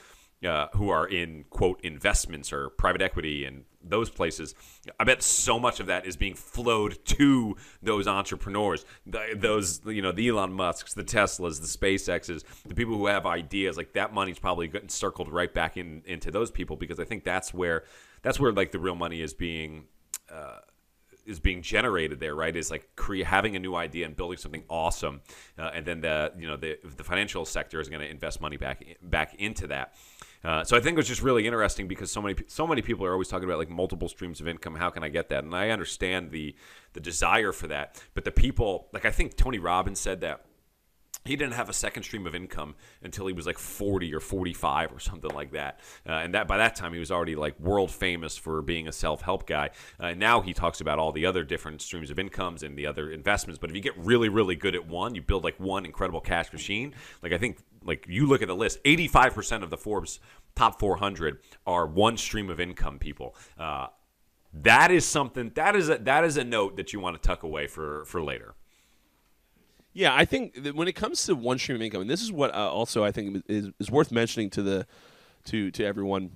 uh, 0.47 0.69
who 0.75 0.91
are 0.91 1.07
in 1.07 1.45
quote 1.51 1.81
investments 1.83 2.53
or 2.53 2.71
private 2.71 3.03
equity 3.03 3.45
and 3.45 3.65
those 3.83 4.11
places. 4.11 4.55
I 4.99 5.05
bet 5.05 5.23
so 5.23 5.59
much 5.59 5.81
of 5.81 5.87
that 5.87 6.07
is 6.07 6.17
being 6.17 6.35
flowed 6.35 7.05
to 7.07 7.57
those 7.83 8.07
entrepreneurs, 8.07 8.85
the, 9.07 9.35
those 9.37 9.81
you 9.87 10.03
know 10.03 10.13
the 10.13 10.29
Elon 10.29 10.53
Musk's, 10.53 10.95
the 10.95 11.05
Teslas, 11.05 11.61
the 11.61 11.67
SpaceX's, 11.67 12.45
the 12.67 12.75
people 12.75 12.97
who 12.97 13.07
have 13.07 13.27
ideas. 13.27 13.77
Like 13.77 13.93
that 13.95 14.13
money's 14.13 14.39
probably 14.39 14.69
getting 14.69 14.89
circled 14.89 15.31
right 15.31 15.53
back 15.53 15.77
in 15.77 16.03
into 16.07 16.31
those 16.31 16.51
people 16.51 16.77
because 16.77 16.99
I 16.99 17.05
think 17.05 17.25
that's 17.25 17.53
where 17.53 17.85
that's 18.23 18.41
where 18.41 18.53
like 18.53 18.73
the 18.73 18.79
real 18.79 18.97
money 18.97 19.21
is 19.21 19.35
being. 19.35 19.85
Uh, 20.31 20.61
is 21.27 21.41
being 21.41 21.63
generated 21.63 22.21
there, 22.21 22.35
right? 22.35 22.55
Is 22.55 22.71
like 22.71 22.89
cre- 22.97 23.23
having 23.25 23.57
a 23.57 23.59
new 23.59 23.75
idea 23.75 24.07
and 24.07 24.17
building 24.17 24.37
something 24.37 24.65
awesome, 24.69 25.23
uh, 25.59 25.71
and 25.75 25.87
then 25.87 26.01
the 26.01 26.33
you 26.39 26.47
know 26.47 26.57
the 26.57 26.79
the 26.97 27.05
financial 27.05 27.45
sector 27.45 27.81
is 27.81 27.89
going 27.89 28.03
to 28.03 28.09
invest 28.09 28.41
money 28.41 28.57
back 28.57 28.85
back 29.03 29.35
into 29.37 29.67
that. 29.69 29.95
Uh, 30.45 30.63
so 30.63 30.77
I 30.77 30.81
think 30.81 30.95
it 30.95 30.99
was 30.99 31.09
just 31.09 31.23
really 31.23 31.47
interesting 31.47 31.89
because 31.89 32.11
so 32.11 32.21
many 32.21 32.37
so 32.47 32.67
many 32.67 32.83
people 32.83 33.07
are 33.07 33.13
always 33.13 33.29
talking 33.29 33.49
about 33.49 33.59
like 33.59 33.71
multiple 33.71 34.09
streams 34.09 34.41
of 34.41 34.49
income. 34.49 34.75
How 34.75 34.91
can 34.91 35.03
I 35.03 35.09
get 35.09 35.31
that? 35.31 35.45
And 35.45 35.55
I 35.55 35.71
understand 35.71 36.31
the 36.31 36.55
the 36.93 37.01
desire 37.01 37.53
for 37.53 37.67
that, 37.69 38.03
but 38.15 38.25
the 38.25 38.33
people 38.33 38.89
like 38.93 39.05
I 39.05 39.11
think 39.11 39.37
Tony 39.37 39.59
Robbins 39.59 40.01
said 40.01 40.21
that 40.21 40.45
he 41.25 41.37
didn't 41.37 41.55
have 41.55 41.71
a 41.71 41.73
second 41.73 42.03
stream 42.03 42.27
of 42.27 42.35
income 42.35 42.75
until 43.03 43.27
he 43.27 43.33
was 43.33 43.47
like 43.47 43.59
40 43.59 44.13
or 44.15 44.21
45 44.21 44.93
or 44.93 45.01
something 45.01 45.31
like 45.31 45.53
that 45.53 45.81
uh, 46.07 46.13
and 46.13 46.35
that 46.35 46.47
by 46.47 46.59
that 46.59 46.77
time 46.77 46.93
he 46.93 46.99
was 46.99 47.11
already 47.11 47.35
like 47.35 47.59
world 47.59 47.91
famous 47.91 48.37
for 48.37 48.61
being 48.63 48.89
a 48.89 48.93
self-help 48.93 49.47
guy 49.47 49.71
uh, 49.99 50.13
now 50.13 50.41
he 50.41 50.53
talks 50.53 50.81
about 50.81 50.99
all 50.99 51.13
the 51.13 51.25
other 51.25 51.43
different 51.43 51.81
streams 51.81 52.11
of 52.11 52.19
incomes 52.19 52.63
and 52.63 52.77
the 52.77 52.87
other 52.87 53.11
investments 53.11 53.59
but 53.59 53.71
if 53.71 53.77
you 53.77 53.83
get 53.83 53.97
really 53.97 54.29
really 54.29 54.55
good 54.55 54.75
at 54.75 54.87
one 54.87 55.15
you 55.15 55.23
build 55.23 55.45
like 55.45 55.59
one 55.59 55.87
incredible 55.87 56.21
cash 56.21 56.53
machine 56.53 56.95
like 57.23 57.33
i 57.33 57.39
think 57.39 57.59
like 57.85 58.07
you 58.09 58.27
look 58.27 58.43
at 58.43 58.49
the 58.49 58.57
list 58.57 58.83
85% 58.85 59.63
of 59.63 59.71
the 59.71 59.77
forbes 59.77 60.21
top 60.57 60.79
400 60.81 61.39
are 61.67 61.87
one 61.87 62.17
stream 62.17 62.51
of 62.51 62.61
income 62.61 62.99
people 62.99 63.35
uh, 63.59 63.89
that 64.53 64.91
is 64.91 65.05
something 65.05 65.51
that 65.55 65.75
is 65.77 65.89
a, 65.89 65.99
that 65.99 66.25
is 66.25 66.37
a 66.37 66.45
note 66.45 66.77
that 66.77 66.93
you 66.93 67.01
want 67.01 67.21
to 67.21 67.27
tuck 67.27 67.43
away 67.43 67.67
for 67.67 68.05
for 68.05 68.23
later 68.23 68.55
Yeah, 69.93 70.13
I 70.15 70.25
think 70.25 70.63
that 70.65 70.75
when 70.75 70.89
it 70.89 70.95
comes 70.97 71.25
to 71.27 71.35
one 71.37 71.59
stream 71.59 71.77
of 71.77 71.83
income, 71.83 72.01
and 72.01 72.11
this 72.11 72.21
is 72.23 72.33
what 72.33 72.53
uh, 72.53 72.69
also 72.69 73.05
I 73.05 73.13
think 73.13 73.45
is, 73.49 73.71
is 73.79 73.91
worth 73.91 74.11
mentioning 74.11 74.51
to 74.51 74.63
the 74.63 74.87
to 75.45 75.71
to 75.71 75.85
everyone. 75.85 76.31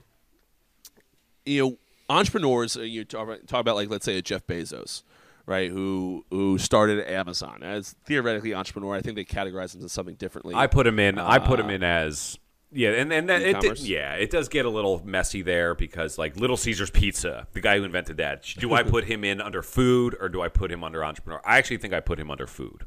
You 1.45 1.63
know, 1.63 1.77
entrepreneurs. 2.09 2.77
uh, 2.77 2.83
You 2.83 3.05
talk 3.05 3.29
talk 3.47 3.61
about 3.61 3.75
like 3.75 3.91
let's 3.91 4.05
say 4.05 4.17
a 4.17 4.23
Jeff 4.23 4.47
Bezos, 4.47 5.03
right? 5.49 5.71
Who 5.71 6.25
who 6.31 6.59
started 6.59 7.11
Amazon 7.11 7.63
as 7.63 7.97
theoretically 8.05 8.55
entrepreneur. 8.55 8.95
I 8.95 9.01
think 9.01 9.17
they 9.17 9.25
categorize 9.25 9.75
him 9.75 9.83
as 9.83 9.93
something 9.93 10.15
differently. 10.15 10.55
I 10.55 10.67
put 10.67 10.87
him 10.87 10.99
in. 10.99 11.19
I 11.19 11.39
put 11.39 11.59
uh, 11.59 11.65
him 11.65 11.71
in 11.71 11.83
as 11.83 12.39
yeah, 12.71 12.91
and 12.91 13.11
and 13.13 13.31
that, 13.31 13.41
it, 13.43 13.81
yeah, 13.81 14.13
it 14.15 14.31
does 14.31 14.49
get 14.49 14.67
a 14.67 14.71
little 14.71 15.01
messy 15.05 15.41
there 15.41 15.75
because 15.75 16.19
like 16.19 16.37
Little 16.37 16.59
Caesars 16.59 16.91
Pizza, 16.91 17.47
the 17.53 17.63
guy 17.63 17.79
who 17.79 17.85
invented 17.85 18.19
that. 18.19 18.43
Do 18.59 18.75
I 18.75 18.83
put 18.83 19.05
him 19.05 19.25
in 19.25 19.41
under 19.41 19.63
food 19.63 20.15
or 20.21 20.29
do 20.29 20.43
I 20.43 20.49
put 20.49 20.71
him 20.71 20.85
under 20.85 21.03
entrepreneur? 21.03 21.41
I 21.47 21.57
actually 21.57 21.79
think 21.79 21.95
I 21.95 22.01
put 22.01 22.21
him 22.21 22.31
under 22.31 22.47
food. 22.47 22.87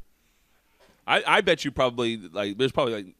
I, 1.04 1.24
I 1.26 1.40
bet 1.40 1.64
you 1.64 1.72
probably 1.72 2.16
like 2.16 2.58
there's 2.58 2.70
probably 2.70 2.94
like 2.94 3.14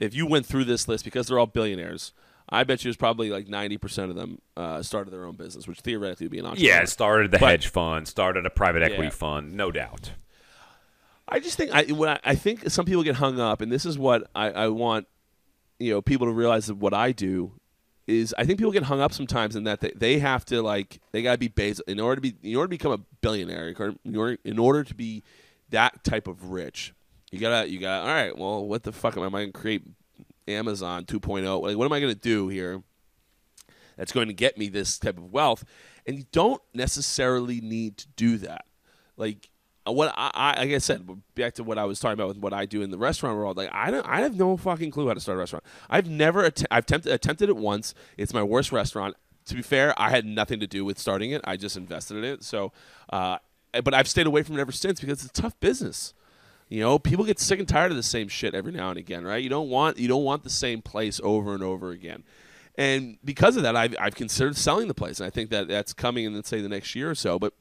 if 0.00 0.14
you 0.14 0.26
went 0.26 0.46
through 0.46 0.64
this 0.64 0.88
list 0.88 1.04
because 1.04 1.28
they're 1.28 1.38
all 1.38 1.46
billionaires. 1.46 2.12
I 2.48 2.64
bet 2.64 2.84
you 2.84 2.88
there's 2.88 2.96
probably 2.96 3.30
like 3.30 3.48
ninety 3.48 3.78
percent 3.78 4.10
of 4.10 4.16
them 4.16 4.40
uh, 4.56 4.82
started 4.82 5.12
their 5.12 5.24
own 5.24 5.36
business, 5.36 5.66
which 5.66 5.80
theoretically 5.80 6.26
would 6.26 6.32
be 6.32 6.38
an 6.38 6.46
entrepreneur. 6.46 6.74
Yeah, 6.80 6.84
started 6.84 7.30
the 7.30 7.38
But- 7.38 7.50
hedge 7.50 7.66
fund, 7.68 8.06
started 8.06 8.44
a 8.46 8.50
private 8.50 8.82
equity 8.82 9.04
Yeah. 9.04 9.10
fund, 9.10 9.54
no 9.54 9.70
doubt. 9.70 10.12
I 11.26 11.40
just 11.40 11.56
think 11.56 11.70
I 11.72 11.84
when 11.92 12.10
I, 12.10 12.20
I 12.22 12.34
think 12.34 12.68
some 12.70 12.84
people 12.84 13.02
get 13.02 13.16
hung 13.16 13.40
up, 13.40 13.60
and 13.60 13.72
this 13.72 13.86
is 13.86 13.98
what 13.98 14.30
I, 14.34 14.50
I 14.50 14.68
want 14.68 15.06
you 15.78 15.90
know 15.92 16.02
people 16.02 16.26
to 16.26 16.32
realize 16.32 16.66
that 16.66 16.74
what 16.76 16.92
I 16.92 17.12
do 17.12 17.52
is 18.06 18.34
I 18.36 18.44
think 18.44 18.58
people 18.58 18.72
get 18.72 18.82
hung 18.84 19.00
up 19.00 19.14
sometimes 19.14 19.56
in 19.56 19.64
that 19.64 19.80
they, 19.80 19.92
they 19.96 20.18
have 20.18 20.44
to 20.46 20.60
like 20.60 21.00
they 21.12 21.22
gotta 21.22 21.38
be 21.38 21.48
based 21.48 21.80
in 21.88 21.98
order 21.98 22.16
to 22.16 22.20
be 22.20 22.34
in 22.50 22.56
order 22.56 22.66
to 22.66 22.70
become 22.70 22.92
a 22.92 22.98
billionaire 23.22 23.68
in 24.04 24.16
order, 24.16 24.38
in 24.44 24.58
order 24.58 24.84
to 24.84 24.94
be 24.94 25.22
that 25.70 26.04
type 26.04 26.28
of 26.28 26.50
rich 26.50 26.92
you 27.32 27.38
gotta 27.38 27.68
you 27.70 27.80
gotta 27.80 28.02
all 28.06 28.14
right 28.14 28.36
well 28.38 28.66
what 28.66 28.82
the 28.82 28.92
fuck 28.92 29.16
am 29.16 29.34
I 29.34 29.40
gonna 29.40 29.52
create 29.52 29.82
Amazon 30.46 31.04
2.0 31.04 31.62
like 31.62 31.76
what 31.76 31.84
am 31.84 31.92
I 31.92 32.00
gonna 32.00 32.14
do 32.14 32.48
here 32.48 32.82
that's 33.96 34.12
going 34.12 34.28
to 34.28 34.34
get 34.34 34.58
me 34.58 34.68
this 34.68 34.98
type 34.98 35.18
of 35.18 35.32
wealth. 35.32 35.64
And 36.06 36.18
you 36.18 36.24
don't 36.32 36.60
necessarily 36.72 37.60
need 37.60 37.96
to 37.98 38.08
do 38.16 38.38
that. 38.38 38.66
Like 39.16 39.48
uh, 39.86 39.92
what 39.92 40.12
I, 40.16 40.30
I 40.34 40.60
like 40.60 40.70
I 40.72 40.78
said 40.78 41.08
back 41.34 41.54
to 41.54 41.64
what 41.64 41.78
I 41.78 41.84
was 41.84 42.00
talking 42.00 42.14
about 42.14 42.28
with 42.28 42.38
what 42.38 42.52
I 42.52 42.66
do 42.66 42.82
in 42.82 42.90
the 42.90 42.98
restaurant 42.98 43.36
world. 43.36 43.56
Like 43.56 43.70
I 43.72 43.90
don't 43.90 44.06
I 44.06 44.20
have 44.20 44.36
no 44.36 44.56
fucking 44.56 44.90
clue 44.90 45.08
how 45.08 45.14
to 45.14 45.20
start 45.20 45.36
a 45.36 45.38
restaurant. 45.38 45.64
I've 45.88 46.08
never 46.08 46.44
att- 46.44 46.66
I've 46.70 46.84
attempted 46.84 47.12
attempted 47.12 47.48
it 47.48 47.56
once. 47.56 47.94
It's 48.16 48.34
my 48.34 48.42
worst 48.42 48.72
restaurant. 48.72 49.16
To 49.46 49.54
be 49.54 49.62
fair, 49.62 49.98
I 50.00 50.08
had 50.08 50.24
nothing 50.24 50.58
to 50.60 50.66
do 50.66 50.86
with 50.86 50.98
starting 50.98 51.30
it. 51.30 51.42
I 51.44 51.58
just 51.58 51.76
invested 51.76 52.16
in 52.16 52.24
it. 52.24 52.42
So, 52.42 52.72
uh, 53.10 53.38
but 53.84 53.92
I've 53.92 54.08
stayed 54.08 54.26
away 54.26 54.42
from 54.42 54.56
it 54.56 54.60
ever 54.62 54.72
since 54.72 55.00
because 55.00 55.22
it's 55.22 55.38
a 55.38 55.42
tough 55.42 55.58
business. 55.60 56.14
You 56.68 56.80
know, 56.80 56.98
people 56.98 57.24
get 57.24 57.38
sick 57.38 57.58
and 57.58 57.68
tired 57.68 57.90
of 57.90 57.96
the 57.96 58.02
same 58.02 58.28
shit 58.28 58.54
every 58.54 58.72
now 58.72 58.90
and 58.90 58.98
again, 58.98 59.24
right? 59.24 59.42
You 59.42 59.50
don't 59.50 59.68
want 59.68 59.98
you 59.98 60.08
don't 60.08 60.24
want 60.24 60.44
the 60.44 60.50
same 60.50 60.82
place 60.82 61.20
over 61.22 61.54
and 61.54 61.62
over 61.62 61.90
again. 61.90 62.24
And 62.76 63.18
because 63.24 63.56
of 63.56 63.62
that, 63.62 63.76
I've, 63.76 63.94
I've 64.00 64.14
considered 64.14 64.56
selling 64.56 64.88
the 64.88 64.94
place. 64.94 65.20
And 65.20 65.26
I 65.26 65.30
think 65.30 65.50
that 65.50 65.68
that's 65.68 65.92
coming 65.92 66.24
in, 66.24 66.34
let's 66.34 66.48
say, 66.48 66.60
the 66.60 66.68
next 66.68 66.94
year 66.94 67.10
or 67.10 67.14
so. 67.14 67.38
But 67.38 67.52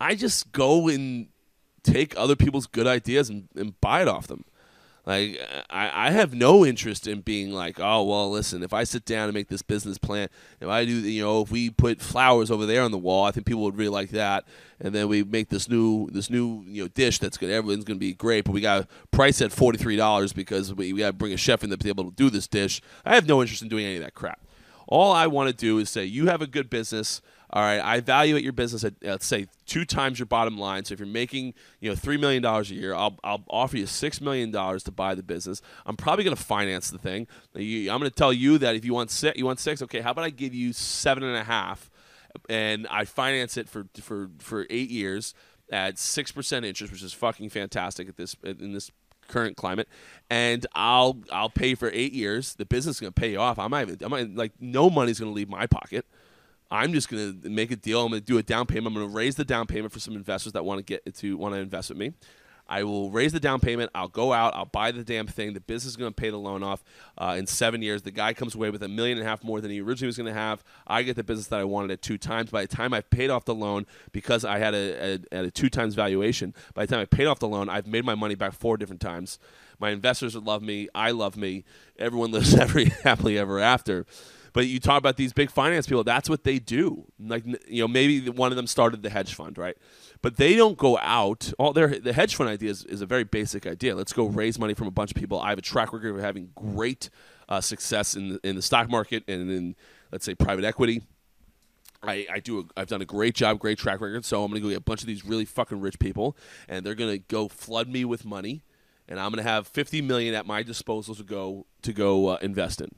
I 0.00 0.14
just 0.14 0.52
go 0.52 0.88
and 0.88 1.28
take 1.82 2.16
other 2.16 2.34
people's 2.34 2.66
good 2.66 2.86
ideas 2.86 3.28
and, 3.28 3.48
and 3.54 3.78
buy 3.80 4.02
it 4.02 4.08
off 4.08 4.26
them. 4.26 4.44
Like 5.06 5.38
I, 5.68 6.08
I 6.08 6.10
have 6.10 6.34
no 6.34 6.64
interest 6.64 7.06
in 7.06 7.20
being 7.20 7.52
like, 7.52 7.78
oh 7.78 8.02
well, 8.04 8.30
listen, 8.30 8.62
if 8.62 8.72
I 8.72 8.84
sit 8.84 9.04
down 9.04 9.24
and 9.24 9.34
make 9.34 9.48
this 9.48 9.60
business 9.60 9.98
plan, 9.98 10.28
if 10.60 10.68
I 10.68 10.84
do, 10.84 10.92
you 10.92 11.22
know, 11.22 11.42
if 11.42 11.50
we 11.50 11.68
put 11.70 12.00
flowers 12.00 12.50
over 12.50 12.64
there 12.64 12.82
on 12.82 12.90
the 12.90 12.98
wall, 12.98 13.24
I 13.24 13.30
think 13.30 13.46
people 13.46 13.62
would 13.64 13.76
really 13.76 13.90
like 13.90 14.10
that. 14.10 14.44
And 14.80 14.94
then 14.94 15.08
we 15.08 15.22
make 15.22 15.50
this 15.50 15.68
new 15.68 16.08
this 16.10 16.30
new 16.30 16.64
you 16.66 16.82
know 16.84 16.88
dish 16.88 17.18
that's 17.18 17.36
good, 17.36 17.50
everyone's 17.50 17.84
gonna 17.84 17.98
be 17.98 18.14
great, 18.14 18.44
but 18.44 18.52
we 18.52 18.62
got 18.62 18.88
price 19.10 19.42
at 19.42 19.52
forty 19.52 19.76
three 19.76 19.96
dollars 19.96 20.32
because 20.32 20.72
we, 20.72 20.92
we 20.92 21.00
got 21.00 21.08
to 21.08 21.12
bring 21.12 21.32
a 21.32 21.38
chef 21.38 21.62
in 21.62 21.70
to 21.70 21.76
be 21.76 21.88
able 21.90 22.04
to 22.04 22.16
do 22.16 22.30
this 22.30 22.48
dish. 22.48 22.80
I 23.04 23.14
have 23.14 23.28
no 23.28 23.42
interest 23.42 23.62
in 23.62 23.68
doing 23.68 23.84
any 23.84 23.96
of 23.96 24.02
that 24.02 24.14
crap. 24.14 24.40
All 24.88 25.12
I 25.12 25.26
want 25.26 25.48
to 25.50 25.54
do 25.54 25.78
is 25.78 25.90
say 25.90 26.04
you 26.04 26.26
have 26.26 26.40
a 26.42 26.46
good 26.46 26.70
business. 26.70 27.20
All 27.50 27.62
right, 27.62 27.78
I 27.78 27.96
evaluate 27.96 28.42
your 28.42 28.52
business 28.52 28.82
at 28.84 28.94
let's 29.02 29.26
say 29.26 29.46
two 29.66 29.84
times 29.84 30.18
your 30.18 30.26
bottom 30.26 30.58
line. 30.58 30.84
So 30.84 30.94
if 30.94 30.98
you're 30.98 31.06
making 31.06 31.54
you 31.80 31.90
know 31.90 31.94
three 31.94 32.16
million 32.16 32.42
dollars 32.42 32.70
a 32.70 32.74
year, 32.74 32.94
I'll, 32.94 33.18
I'll 33.22 33.44
offer 33.48 33.76
you 33.76 33.86
six 33.86 34.20
million 34.20 34.50
dollars 34.50 34.82
to 34.84 34.90
buy 34.90 35.14
the 35.14 35.22
business. 35.22 35.62
I'm 35.86 35.96
probably 35.96 36.24
going 36.24 36.36
to 36.36 36.42
finance 36.42 36.90
the 36.90 36.98
thing. 36.98 37.26
I'm 37.54 37.86
going 37.86 38.02
to 38.02 38.10
tell 38.10 38.32
you 38.32 38.58
that 38.58 38.74
if 38.74 38.84
you 38.84 38.94
want 38.94 39.10
six, 39.10 39.38
you 39.38 39.44
want 39.44 39.60
six. 39.60 39.82
Okay, 39.82 40.00
how 40.00 40.10
about 40.10 40.24
I 40.24 40.30
give 40.30 40.54
you 40.54 40.72
seven 40.72 41.22
and 41.22 41.36
a 41.36 41.44
half, 41.44 41.90
and 42.48 42.86
I 42.90 43.04
finance 43.04 43.56
it 43.56 43.68
for 43.68 43.86
for 44.00 44.30
for 44.38 44.66
eight 44.70 44.90
years 44.90 45.34
at 45.70 45.98
six 45.98 46.32
percent 46.32 46.64
interest, 46.64 46.92
which 46.92 47.02
is 47.02 47.12
fucking 47.12 47.50
fantastic 47.50 48.08
at 48.08 48.16
this 48.16 48.34
in 48.42 48.72
this 48.72 48.90
current 49.28 49.56
climate 49.56 49.88
and 50.28 50.66
I'll 50.74 51.22
I'll 51.32 51.48
pay 51.48 51.74
for 51.74 51.90
8 51.90 52.12
years 52.12 52.54
the 52.56 52.66
business 52.66 52.96
is 52.96 53.00
going 53.00 53.12
to 53.12 53.18
pay 53.18 53.32
you 53.32 53.40
off 53.40 53.58
I'm 53.58 53.72
I'm 53.72 53.96
not, 53.98 54.34
like 54.34 54.52
no 54.60 54.90
money's 54.90 55.18
going 55.18 55.30
to 55.30 55.34
leave 55.34 55.48
my 55.48 55.66
pocket 55.66 56.04
I'm 56.74 56.92
just 56.92 57.08
going 57.08 57.40
to 57.40 57.48
make 57.48 57.70
a 57.70 57.76
deal 57.76 58.02
I'm 58.02 58.10
going 58.10 58.20
to 58.20 58.26
do 58.26 58.38
a 58.38 58.42
down 58.42 58.66
payment 58.66 58.88
I'm 58.88 58.94
going 58.94 59.08
to 59.08 59.14
raise 59.14 59.36
the 59.36 59.44
down 59.44 59.66
payment 59.66 59.92
for 59.92 60.00
some 60.00 60.16
investors 60.16 60.52
that 60.52 60.64
want 60.64 60.78
to 60.78 60.84
get 60.84 61.14
to 61.14 61.36
want 61.36 61.54
to 61.54 61.60
invest 61.60 61.88
with 61.90 61.98
me 61.98 62.12
I 62.66 62.82
will 62.84 63.10
raise 63.10 63.32
the 63.32 63.40
down 63.40 63.60
payment. 63.60 63.90
I'll 63.94 64.08
go 64.08 64.32
out. 64.32 64.54
I'll 64.54 64.64
buy 64.64 64.90
the 64.90 65.04
damn 65.04 65.26
thing. 65.26 65.52
The 65.52 65.60
business 65.60 65.92
is 65.92 65.96
going 65.96 66.12
to 66.12 66.14
pay 66.14 66.30
the 66.30 66.38
loan 66.38 66.62
off 66.62 66.82
uh, 67.18 67.36
in 67.38 67.46
seven 67.46 67.82
years. 67.82 68.02
The 68.02 68.10
guy 68.10 68.32
comes 68.32 68.54
away 68.54 68.70
with 68.70 68.82
a 68.82 68.88
million 68.88 69.18
and 69.18 69.26
a 69.26 69.30
half 69.30 69.44
more 69.44 69.60
than 69.60 69.70
he 69.70 69.80
originally 69.80 70.06
was 70.06 70.16
going 70.16 70.32
to 70.32 70.38
have. 70.38 70.64
I 70.86 71.02
get 71.02 71.16
the 71.16 71.24
business 71.24 71.48
that 71.48 71.60
I 71.60 71.64
wanted 71.64 71.90
at 71.90 72.00
two 72.00 72.16
times. 72.16 72.50
By 72.50 72.62
the 72.62 72.74
time 72.74 72.94
I've 72.94 73.10
paid 73.10 73.28
off 73.28 73.44
the 73.44 73.54
loan, 73.54 73.86
because 74.12 74.44
I 74.44 74.58
had 74.58 74.74
a, 74.74 75.20
a, 75.30 75.44
a 75.44 75.50
two 75.50 75.68
times 75.68 75.94
valuation, 75.94 76.54
by 76.72 76.86
the 76.86 76.94
time 76.94 77.02
I 77.02 77.04
paid 77.04 77.26
off 77.26 77.38
the 77.38 77.48
loan, 77.48 77.68
I've 77.68 77.86
made 77.86 78.04
my 78.04 78.14
money 78.14 78.34
back 78.34 78.54
four 78.54 78.76
different 78.76 79.00
times. 79.00 79.38
My 79.78 79.90
investors 79.90 80.34
would 80.34 80.44
love 80.44 80.62
me. 80.62 80.88
I 80.94 81.10
love 81.10 81.36
me. 81.36 81.64
Everyone 81.98 82.30
lives 82.32 82.54
every 82.54 82.86
happily 82.86 83.36
ever 83.36 83.60
after. 83.60 84.06
But 84.54 84.68
you 84.68 84.78
talk 84.78 84.98
about 84.98 85.16
these 85.16 85.32
big 85.32 85.50
finance 85.50 85.86
people, 85.88 86.04
that's 86.04 86.30
what 86.30 86.44
they 86.44 86.60
do. 86.60 87.04
Like 87.18 87.44
you 87.68 87.82
know, 87.82 87.88
maybe 87.88 88.30
one 88.30 88.52
of 88.52 88.56
them 88.56 88.68
started 88.68 89.02
the 89.02 89.10
hedge 89.10 89.34
fund, 89.34 89.58
right? 89.58 89.76
But 90.22 90.36
they 90.36 90.54
don't 90.54 90.78
go 90.78 90.96
out. 90.98 91.52
All 91.58 91.72
their 91.72 91.88
the 91.88 92.12
hedge 92.12 92.36
fund 92.36 92.48
idea 92.48 92.70
is, 92.70 92.84
is 92.84 93.02
a 93.02 93.06
very 93.06 93.24
basic 93.24 93.66
idea. 93.66 93.96
Let's 93.96 94.12
go 94.12 94.26
raise 94.26 94.58
money 94.58 94.72
from 94.72 94.86
a 94.86 94.92
bunch 94.92 95.10
of 95.10 95.16
people. 95.16 95.40
I 95.40 95.50
have 95.50 95.58
a 95.58 95.62
track 95.62 95.92
record 95.92 96.14
of 96.14 96.22
having 96.22 96.50
great 96.54 97.10
uh, 97.48 97.60
success 97.60 98.14
in 98.14 98.28
the, 98.30 98.48
in 98.48 98.54
the 98.54 98.62
stock 98.62 98.88
market 98.88 99.24
and 99.26 99.50
in 99.50 99.76
let's 100.12 100.24
say 100.24 100.36
private 100.36 100.64
equity. 100.64 101.02
I, 102.00 102.26
I 102.30 102.38
do 102.38 102.60
a, 102.60 102.80
I've 102.80 102.86
done 102.86 103.02
a 103.02 103.06
great 103.06 103.34
job, 103.34 103.58
great 103.58 103.78
track 103.78 104.00
record. 104.00 104.24
So 104.24 104.44
I'm 104.44 104.50
gonna 104.52 104.60
go 104.60 104.68
get 104.68 104.78
a 104.78 104.80
bunch 104.80 105.00
of 105.00 105.08
these 105.08 105.24
really 105.24 105.46
fucking 105.46 105.80
rich 105.80 105.98
people, 105.98 106.36
and 106.68 106.86
they're 106.86 106.94
gonna 106.94 107.18
go 107.18 107.48
flood 107.48 107.88
me 107.88 108.04
with 108.04 108.24
money, 108.24 108.62
and 109.08 109.18
I'm 109.18 109.30
gonna 109.30 109.42
have 109.42 109.66
50 109.66 110.00
million 110.00 110.32
at 110.32 110.46
my 110.46 110.62
disposal 110.62 111.16
to 111.16 111.24
go 111.24 111.66
to 111.82 111.92
go 111.92 112.28
uh, 112.28 112.38
invest 112.40 112.80
in. 112.80 112.90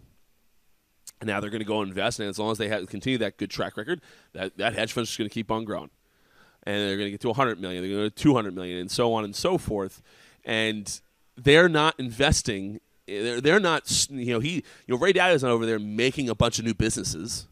Now 1.23 1.41
they're 1.41 1.51
going 1.51 1.61
to 1.61 1.67
go 1.67 1.83
invest, 1.83 2.21
and 2.21 2.29
as 2.29 2.39
long 2.39 2.51
as 2.51 2.59
they 2.59 2.69
have, 2.69 2.87
continue 2.89 3.19
that 3.19 3.39
good 3.39 3.51
track 3.51 3.77
record, 3.77 4.03
that, 4.35 4.57
that 4.59 4.75
hedge 4.75 4.93
fund's 4.93 5.09
just 5.09 5.19
going 5.19 5.29
to 5.29 5.35
keep 5.35 5.51
on 5.51 5.64
growing. 5.64 5.91
And 6.64 6.77
they're 6.77 6.97
going 6.97 7.07
to 7.07 7.11
get 7.12 7.21
to 7.21 7.29
100 7.29 7.61
million, 7.61 7.83
they're 7.83 7.97
going 7.97 8.11
to 8.11 8.14
200 8.14 8.55
million, 8.55 8.79
and 8.79 8.91
so 8.91 9.14
on 9.14 9.25
and 9.25 9.35
so 9.35 9.57
forth. 9.57 10.03
And 10.45 11.01
they're 11.37 11.69
not 11.69 11.99
investing 11.99 12.81
eh, 13.09 13.23
they're, 13.23 13.41
they're 13.41 13.61
not 13.61 14.09
you 14.11 14.33
know 14.33 14.41
he 14.41 14.57
you 14.57 14.62
know 14.89 14.97
Ray 14.97 15.12
Dalio's 15.12 15.43
not 15.43 15.53
over 15.53 15.67
there 15.67 15.79
making 15.79 16.29
a 16.29 16.35
bunch 16.35 16.59
of 16.59 16.64
new 16.64 16.75
businesses. 16.75 17.47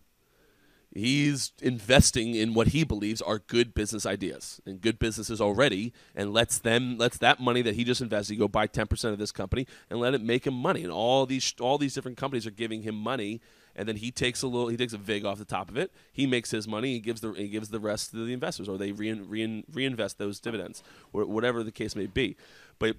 He's 0.96 1.52
investing 1.60 2.36
in 2.36 2.54
what 2.54 2.68
he 2.68 2.84
believes 2.84 3.20
are 3.20 3.40
good 3.40 3.74
business 3.74 4.06
ideas 4.06 4.60
and 4.64 4.80
good 4.80 5.00
businesses 5.00 5.40
already, 5.40 5.92
and 6.14 6.32
lets 6.32 6.58
them 6.58 6.96
lets 6.98 7.18
that 7.18 7.40
money 7.40 7.62
that 7.62 7.74
he 7.74 7.82
just 7.82 8.00
invested 8.00 8.36
go 8.36 8.46
buy 8.46 8.68
ten 8.68 8.86
percent 8.86 9.12
of 9.12 9.18
this 9.18 9.32
company 9.32 9.66
and 9.90 9.98
let 9.98 10.14
it 10.14 10.22
make 10.22 10.46
him 10.46 10.54
money. 10.54 10.84
And 10.84 10.92
all 10.92 11.26
these 11.26 11.52
all 11.58 11.78
these 11.78 11.94
different 11.94 12.16
companies 12.16 12.46
are 12.46 12.52
giving 12.52 12.82
him 12.82 12.94
money, 12.94 13.40
and 13.74 13.88
then 13.88 13.96
he 13.96 14.12
takes 14.12 14.42
a 14.42 14.46
little 14.46 14.68
he 14.68 14.76
takes 14.76 14.92
a 14.92 14.98
vig 14.98 15.24
off 15.24 15.38
the 15.38 15.44
top 15.44 15.68
of 15.68 15.76
it. 15.76 15.90
He 16.12 16.28
makes 16.28 16.52
his 16.52 16.68
money. 16.68 16.92
He 16.92 17.00
gives 17.00 17.20
the 17.20 17.32
he 17.32 17.48
gives 17.48 17.70
the 17.70 17.80
rest 17.80 18.12
to 18.12 18.24
the 18.24 18.32
investors, 18.32 18.68
or 18.68 18.78
they 18.78 18.92
rein, 18.92 19.28
rein, 19.28 19.64
reinvest 19.72 20.18
those 20.18 20.38
dividends, 20.38 20.84
or 21.12 21.24
whatever 21.26 21.64
the 21.64 21.72
case 21.72 21.96
may 21.96 22.06
be. 22.06 22.36
But 22.78 22.98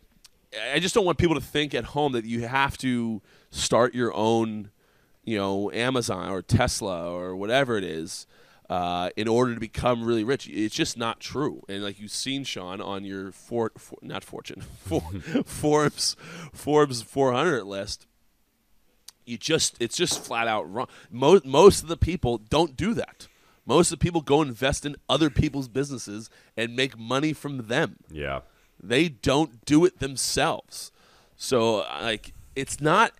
I 0.73 0.79
just 0.79 0.93
don't 0.93 1.05
want 1.05 1.17
people 1.17 1.35
to 1.35 1.41
think 1.41 1.73
at 1.73 1.85
home 1.85 2.11
that 2.11 2.25
you 2.25 2.47
have 2.47 2.77
to 2.79 3.21
start 3.51 3.95
your 3.95 4.13
own 4.13 4.71
you 5.25 5.37
know 5.37 5.71
Amazon 5.71 6.29
or 6.29 6.41
Tesla 6.41 7.11
or 7.11 7.35
whatever 7.35 7.77
it 7.77 7.83
is 7.83 8.25
uh, 8.69 9.09
in 9.15 9.27
order 9.27 9.53
to 9.53 9.59
become 9.59 10.03
really 10.03 10.23
rich. 10.23 10.47
It's 10.47 10.73
just 10.75 10.97
not 10.97 11.19
true. 11.19 11.63
And 11.67 11.83
like 11.83 11.99
you've 11.99 12.11
seen 12.11 12.43
Sean 12.43 12.79
on 12.81 13.03
your 13.03 13.31
for, 13.31 13.71
for 13.77 13.97
not 14.01 14.23
fortune 14.23 14.61
for, 14.83 15.01
Forbes 15.45 16.15
Forbes 16.53 17.01
400 17.01 17.63
list, 17.63 18.07
you 19.25 19.37
just 19.37 19.75
it's 19.79 19.97
just 19.97 20.23
flat 20.23 20.47
out 20.47 20.71
wrong. 20.71 20.87
Most 21.11 21.45
most 21.45 21.81
of 21.83 21.89
the 21.89 21.97
people 21.97 22.37
don't 22.37 22.75
do 22.77 22.93
that. 22.93 23.27
Most 23.67 23.91
of 23.91 23.97
the 23.99 24.03
people 24.03 24.21
go 24.21 24.43
invest 24.43 24.85
in 24.85 24.95
other 25.09 25.31
people's 25.31 25.67
businesses 25.67 26.29
and 26.55 26.75
make 26.75 26.99
money 26.99 27.33
from 27.33 27.65
them 27.67 27.97
Yeah. 28.11 28.41
they 28.79 29.09
don't 29.09 29.65
do 29.65 29.85
it 29.85 29.97
themselves. 29.99 30.91
So 31.35 31.77
like 32.01 32.33
it's 32.55 32.79
not 32.79 33.11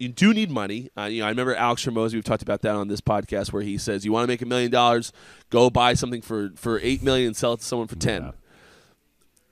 you 0.00 0.08
do 0.08 0.32
need 0.32 0.50
money. 0.50 0.88
Uh, 0.96 1.04
you 1.04 1.20
know, 1.20 1.26
I 1.26 1.28
remember 1.28 1.54
Alex 1.54 1.84
Hormozi. 1.84 2.14
We've 2.14 2.24
talked 2.24 2.42
about 2.42 2.62
that 2.62 2.74
on 2.74 2.88
this 2.88 3.02
podcast, 3.02 3.52
where 3.52 3.62
he 3.62 3.76
says, 3.76 4.04
"You 4.04 4.12
want 4.12 4.24
to 4.24 4.28
make 4.28 4.40
a 4.40 4.46
million 4.46 4.70
dollars, 4.70 5.12
go 5.50 5.68
buy 5.68 5.92
something 5.94 6.22
for 6.22 6.50
for 6.56 6.80
eight 6.80 7.02
million 7.02 7.28
and 7.28 7.36
sell 7.36 7.52
it 7.52 7.60
to 7.60 7.66
someone 7.66 7.86
for 7.86 7.96
ten. 7.96 8.22
Yeah. 8.22 8.30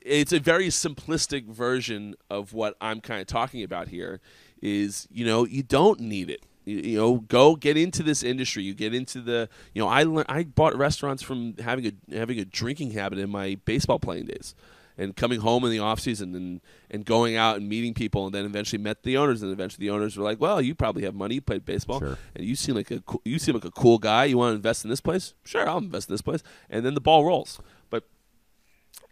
It's 0.00 0.32
a 0.32 0.40
very 0.40 0.68
simplistic 0.68 1.44
version 1.44 2.14
of 2.30 2.54
what 2.54 2.76
I'm 2.80 3.02
kind 3.02 3.20
of 3.20 3.26
talking 3.26 3.62
about 3.62 3.88
here. 3.88 4.20
Is 4.62 5.06
you 5.10 5.26
know 5.26 5.44
you 5.44 5.62
don't 5.62 6.00
need 6.00 6.30
it. 6.30 6.42
You, 6.64 6.78
you 6.78 6.98
know, 6.98 7.16
go 7.18 7.54
get 7.54 7.76
into 7.76 8.02
this 8.02 8.22
industry. 8.22 8.62
You 8.62 8.72
get 8.72 8.94
into 8.94 9.20
the 9.20 9.50
you 9.74 9.82
know 9.82 9.88
I 9.88 10.04
learned 10.04 10.30
I 10.30 10.44
bought 10.44 10.74
restaurants 10.74 11.22
from 11.22 11.56
having 11.58 11.86
a 11.86 12.16
having 12.16 12.40
a 12.40 12.46
drinking 12.46 12.92
habit 12.92 13.18
in 13.18 13.28
my 13.28 13.58
baseball 13.66 13.98
playing 13.98 14.26
days 14.26 14.54
and 14.98 15.14
coming 15.14 15.40
home 15.40 15.64
in 15.64 15.70
the 15.70 15.78
off 15.78 16.00
season 16.00 16.34
and, 16.34 16.60
and 16.90 17.04
going 17.04 17.36
out 17.36 17.56
and 17.56 17.68
meeting 17.68 17.94
people 17.94 18.26
and 18.26 18.34
then 18.34 18.44
eventually 18.44 18.82
met 18.82 19.04
the 19.04 19.16
owners 19.16 19.42
and 19.42 19.52
eventually 19.52 19.86
the 19.86 19.90
owners 19.94 20.16
were 20.16 20.24
like, 20.24 20.40
well, 20.40 20.60
you 20.60 20.74
probably 20.74 21.04
have 21.04 21.14
money, 21.14 21.36
you 21.36 21.40
played 21.40 21.64
baseball, 21.64 22.00
Sure. 22.00 22.18
and 22.34 22.44
you 22.44 22.56
seem 22.56 22.74
like 22.74 22.90
a 22.90 23.00
cool, 23.00 23.22
you 23.24 23.38
seem 23.38 23.54
like 23.54 23.64
a 23.64 23.70
cool 23.70 23.98
guy. 23.98 24.24
You 24.24 24.36
want 24.36 24.50
to 24.52 24.56
invest 24.56 24.84
in 24.84 24.90
this 24.90 25.00
place? 25.00 25.34
Sure, 25.44 25.68
I'll 25.68 25.78
invest 25.78 26.08
in 26.08 26.14
this 26.14 26.22
place, 26.22 26.42
and 26.68 26.84
then 26.84 26.94
the 26.94 27.00
ball 27.00 27.24
rolls. 27.24 27.60
But 27.90 28.04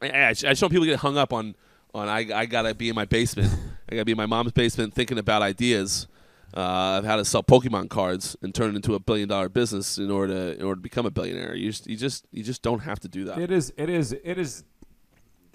I, 0.02 0.06
I 0.26 0.32
just 0.32 0.44
I 0.44 0.48
just 0.50 0.60
don't 0.60 0.66
want 0.66 0.72
people 0.72 0.84
to 0.86 0.90
get 0.90 0.98
hung 1.00 1.16
up 1.16 1.32
on 1.32 1.54
on 1.94 2.08
I, 2.08 2.26
I 2.34 2.46
gotta 2.46 2.74
be 2.74 2.88
in 2.88 2.94
my 2.94 3.04
basement, 3.06 3.52
I 3.88 3.94
gotta 3.94 4.04
be 4.04 4.12
in 4.12 4.18
my 4.18 4.26
mom's 4.26 4.52
basement 4.52 4.92
thinking 4.94 5.18
about 5.18 5.42
ideas. 5.42 6.08
Uh, 6.54 6.98
of 7.00 7.04
how 7.04 7.16
to 7.16 7.24
sell 7.24 7.42
Pokemon 7.42 7.90
cards 7.90 8.34
and 8.40 8.54
turn 8.54 8.70
it 8.70 8.76
into 8.76 8.94
a 8.94 9.00
billion 9.00 9.28
dollar 9.28 9.48
business 9.48 9.98
in 9.98 10.10
order 10.10 10.32
to 10.32 10.58
in 10.58 10.62
order 10.64 10.76
to 10.76 10.80
become 10.80 11.04
a 11.04 11.10
billionaire. 11.10 11.54
You 11.54 11.70
just 11.70 11.86
you 11.86 11.96
just 11.96 12.24
you 12.30 12.42
just 12.42 12.62
don't 12.62 12.78
have 12.78 12.98
to 13.00 13.08
do 13.08 13.24
that. 13.26 13.38
It 13.38 13.50
is. 13.50 13.72
It 13.76 13.90
is. 13.90 14.12
It 14.12 14.38
is. 14.38 14.62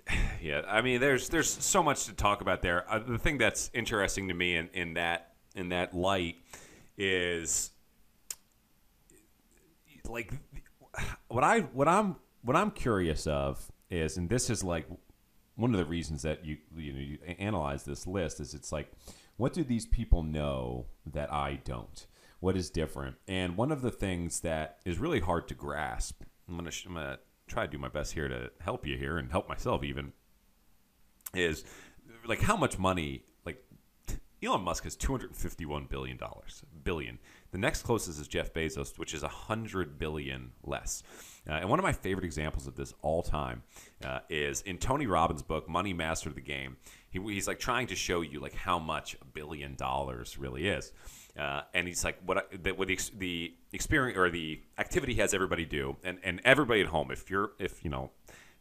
Yeah, 0.41 0.63
I 0.67 0.81
mean, 0.81 0.99
there's 0.99 1.29
there's 1.29 1.51
so 1.51 1.83
much 1.83 2.05
to 2.05 2.13
talk 2.13 2.41
about 2.41 2.63
there. 2.63 2.91
Uh, 2.91 2.97
the 2.97 3.19
thing 3.19 3.37
that's 3.37 3.69
interesting 3.75 4.27
to 4.29 4.33
me 4.33 4.55
in, 4.55 4.69
in 4.73 4.95
that 4.95 5.33
in 5.55 5.69
that 5.69 5.93
light 5.93 6.37
is 6.97 7.69
like 10.09 10.33
what 11.27 11.43
I 11.43 11.59
what 11.59 11.87
I'm 11.87 12.15
what 12.41 12.57
I'm 12.57 12.71
curious 12.71 13.27
of 13.27 13.71
is, 13.91 14.17
and 14.17 14.29
this 14.29 14.49
is 14.49 14.63
like 14.63 14.87
one 15.55 15.75
of 15.75 15.77
the 15.77 15.85
reasons 15.85 16.23
that 16.23 16.43
you 16.43 16.57
you 16.75 16.91
know 16.91 16.99
you 16.99 17.19
analyze 17.37 17.83
this 17.83 18.07
list 18.07 18.39
is 18.39 18.55
it's 18.55 18.71
like 18.71 18.91
what 19.37 19.53
do 19.53 19.63
these 19.63 19.85
people 19.85 20.23
know 20.23 20.85
that 21.05 21.31
I 21.33 21.59
don't? 21.63 22.05
What 22.39 22.55
is 22.55 22.69
different? 22.69 23.15
And 23.27 23.57
one 23.57 23.71
of 23.71 23.81
the 23.81 23.91
things 23.91 24.41
that 24.41 24.77
is 24.85 24.99
really 24.99 25.19
hard 25.19 25.47
to 25.47 25.55
grasp. 25.55 26.23
I'm 26.47 26.57
gonna 26.57 26.71
I'm 26.85 26.93
gonna 26.93 27.19
try 27.51 27.65
to 27.65 27.71
do 27.71 27.77
my 27.77 27.89
best 27.89 28.13
here 28.13 28.27
to 28.27 28.49
help 28.59 28.87
you 28.87 28.97
here 28.97 29.17
and 29.17 29.29
help 29.29 29.49
myself 29.49 29.83
even 29.83 30.13
is 31.33 31.65
like 32.25 32.41
how 32.41 32.55
much 32.55 32.79
money 32.79 33.23
like 33.45 33.63
Elon 34.43 34.61
Musk 34.61 34.85
has 34.85 34.95
251 34.95 35.85
billion 35.85 36.17
dollars 36.17 36.63
billion. 36.83 37.19
The 37.51 37.57
next 37.57 37.83
closest 37.83 38.19
is 38.19 38.27
Jeff 38.29 38.53
Bezos, 38.53 38.97
which 38.97 39.13
is 39.13 39.21
100 39.23 39.99
billion 39.99 40.53
less. 40.63 41.03
Uh, 41.47 41.53
and 41.53 41.69
one 41.69 41.79
of 41.79 41.83
my 41.83 41.91
favorite 41.91 42.23
examples 42.23 42.65
of 42.65 42.75
this 42.75 42.93
all 43.01 43.21
time 43.21 43.63
uh, 44.05 44.19
is 44.29 44.61
in 44.61 44.77
Tony 44.77 45.05
Robbins' 45.05 45.43
book 45.43 45.67
Money 45.67 45.93
Master 45.93 46.29
the 46.29 46.41
Game. 46.41 46.77
He, 47.09 47.19
he's 47.19 47.47
like 47.47 47.59
trying 47.59 47.87
to 47.87 47.95
show 47.95 48.21
you 48.21 48.39
like 48.39 48.55
how 48.55 48.79
much 48.79 49.17
a 49.21 49.25
billion 49.25 49.75
dollars 49.75 50.37
really 50.37 50.69
is. 50.69 50.93
Uh, 51.37 51.61
and 51.73 51.87
he's 51.87 52.03
like, 52.03 52.17
what 52.25 52.51
the, 52.63 52.71
what 52.73 52.87
the, 52.87 52.99
the 53.17 53.53
experience 53.71 54.17
or 54.17 54.29
the 54.29 54.61
activity 54.77 55.15
has 55.15 55.33
everybody 55.33 55.65
do, 55.65 55.95
and, 56.03 56.19
and 56.23 56.41
everybody 56.43 56.81
at 56.81 56.87
home, 56.87 57.11
if 57.11 57.29
you're, 57.29 57.51
if 57.57 57.83
you 57.83 57.89
know, 57.89 58.11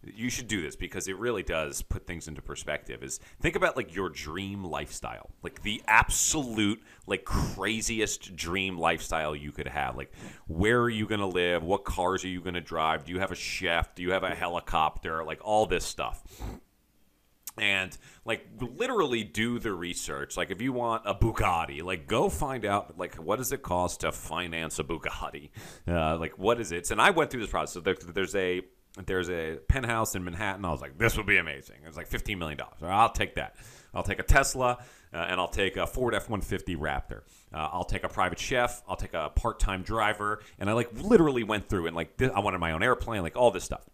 you 0.02 0.30
should 0.30 0.48
do 0.48 0.62
this 0.62 0.76
because 0.76 1.08
it 1.08 1.18
really 1.18 1.42
does 1.42 1.82
put 1.82 2.06
things 2.06 2.26
into 2.26 2.40
perspective 2.40 3.02
is 3.02 3.20
think 3.40 3.54
about 3.54 3.76
like 3.76 3.94
your 3.94 4.08
dream 4.08 4.64
lifestyle 4.64 5.30
like 5.42 5.62
the 5.62 5.82
absolute 5.86 6.82
like 7.06 7.24
craziest 7.24 8.34
dream 8.34 8.78
lifestyle 8.78 9.36
you 9.36 9.52
could 9.52 9.68
have. 9.68 9.96
Like 9.96 10.12
where 10.46 10.80
are 10.80 10.90
you 10.90 11.06
going 11.06 11.20
to 11.20 11.26
live? 11.26 11.62
What 11.62 11.84
cars 11.84 12.24
are 12.24 12.28
you 12.28 12.40
going 12.40 12.54
to 12.54 12.60
drive? 12.60 13.04
Do 13.04 13.12
you 13.12 13.20
have 13.20 13.32
a 13.32 13.36
chef 13.36 13.94
do 13.94 14.02
you 14.02 14.12
have 14.12 14.22
a 14.22 14.34
helicopter? 14.34 15.22
Like 15.22 15.40
all 15.42 15.66
this 15.66 15.84
stuff 15.84 16.22
and 17.60 17.96
like 18.24 18.46
literally 18.58 19.22
do 19.22 19.58
the 19.58 19.72
research. 19.72 20.36
Like 20.36 20.50
if 20.50 20.62
you 20.62 20.72
want 20.72 21.02
a 21.04 21.14
bugatti 21.14 21.82
like 21.82 22.06
go 22.06 22.28
find 22.30 22.64
out 22.64 22.98
like 22.98 23.16
what 23.16 23.36
does 23.36 23.52
it 23.52 23.62
cost 23.62 24.00
to 24.00 24.10
finance 24.10 24.78
a 24.78 24.84
bugatti? 24.84 25.50
Uh, 25.86 26.16
like 26.16 26.38
what 26.38 26.58
is 26.58 26.72
it? 26.72 26.90
And 26.90 27.00
i 27.00 27.10
went 27.10 27.30
through 27.30 27.42
this 27.42 27.50
process. 27.50 27.74
So 27.74 27.80
there, 27.80 27.94
there's 27.94 28.34
a 28.34 28.62
there's 29.06 29.30
a 29.30 29.58
penthouse 29.68 30.14
in 30.14 30.24
manhattan. 30.24 30.64
I 30.64 30.70
was 30.70 30.80
like 30.80 30.96
this 30.96 31.16
would 31.18 31.26
be 31.26 31.36
amazing. 31.36 31.76
It 31.84 31.86
was 31.86 31.96
like 31.96 32.08
$15 32.08 32.38
million 32.38 32.58
i'll 32.82 33.12
take 33.12 33.34
that. 33.34 33.56
I'll 33.92 34.02
take 34.02 34.20
a 34.20 34.24
tesla 34.24 34.78
uh, 35.12 35.16
and 35.28 35.38
i'll 35.38 35.48
take 35.48 35.76
a 35.76 35.86
ford 35.86 36.14
f-150 36.14 36.78
raptor. 36.78 37.22
Uh, 37.52 37.68
i'll 37.72 37.84
take 37.84 38.04
a 38.04 38.08
private 38.08 38.38
chef. 38.38 38.82
I'll 38.88 38.96
take 38.96 39.12
a 39.12 39.28
part-time 39.28 39.82
driver. 39.82 40.40
And 40.58 40.70
i 40.70 40.72
like 40.72 40.90
literally 40.98 41.44
went 41.44 41.68
through 41.68 41.88
and 41.88 41.94
like 41.94 42.16
this, 42.16 42.30
i 42.34 42.40
wanted 42.40 42.58
my 42.58 42.72
own 42.72 42.82
airplane 42.82 43.20
like 43.20 43.36
all 43.36 43.50
this 43.50 43.64
stuff. 43.64 43.84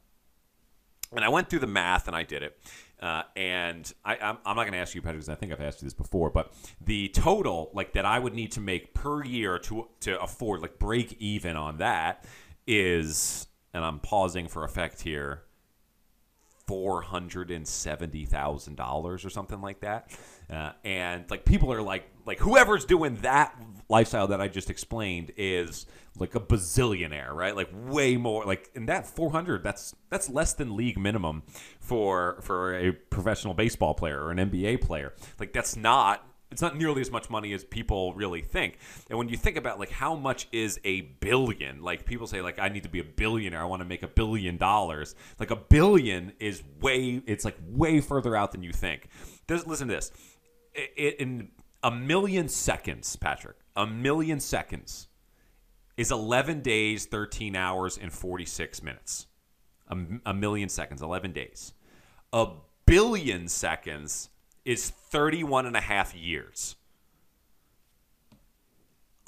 And 1.12 1.24
I 1.24 1.28
went 1.28 1.48
through 1.48 1.60
the 1.60 1.66
math 1.66 2.08
and 2.08 2.16
I 2.16 2.22
did 2.22 2.42
it. 2.42 2.58
Uh, 3.00 3.22
and 3.36 3.92
I, 4.04 4.16
I'm, 4.16 4.38
I'm 4.46 4.56
not 4.56 4.62
going 4.62 4.72
to 4.72 4.78
ask 4.78 4.94
you, 4.94 5.02
Patrick, 5.02 5.18
because 5.18 5.28
I 5.28 5.34
think 5.34 5.52
I've 5.52 5.60
asked 5.60 5.82
you 5.82 5.86
this 5.86 5.92
before, 5.92 6.30
but 6.30 6.52
the 6.80 7.08
total 7.08 7.70
like 7.74 7.92
that 7.92 8.06
I 8.06 8.18
would 8.18 8.34
need 8.34 8.52
to 8.52 8.60
make 8.60 8.94
per 8.94 9.22
year 9.22 9.58
to 9.60 9.88
to 10.00 10.20
afford 10.20 10.62
like 10.62 10.78
break 10.78 11.14
even 11.20 11.56
on 11.56 11.76
that 11.78 12.24
is, 12.66 13.46
and 13.74 13.84
I'm 13.84 14.00
pausing 14.00 14.48
for 14.48 14.64
effect 14.64 15.02
here, 15.02 15.42
four 16.66 17.02
hundred 17.02 17.50
and 17.50 17.68
seventy 17.68 18.24
thousand 18.24 18.76
dollars 18.76 19.26
or 19.26 19.30
something 19.30 19.60
like 19.60 19.80
that. 19.80 20.10
Uh, 20.48 20.72
and 20.82 21.30
like 21.30 21.44
people 21.44 21.70
are 21.72 21.82
like 21.82 22.08
like 22.26 22.38
whoever's 22.40 22.84
doing 22.84 23.16
that 23.16 23.54
lifestyle 23.88 24.26
that 24.28 24.40
I 24.40 24.48
just 24.48 24.68
explained 24.68 25.32
is 25.36 25.86
like 26.18 26.34
a 26.34 26.40
bazillionaire, 26.40 27.32
right? 27.32 27.54
Like 27.54 27.68
way 27.72 28.16
more 28.16 28.44
like 28.44 28.70
in 28.74 28.86
that 28.86 29.06
400 29.06 29.62
that's 29.62 29.94
that's 30.10 30.28
less 30.28 30.54
than 30.54 30.76
league 30.76 30.98
minimum 30.98 31.42
for 31.78 32.38
for 32.42 32.74
a 32.74 32.92
professional 32.92 33.54
baseball 33.54 33.94
player 33.94 34.22
or 34.22 34.30
an 34.30 34.38
NBA 34.38 34.80
player. 34.80 35.14
Like 35.38 35.52
that's 35.52 35.76
not 35.76 36.26
it's 36.50 36.62
not 36.62 36.76
nearly 36.76 37.00
as 37.00 37.10
much 37.10 37.28
money 37.28 37.52
as 37.52 37.64
people 37.64 38.14
really 38.14 38.40
think. 38.40 38.78
And 39.10 39.18
when 39.18 39.28
you 39.28 39.36
think 39.36 39.56
about 39.56 39.78
like 39.80 39.90
how 39.90 40.14
much 40.14 40.46
is 40.52 40.80
a 40.84 41.00
billion, 41.00 41.82
like 41.82 42.06
people 42.06 42.26
say 42.26 42.40
like 42.40 42.58
I 42.58 42.68
need 42.68 42.84
to 42.84 42.88
be 42.88 43.00
a 43.00 43.04
billionaire, 43.04 43.60
I 43.60 43.64
want 43.64 43.82
to 43.82 43.88
make 43.88 44.02
a 44.02 44.08
billion 44.08 44.56
dollars. 44.56 45.14
Like 45.38 45.50
a 45.50 45.56
billion 45.56 46.32
is 46.40 46.62
way 46.80 47.22
it's 47.26 47.44
like 47.44 47.56
way 47.68 48.00
further 48.00 48.34
out 48.36 48.52
than 48.52 48.62
you 48.62 48.72
think. 48.72 49.08
There's, 49.46 49.66
listen 49.66 49.88
to 49.88 49.94
this. 49.94 50.10
I- 50.76 50.88
I- 50.98 51.16
in 51.18 51.50
a 51.82 51.90
million 51.90 52.48
seconds, 52.48 53.16
Patrick, 53.16 53.56
a 53.76 53.86
million 53.86 54.40
seconds 54.40 55.08
is 55.96 56.10
11 56.10 56.60
days, 56.60 57.06
13 57.06 57.56
hours 57.56 57.98
and 57.98 58.12
46 58.12 58.82
minutes. 58.82 59.26
A 60.26 60.34
million 60.34 60.68
seconds, 60.68 61.00
11 61.00 61.32
days. 61.32 61.72
A 62.32 62.48
billion 62.86 63.46
seconds 63.46 64.30
is 64.64 64.90
31 64.90 65.66
and 65.66 65.76
a 65.76 65.80
half 65.80 66.12
years. 66.12 66.74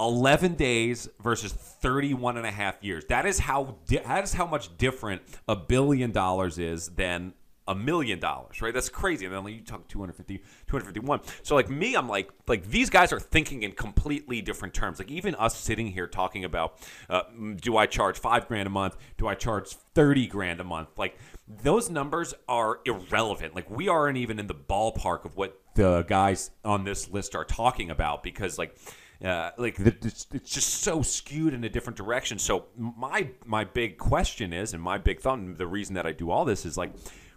11 0.00 0.54
days 0.54 1.08
versus 1.22 1.52
31 1.52 2.36
and 2.36 2.46
a 2.46 2.50
half 2.50 2.82
years. 2.82 3.04
That 3.08 3.24
is 3.26 3.38
how 3.38 3.76
di- 3.86 3.98
that 3.98 4.24
is 4.24 4.32
how 4.32 4.46
much 4.46 4.76
different 4.78 5.22
a 5.48 5.56
billion 5.56 6.12
dollars 6.12 6.58
is 6.58 6.88
than 6.90 7.34
a 7.68 7.74
million 7.74 8.18
dollars, 8.18 8.60
right? 8.62 8.72
That's 8.72 8.88
crazy. 8.88 9.26
And 9.26 9.34
then 9.34 9.46
you 9.46 9.60
talk 9.60 9.86
250, 9.88 10.38
251. 10.66 11.20
So 11.42 11.54
like 11.54 11.68
me, 11.68 11.94
I'm 11.94 12.08
like, 12.08 12.30
like 12.48 12.68
these 12.68 12.90
guys 12.90 13.12
are 13.12 13.20
thinking 13.20 13.62
in 13.62 13.72
completely 13.72 14.40
different 14.40 14.74
terms. 14.74 14.98
Like 14.98 15.10
even 15.10 15.34
us 15.36 15.56
sitting 15.56 15.88
here 15.88 16.06
talking 16.06 16.44
about, 16.44 16.78
uh, 17.10 17.22
do 17.60 17.76
I 17.76 17.86
charge 17.86 18.18
five 18.18 18.48
grand 18.48 18.66
a 18.66 18.70
month? 18.70 18.96
Do 19.18 19.28
I 19.28 19.34
charge 19.34 19.68
30 19.68 20.26
grand 20.26 20.60
a 20.60 20.64
month? 20.64 20.88
Like 20.96 21.18
those 21.62 21.90
numbers 21.90 22.34
are 22.48 22.80
irrelevant. 22.86 23.54
Like 23.54 23.70
we 23.70 23.88
aren't 23.88 24.16
even 24.16 24.38
in 24.38 24.46
the 24.46 24.54
ballpark 24.54 25.26
of 25.26 25.36
what 25.36 25.60
the 25.74 26.04
guys 26.08 26.50
on 26.64 26.84
this 26.84 27.10
list 27.10 27.36
are 27.36 27.44
talking 27.44 27.90
about 27.90 28.22
because 28.22 28.58
like 28.58 28.76
uh, 29.24 29.50
like 29.58 29.76
the, 29.76 29.94
it's, 30.02 30.26
it's 30.32 30.50
just 30.50 30.82
so 30.82 31.02
skewed 31.02 31.52
in 31.52 31.64
a 31.64 31.68
different 31.68 31.96
direction. 31.96 32.38
So 32.38 32.66
my 32.76 33.30
my 33.44 33.64
big 33.64 33.98
question 33.98 34.52
is, 34.52 34.74
and 34.74 34.82
my 34.82 34.96
big 34.96 35.20
thought, 35.20 35.38
and 35.38 35.58
the 35.58 35.66
reason 35.66 35.94
that 35.96 36.06
I 36.06 36.12
do 36.12 36.30
all 36.30 36.44
this 36.44 36.64
is 36.64 36.76
like, 36.76 36.92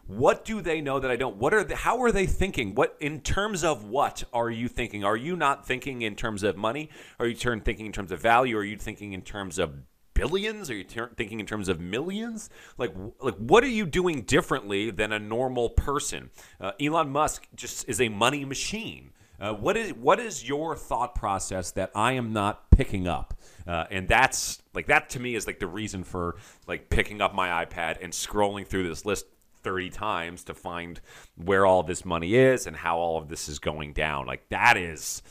what 0.08 0.44
do 0.44 0.62
they 0.62 0.82
know 0.82 1.00
that 1.00 1.10
I 1.10 1.16
don't? 1.16 1.38
What 1.38 1.54
are 1.54 1.76
how 1.76 2.02
are 2.02 2.12
they 2.12 2.26
thinking? 2.26 2.76
What 2.76 2.96
in 3.00 3.22
terms 3.22 3.64
of 3.64 3.86
what 3.86 4.24
are 4.34 4.50
you 4.50 4.68
thinking? 4.68 5.04
Are 5.04 5.16
you 5.16 5.36
not 5.36 5.66
thinking 5.66 6.02
in 6.02 6.16
terms 6.16 6.44
of 6.44 6.58
money? 6.58 6.90
Are 7.20 7.28
you 7.28 7.36
turn 7.36 7.62
thinking 7.62 7.86
in 7.86 7.92
terms 7.92 8.12
of 8.12 8.22
value? 8.22 8.58
Are 8.58 8.64
you 8.64 8.78
thinking 8.78 9.14
in 9.14 9.22
terms 9.22 9.58
of 9.58 9.74
billions? 10.14 10.70
Are 10.70 10.76
you 10.76 10.84
ter- 10.84 11.12
thinking 11.16 11.40
in 11.40 11.46
terms 11.46 11.70
of 11.70 11.80
millions? 11.80 12.50
Like, 12.78 12.94
like 13.22 13.36
what 13.36 13.64
are 13.64 13.70
you 13.70 13.86
doing 13.86 14.22
differently 14.22 14.92
than 14.92 15.12
a 15.12 15.20
normal 15.20 15.70
person? 15.70 16.30
Uh, 16.60 16.72
Elon 16.80 17.10
Musk 17.10 17.48
just 17.56 17.88
is 17.88 18.02
a 18.02 18.10
money 18.10 18.46
machine. 18.46 19.12
Uh, 19.40 19.54
what 19.54 19.76
is 19.76 19.92
what 19.94 20.20
is 20.20 20.48
your 20.48 20.76
thought 20.76 21.16
process 21.16 21.72
that 21.72 21.90
I 21.96 22.14
am 22.14 22.32
not 22.32 22.70
picking 22.70 23.08
up? 23.08 23.34
Uh, 23.66 23.86
and 23.90 24.08
that's 24.08 24.62
like 24.76 24.86
that 24.88 25.10
to 25.12 25.20
me 25.20 25.34
is 25.34 25.48
like 25.48 25.60
the 25.60 25.68
reason 25.68 26.04
for 26.04 26.36
like 26.68 26.92
picking 26.92 27.22
up 27.22 27.34
my 27.34 27.66
iPad 27.66 27.98
and 28.02 28.14
scrolling 28.14 28.68
through 28.68 28.88
this 28.88 29.04
list 29.04 29.26
30 29.64 29.90
times 29.90 30.44
to 30.46 30.54
find 30.54 31.00
where 31.36 31.66
all 31.66 31.84
this 31.84 32.06
money 32.06 32.36
is 32.36 32.68
and 32.68 32.76
how 32.76 32.98
all 32.98 33.18
of 33.18 33.30
this 33.30 33.50
is 33.50 33.60
going 33.60 33.94
down. 33.94 34.26
Like 34.26 34.48
that 34.50 34.78
is, 34.78 35.22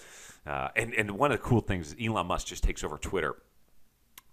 uh, 0.46 0.68
and 0.76 0.94
and 0.94 1.10
one 1.12 1.32
of 1.32 1.38
the 1.38 1.44
cool 1.44 1.60
things 1.60 1.88
is 1.88 1.96
Elon 2.00 2.26
Musk 2.26 2.46
just 2.46 2.62
takes 2.62 2.82
over 2.84 2.98
Twitter. 2.98 3.36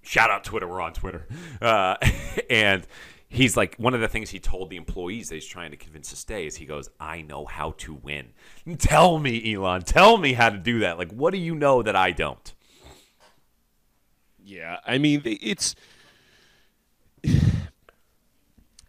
Shout 0.01 0.29
out 0.29 0.43
Twitter, 0.43 0.67
we're 0.67 0.81
on 0.81 0.93
Twitter, 0.93 1.27
uh, 1.61 1.95
and 2.49 2.87
he's 3.29 3.57
like 3.57 3.75
one 3.75 3.93
of 3.93 3.99
the 3.99 4.07
things 4.07 4.29
he 4.29 4.39
told 4.39 4.69
the 4.69 4.77
employees 4.77 5.29
that 5.29 5.35
he's 5.35 5.45
trying 5.45 5.71
to 5.71 5.77
convince 5.77 6.09
to 6.11 6.15
stay 6.15 6.45
is 6.45 6.55
he 6.55 6.65
goes 6.65 6.89
i 6.97 7.21
know 7.21 7.43
how 7.43 7.71
to 7.71 7.93
win 7.93 8.27
tell 8.77 9.19
me 9.19 9.53
elon 9.53 9.81
tell 9.81 10.17
me 10.17 10.31
how 10.31 10.49
to 10.49 10.57
do 10.57 10.79
that 10.79 10.97
like 10.97 11.11
what 11.11 11.33
do 11.33 11.37
you 11.37 11.53
know 11.53 11.83
that 11.83 11.93
i 11.93 12.09
don't 12.09 12.53
Yeah, 14.45 14.77
I 14.85 14.97
mean 14.97 15.21
it's 15.25 15.75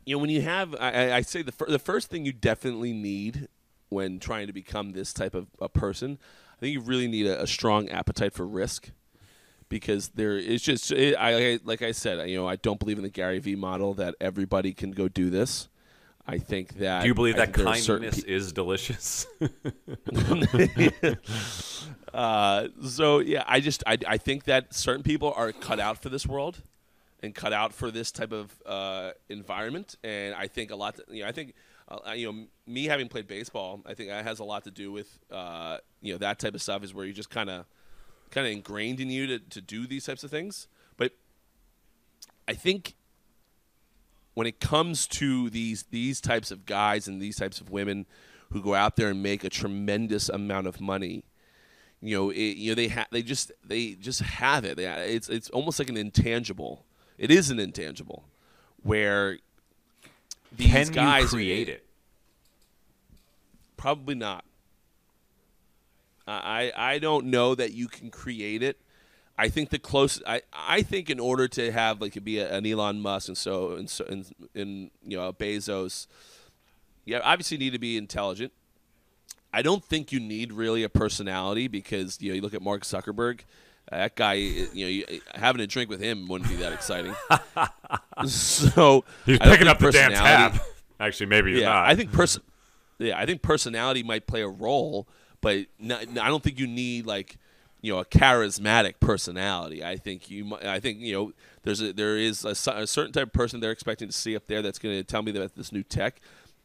you 0.08 0.14
know 0.16 0.20
when 0.20 0.30
you 0.30 0.42
have 0.42 0.74
I, 0.80 1.12
I- 1.16 1.20
say 1.22 1.42
the 1.42 1.52
fir- 1.52 1.66
the 1.70 1.78
first 1.78 2.08
thing 2.10 2.24
you 2.24 2.32
definitely 2.32 2.92
need 2.92 3.48
when 3.90 4.18
trying 4.18 4.46
to 4.48 4.52
become 4.52 4.92
this 4.92 5.12
type 5.12 5.34
of 5.34 5.46
a 5.60 5.68
person, 5.68 6.18
I 6.56 6.60
think 6.60 6.72
you 6.74 6.80
really 6.80 7.08
need 7.08 7.26
a, 7.26 7.42
a 7.42 7.46
strong 7.46 7.88
appetite 7.88 8.32
for 8.34 8.46
risk 8.46 8.90
because 9.68 10.08
there 10.10 10.36
is 10.36 10.62
just 10.62 10.90
it, 10.92 11.14
I 11.14 11.52
I- 11.54 11.58
like 11.64 11.82
I 11.82 11.92
said 11.92 12.28
you 12.28 12.36
know 12.36 12.46
I 12.48 12.56
don't 12.56 12.78
believe 12.80 12.98
in 12.98 13.02
the 13.04 13.10
Gary 13.10 13.38
V 13.38 13.54
model 13.56 13.94
that 13.94 14.14
everybody 14.20 14.72
can 14.72 14.90
go 14.92 15.08
do 15.08 15.30
this. 15.30 15.68
I 16.30 16.36
think 16.38 16.74
that 16.78 17.00
do 17.02 17.08
you 17.08 17.14
believe 17.14 17.36
I 17.36 17.46
that 17.46 17.54
think 17.54 17.56
there 17.56 17.68
are 17.68 17.76
certain 17.76 18.10
kindness 18.10 18.24
is 18.24 18.52
delicious 18.52 19.26
Uh, 22.12 22.68
so 22.84 23.18
yeah, 23.18 23.44
I 23.46 23.60
just 23.60 23.84
I, 23.86 23.98
I 24.06 24.16
think 24.16 24.44
that 24.44 24.72
certain 24.74 25.02
people 25.02 25.32
are 25.36 25.52
cut 25.52 25.78
out 25.78 26.02
for 26.02 26.08
this 26.08 26.26
world, 26.26 26.62
and 27.22 27.34
cut 27.34 27.52
out 27.52 27.72
for 27.72 27.90
this 27.90 28.12
type 28.12 28.32
of 28.32 28.54
uh, 28.64 29.10
environment. 29.28 29.96
And 30.04 30.34
I 30.34 30.46
think 30.46 30.70
a 30.70 30.76
lot. 30.76 30.98
You 31.08 31.22
know, 31.22 31.28
I 31.28 31.32
think 31.32 31.54
uh, 31.88 32.12
you 32.12 32.32
know 32.32 32.46
me 32.66 32.84
having 32.84 33.08
played 33.08 33.26
baseball. 33.26 33.82
I 33.86 33.94
think 33.94 34.08
that 34.08 34.24
has 34.24 34.38
a 34.38 34.44
lot 34.44 34.64
to 34.64 34.70
do 34.70 34.92
with 34.92 35.18
uh, 35.30 35.78
you 36.00 36.12
know 36.12 36.18
that 36.18 36.38
type 36.38 36.54
of 36.54 36.62
stuff 36.62 36.84
is 36.84 36.94
where 36.94 37.04
you 37.04 37.12
just 37.12 37.30
kind 37.30 37.50
of 37.50 37.66
kind 38.30 38.46
of 38.46 38.52
ingrained 38.52 39.00
in 39.00 39.10
you 39.10 39.26
to, 39.26 39.38
to 39.38 39.60
do 39.60 39.86
these 39.86 40.04
types 40.04 40.22
of 40.22 40.30
things. 40.30 40.68
But 40.96 41.12
I 42.46 42.54
think 42.54 42.94
when 44.34 44.46
it 44.46 44.60
comes 44.60 45.06
to 45.08 45.50
these 45.50 45.84
these 45.90 46.20
types 46.20 46.50
of 46.50 46.66
guys 46.66 47.08
and 47.08 47.20
these 47.20 47.36
types 47.36 47.60
of 47.60 47.70
women 47.70 48.06
who 48.50 48.62
go 48.62 48.74
out 48.74 48.96
there 48.96 49.08
and 49.08 49.22
make 49.22 49.44
a 49.44 49.50
tremendous 49.50 50.28
amount 50.28 50.66
of 50.66 50.80
money 50.80 51.24
you 52.00 52.16
know, 52.16 52.30
it, 52.30 52.56
you 52.56 52.70
know 52.70 52.74
they 52.74 52.88
ha- 52.88 53.08
they 53.10 53.22
just 53.22 53.50
they 53.64 53.94
just 53.94 54.20
have 54.20 54.64
it. 54.64 54.76
They, 54.76 54.86
it's 54.86 55.28
it's 55.28 55.50
almost 55.50 55.78
like 55.78 55.88
an 55.88 55.96
intangible. 55.96 56.84
It 57.18 57.30
is 57.30 57.50
an 57.50 57.58
intangible, 57.58 58.24
where 58.82 59.38
these 60.56 60.72
can 60.72 60.92
guys 60.92 61.24
you 61.24 61.28
create 61.28 61.68
it 61.68 61.84
Probably 63.78 64.16
not. 64.16 64.44
I 66.26 66.72
I 66.76 66.98
don't 66.98 67.26
know 67.26 67.54
that 67.54 67.72
you 67.72 67.88
can 67.88 68.10
create 68.10 68.62
it. 68.62 68.76
I 69.38 69.48
think 69.48 69.70
the 69.70 69.78
close. 69.78 70.20
I 70.26 70.42
I 70.52 70.82
think 70.82 71.08
in 71.08 71.20
order 71.20 71.48
to 71.48 71.72
have 71.72 72.02
like 72.02 72.22
be 72.22 72.40
a, 72.40 72.52
an 72.52 72.66
Elon 72.66 73.00
Musk 73.00 73.28
and 73.28 73.38
so 73.38 73.72
and 73.72 73.88
so 73.88 74.04
and, 74.04 74.26
and 74.54 74.90
you 75.06 75.16
know 75.16 75.28
a 75.28 75.32
Bezos, 75.32 76.08
you 77.06 77.18
obviously 77.18 77.56
need 77.56 77.72
to 77.72 77.78
be 77.78 77.96
intelligent. 77.96 78.52
I 79.54 79.62
don't 79.62 79.84
think 79.84 80.12
you 80.12 80.20
need 80.20 80.52
really 80.52 80.82
a 80.82 80.90
personality 80.90 81.68
because 81.68 82.20
you 82.20 82.30
know 82.30 82.34
you 82.34 82.42
look 82.42 82.54
at 82.54 82.60
Mark 82.60 82.82
Zuckerberg. 82.82 83.40
That 83.90 84.16
guy, 84.16 84.34
you 84.34 85.06
know, 85.06 85.18
having 85.34 85.62
a 85.62 85.66
drink 85.66 85.88
with 85.88 86.00
him 86.00 86.26
wouldn't 86.28 86.50
be 86.50 86.56
that 86.56 86.72
exciting. 86.72 87.14
so 88.26 89.04
he's 89.24 89.38
picking 89.38 89.66
up 89.66 89.78
the 89.78 89.90
damn 89.90 90.12
tab 90.12 90.60
actually 91.00 91.26
maybe 91.26 91.52
yeah, 91.52 91.66
not 91.66 91.86
I 91.86 91.94
think 91.94 92.12
person. 92.12 92.42
Yeah, 92.98 93.18
I 93.18 93.26
think 93.26 93.42
personality 93.42 94.02
might 94.02 94.26
play 94.26 94.42
a 94.42 94.48
role, 94.48 95.08
but 95.40 95.66
not, 95.78 96.02
I 96.18 96.28
don't 96.28 96.42
think 96.42 96.58
you 96.58 96.66
need 96.66 97.06
like 97.06 97.36
you 97.80 97.92
know 97.92 98.00
a 98.00 98.04
charismatic 98.04 98.94
personality. 99.00 99.84
I 99.84 99.96
think 99.96 100.30
you. 100.30 100.56
I 100.64 100.80
think 100.80 100.98
you 101.00 101.12
know 101.12 101.32
there's 101.62 101.80
a 101.80 101.92
there 101.92 102.16
is 102.16 102.44
a, 102.44 102.50
a 102.50 102.86
certain 102.86 103.12
type 103.12 103.28
of 103.28 103.32
person 103.32 103.60
they're 103.60 103.70
expecting 103.70 104.08
to 104.08 104.14
see 104.14 104.34
up 104.34 104.46
there 104.48 104.62
that's 104.62 104.78
going 104.78 104.96
to 104.96 105.04
tell 105.04 105.22
me 105.22 105.30
about 105.30 105.54
this 105.54 105.72
new 105.72 105.82
tech, 105.82 106.20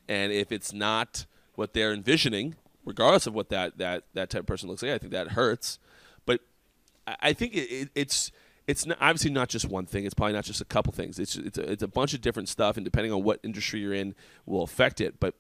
and 0.07 0.32
if 0.32 0.51
it's 0.51 0.74
not 0.74 1.26
what 1.55 1.74
they're 1.74 1.93
envisioning, 1.93 2.55
regardless 2.84 3.28
of 3.28 3.34
what 3.34 3.49
that 3.49 3.78
that 3.78 4.05
that 4.13 4.30
type 4.30 4.41
of 4.41 4.47
person 4.47 4.69
looks 4.69 4.82
like, 4.82 4.91
I 4.91 4.97
think 4.97 5.11
that 5.11 5.30
hurts. 5.30 5.80
I- 7.08 7.34
think 7.34 7.56
it, 7.56 7.89
it's 7.95 8.32
it's 8.66 8.86
not, 8.86 8.97
obviously 9.01 9.32
not 9.32 9.49
just 9.49 9.66
one 9.68 9.86
thing. 9.86 10.06
It's 10.06 10.14
probably 10.14 10.34
not 10.34 10.45
just 10.45 10.62
a 10.62 10.66
couple 10.66 10.93
things. 10.93 11.20
It's 11.20 11.36
it's 11.36 11.58
a, 11.58 11.72
it's 11.72 11.84
a 11.84 11.88
bunch 11.88 12.14
of 12.14 12.22
different 12.22 12.49
stuff, 12.49 12.78
and 12.78 12.86
depending 12.86 13.12
on 13.12 13.24
what 13.24 13.39
industry 13.43 13.82
you're 13.82 13.93
in, 13.93 14.16
will 14.45 14.64
affect 14.64 15.01
it. 15.01 15.20
But 15.20 15.36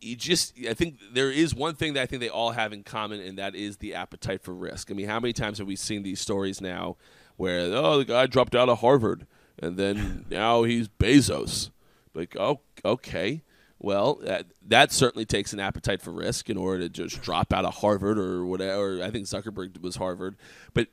you 0.00 0.16
just 0.16 0.54
I 0.68 0.74
think 0.74 0.98
there 1.12 1.30
is 1.30 1.54
one 1.54 1.74
thing 1.74 1.94
that 1.94 2.02
I 2.02 2.06
think 2.06 2.20
they 2.20 2.28
all 2.28 2.50
have 2.52 2.72
in 2.72 2.82
common, 2.82 3.20
and 3.20 3.38
that 3.38 3.54
is 3.54 3.78
the 3.78 3.94
appetite 3.94 4.42
for 4.42 4.54
risk. 4.54 4.90
I 4.90 4.94
mean, 4.94 5.06
how 5.06 5.20
many 5.20 5.32
times 5.32 5.58
have 5.58 5.66
we 5.66 5.76
seen 5.76 6.02
these 6.02 6.20
stories 6.20 6.60
now 6.60 6.96
where 7.36 7.60
oh 7.74 7.98
the 7.98 8.04
guy 8.04 8.26
dropped 8.26 8.54
out 8.54 8.68
of 8.68 8.80
Harvard 8.80 9.26
and 9.58 9.76
then 9.76 10.26
now 10.30 10.64
he's 10.64 10.88
Bezos? 10.88 11.70
Like 12.14 12.36
oh 12.38 12.60
okay. 12.84 13.42
Well, 13.82 14.16
that, 14.22 14.46
that 14.68 14.92
certainly 14.92 15.24
takes 15.24 15.54
an 15.54 15.58
appetite 15.60 16.02
for 16.02 16.12
risk 16.12 16.50
in 16.50 16.58
order 16.58 16.80
to 16.82 16.88
just 16.90 17.22
drop 17.22 17.52
out 17.52 17.64
of 17.64 17.74
Harvard 17.76 18.18
or 18.18 18.44
whatever. 18.44 19.02
I 19.02 19.10
think 19.10 19.24
Zuckerberg 19.26 19.80
was 19.80 19.96
Harvard, 19.96 20.36
but 20.74 20.88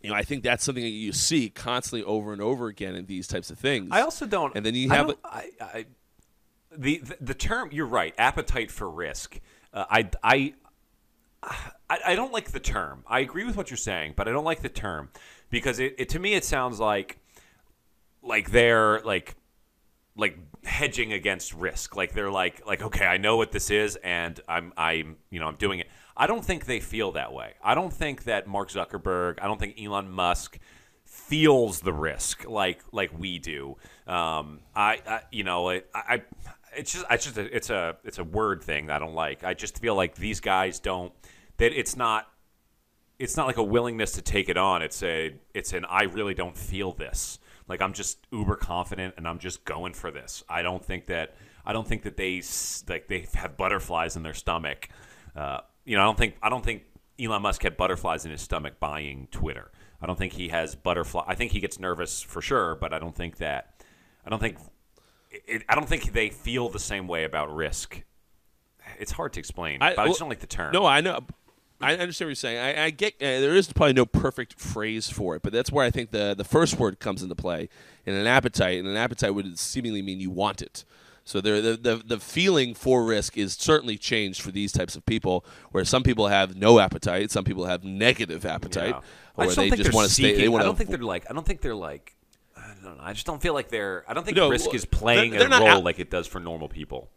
you 0.00 0.10
know, 0.10 0.16
I 0.16 0.24
think 0.24 0.42
that's 0.42 0.64
something 0.64 0.82
that 0.82 0.90
you 0.90 1.12
see 1.12 1.48
constantly 1.48 2.04
over 2.04 2.32
and 2.32 2.42
over 2.42 2.66
again 2.66 2.96
in 2.96 3.06
these 3.06 3.28
types 3.28 3.50
of 3.50 3.58
things. 3.60 3.90
I 3.92 4.00
also 4.00 4.26
don't. 4.26 4.52
And 4.56 4.66
then 4.66 4.74
you 4.74 4.90
have 4.90 5.06
don't- 5.06 5.18
I, 5.24 5.50
I, 5.60 5.86
the, 6.76 6.98
the 6.98 7.16
the 7.20 7.34
term. 7.34 7.68
You're 7.70 7.86
right. 7.86 8.12
Appetite 8.18 8.72
for 8.72 8.90
risk. 8.90 9.38
Uh, 9.72 9.84
I 9.88 10.10
I. 10.22 10.54
I, 11.90 11.98
I 12.06 12.14
don't 12.14 12.32
like 12.32 12.52
the 12.52 12.60
term. 12.60 13.02
I 13.06 13.18
agree 13.20 13.44
with 13.44 13.56
what 13.56 13.68
you're 13.70 13.76
saying, 13.76 14.14
but 14.16 14.28
I 14.28 14.32
don't 14.32 14.44
like 14.44 14.62
the 14.62 14.68
term 14.68 15.10
because 15.50 15.80
it, 15.80 15.94
it 15.98 16.08
to 16.10 16.18
me 16.20 16.34
it 16.34 16.44
sounds 16.44 16.78
like 16.80 17.18
like 18.22 18.52
they're 18.52 19.00
like 19.00 19.34
like 20.16 20.38
hedging 20.64 21.12
against 21.12 21.54
risk. 21.54 21.96
Like 21.96 22.12
they're 22.12 22.30
like 22.30 22.66
like 22.66 22.82
okay, 22.82 23.06
I 23.06 23.16
know 23.16 23.36
what 23.36 23.52
this 23.52 23.70
is 23.70 23.96
and 23.96 24.38
I'm 24.48 24.72
I'm 24.76 25.16
you 25.30 25.40
know, 25.40 25.46
I'm 25.46 25.56
doing 25.56 25.80
it. 25.80 25.88
I 26.16 26.26
don't 26.26 26.44
think 26.44 26.66
they 26.66 26.80
feel 26.80 27.12
that 27.12 27.32
way. 27.32 27.54
I 27.62 27.74
don't 27.74 27.92
think 27.92 28.24
that 28.24 28.46
Mark 28.46 28.70
Zuckerberg, 28.70 29.38
I 29.40 29.46
don't 29.46 29.58
think 29.58 29.80
Elon 29.80 30.10
Musk 30.10 30.58
feels 31.04 31.80
the 31.80 31.92
risk 31.92 32.48
like 32.48 32.82
like 32.92 33.10
we 33.18 33.38
do. 33.38 33.76
Um, 34.06 34.60
I, 34.74 35.00
I 35.06 35.20
you 35.30 35.44
know 35.44 35.70
I, 35.70 35.82
I 35.94 36.22
it's 36.76 36.92
just 36.92 37.06
it's 37.10 37.24
just 37.24 37.38
a, 37.38 37.56
it's 37.56 37.70
a 37.70 37.96
it's 38.04 38.18
a 38.18 38.24
word 38.24 38.62
thing 38.62 38.86
that 38.86 38.96
I 38.96 38.98
don't 38.98 39.14
like. 39.14 39.44
I 39.44 39.54
just 39.54 39.78
feel 39.78 39.94
like 39.94 40.14
these 40.14 40.40
guys 40.40 40.78
don't 40.78 41.12
that 41.58 41.72
it's 41.78 41.96
not 41.96 42.28
it's 43.18 43.36
not 43.36 43.46
like 43.46 43.56
a 43.56 43.62
willingness 43.62 44.12
to 44.12 44.22
take 44.22 44.48
it 44.48 44.56
on. 44.56 44.82
It's 44.82 45.02
a 45.02 45.34
it's 45.54 45.72
an 45.72 45.84
I 45.84 46.04
really 46.04 46.34
don't 46.34 46.56
feel 46.56 46.92
this. 46.92 47.38
Like 47.68 47.80
I'm 47.80 47.92
just 47.92 48.26
uber 48.30 48.56
confident 48.56 49.14
and 49.16 49.26
I'm 49.26 49.38
just 49.38 49.64
going 49.64 49.94
for 49.94 50.10
this. 50.10 50.42
I 50.48 50.62
don't 50.62 50.84
think 50.84 51.06
that 51.06 51.34
I 51.64 51.72
don't 51.72 51.86
think 51.86 52.02
that 52.02 52.16
they 52.16 52.42
like 52.88 53.08
they 53.08 53.26
have 53.34 53.56
butterflies 53.56 54.16
in 54.16 54.22
their 54.22 54.34
stomach. 54.34 54.88
Uh, 55.34 55.60
you 55.84 55.96
know, 55.96 56.02
I 56.02 56.06
don't 56.06 56.18
think 56.18 56.36
I 56.42 56.48
don't 56.48 56.64
think 56.64 56.82
Elon 57.20 57.42
Musk 57.42 57.62
had 57.62 57.76
butterflies 57.76 58.24
in 58.24 58.30
his 58.30 58.40
stomach 58.42 58.80
buying 58.80 59.28
Twitter. 59.30 59.70
I 60.00 60.06
don't 60.06 60.18
think 60.18 60.32
he 60.32 60.48
has 60.48 60.74
butterfly. 60.74 61.24
I 61.26 61.34
think 61.34 61.52
he 61.52 61.60
gets 61.60 61.78
nervous 61.78 62.20
for 62.20 62.42
sure, 62.42 62.74
but 62.74 62.92
I 62.92 62.98
don't 62.98 63.14
think 63.14 63.36
that. 63.36 63.82
I 64.26 64.30
don't 64.30 64.40
think 64.40 64.58
it, 65.30 65.62
I 65.68 65.74
don't 65.74 65.88
think 65.88 66.12
they 66.12 66.30
feel 66.30 66.68
the 66.68 66.78
same 66.78 67.06
way 67.06 67.24
about 67.24 67.54
risk. 67.54 68.02
It's 68.98 69.12
hard 69.12 69.32
to 69.34 69.40
explain. 69.40 69.80
I- 69.80 69.94
but 69.94 70.02
I 70.02 70.06
just 70.06 70.20
well, 70.20 70.26
don't 70.26 70.28
like 70.30 70.40
the 70.40 70.46
term. 70.46 70.72
No, 70.72 70.84
I 70.84 71.00
know. 71.00 71.20
I 71.82 71.94
understand 71.96 72.26
what 72.26 72.30
you're 72.30 72.34
saying. 72.36 72.58
I, 72.58 72.84
I 72.84 72.90
get 72.90 73.14
uh, 73.16 73.40
there 73.40 73.54
is 73.56 73.72
probably 73.72 73.92
no 73.94 74.06
perfect 74.06 74.58
phrase 74.60 75.10
for 75.10 75.36
it, 75.36 75.42
but 75.42 75.52
that's 75.52 75.70
where 75.72 75.84
I 75.84 75.90
think 75.90 76.10
the 76.10 76.34
the 76.36 76.44
first 76.44 76.78
word 76.78 76.98
comes 77.00 77.22
into 77.22 77.34
play. 77.34 77.68
In 78.06 78.14
an 78.14 78.26
appetite, 78.26 78.78
and 78.78 78.88
an 78.88 78.96
appetite 78.96 79.34
would 79.34 79.58
seemingly 79.58 80.02
mean 80.02 80.18
you 80.20 80.30
want 80.30 80.60
it. 80.62 80.84
So 81.24 81.40
there, 81.40 81.60
the, 81.60 81.76
the 81.76 81.96
the 82.04 82.18
feeling 82.18 82.74
for 82.74 83.04
risk 83.04 83.36
is 83.38 83.54
certainly 83.54 83.96
changed 83.96 84.40
for 84.42 84.50
these 84.50 84.72
types 84.72 84.96
of 84.96 85.06
people, 85.06 85.44
where 85.70 85.84
some 85.84 86.02
people 86.02 86.26
have 86.28 86.56
no 86.56 86.80
appetite, 86.80 87.30
some 87.30 87.44
people 87.44 87.66
have 87.66 87.84
negative 87.84 88.44
appetite, 88.44 88.88
Yeah. 88.90 89.00
or 89.36 89.44
I 89.44 89.46
don't 89.46 89.54
they 89.56 89.62
think 89.70 89.76
just 89.76 89.90
they're 89.90 89.94
want 89.96 90.08
to 90.08 90.14
stay. 90.14 90.34
They 90.36 90.48
I 90.48 90.62
don't 90.62 90.76
think 90.76 90.90
they're 90.90 90.98
like. 90.98 91.30
I 91.30 91.32
don't 91.34 91.46
think 91.46 91.60
they're 91.60 91.74
like. 91.76 92.16
I 92.56 92.66
don't 92.82 92.82
know. 92.82 92.96
I 93.00 93.12
just 93.12 93.24
don't 93.26 93.40
feel 93.40 93.54
like 93.54 93.68
they're. 93.68 94.04
I 94.08 94.14
don't 94.14 94.24
think 94.24 94.36
No, 94.36 94.50
risk 94.50 94.66
well, 94.66 94.74
is 94.74 94.84
playing 94.84 95.30
they're- 95.30 95.48
they're 95.48 95.58
a 95.58 95.60
role 95.60 95.68
out- 95.68 95.84
like 95.84 96.00
it 96.00 96.10
does 96.10 96.26
for 96.26 96.40
normal 96.40 96.68
people. 96.68 97.08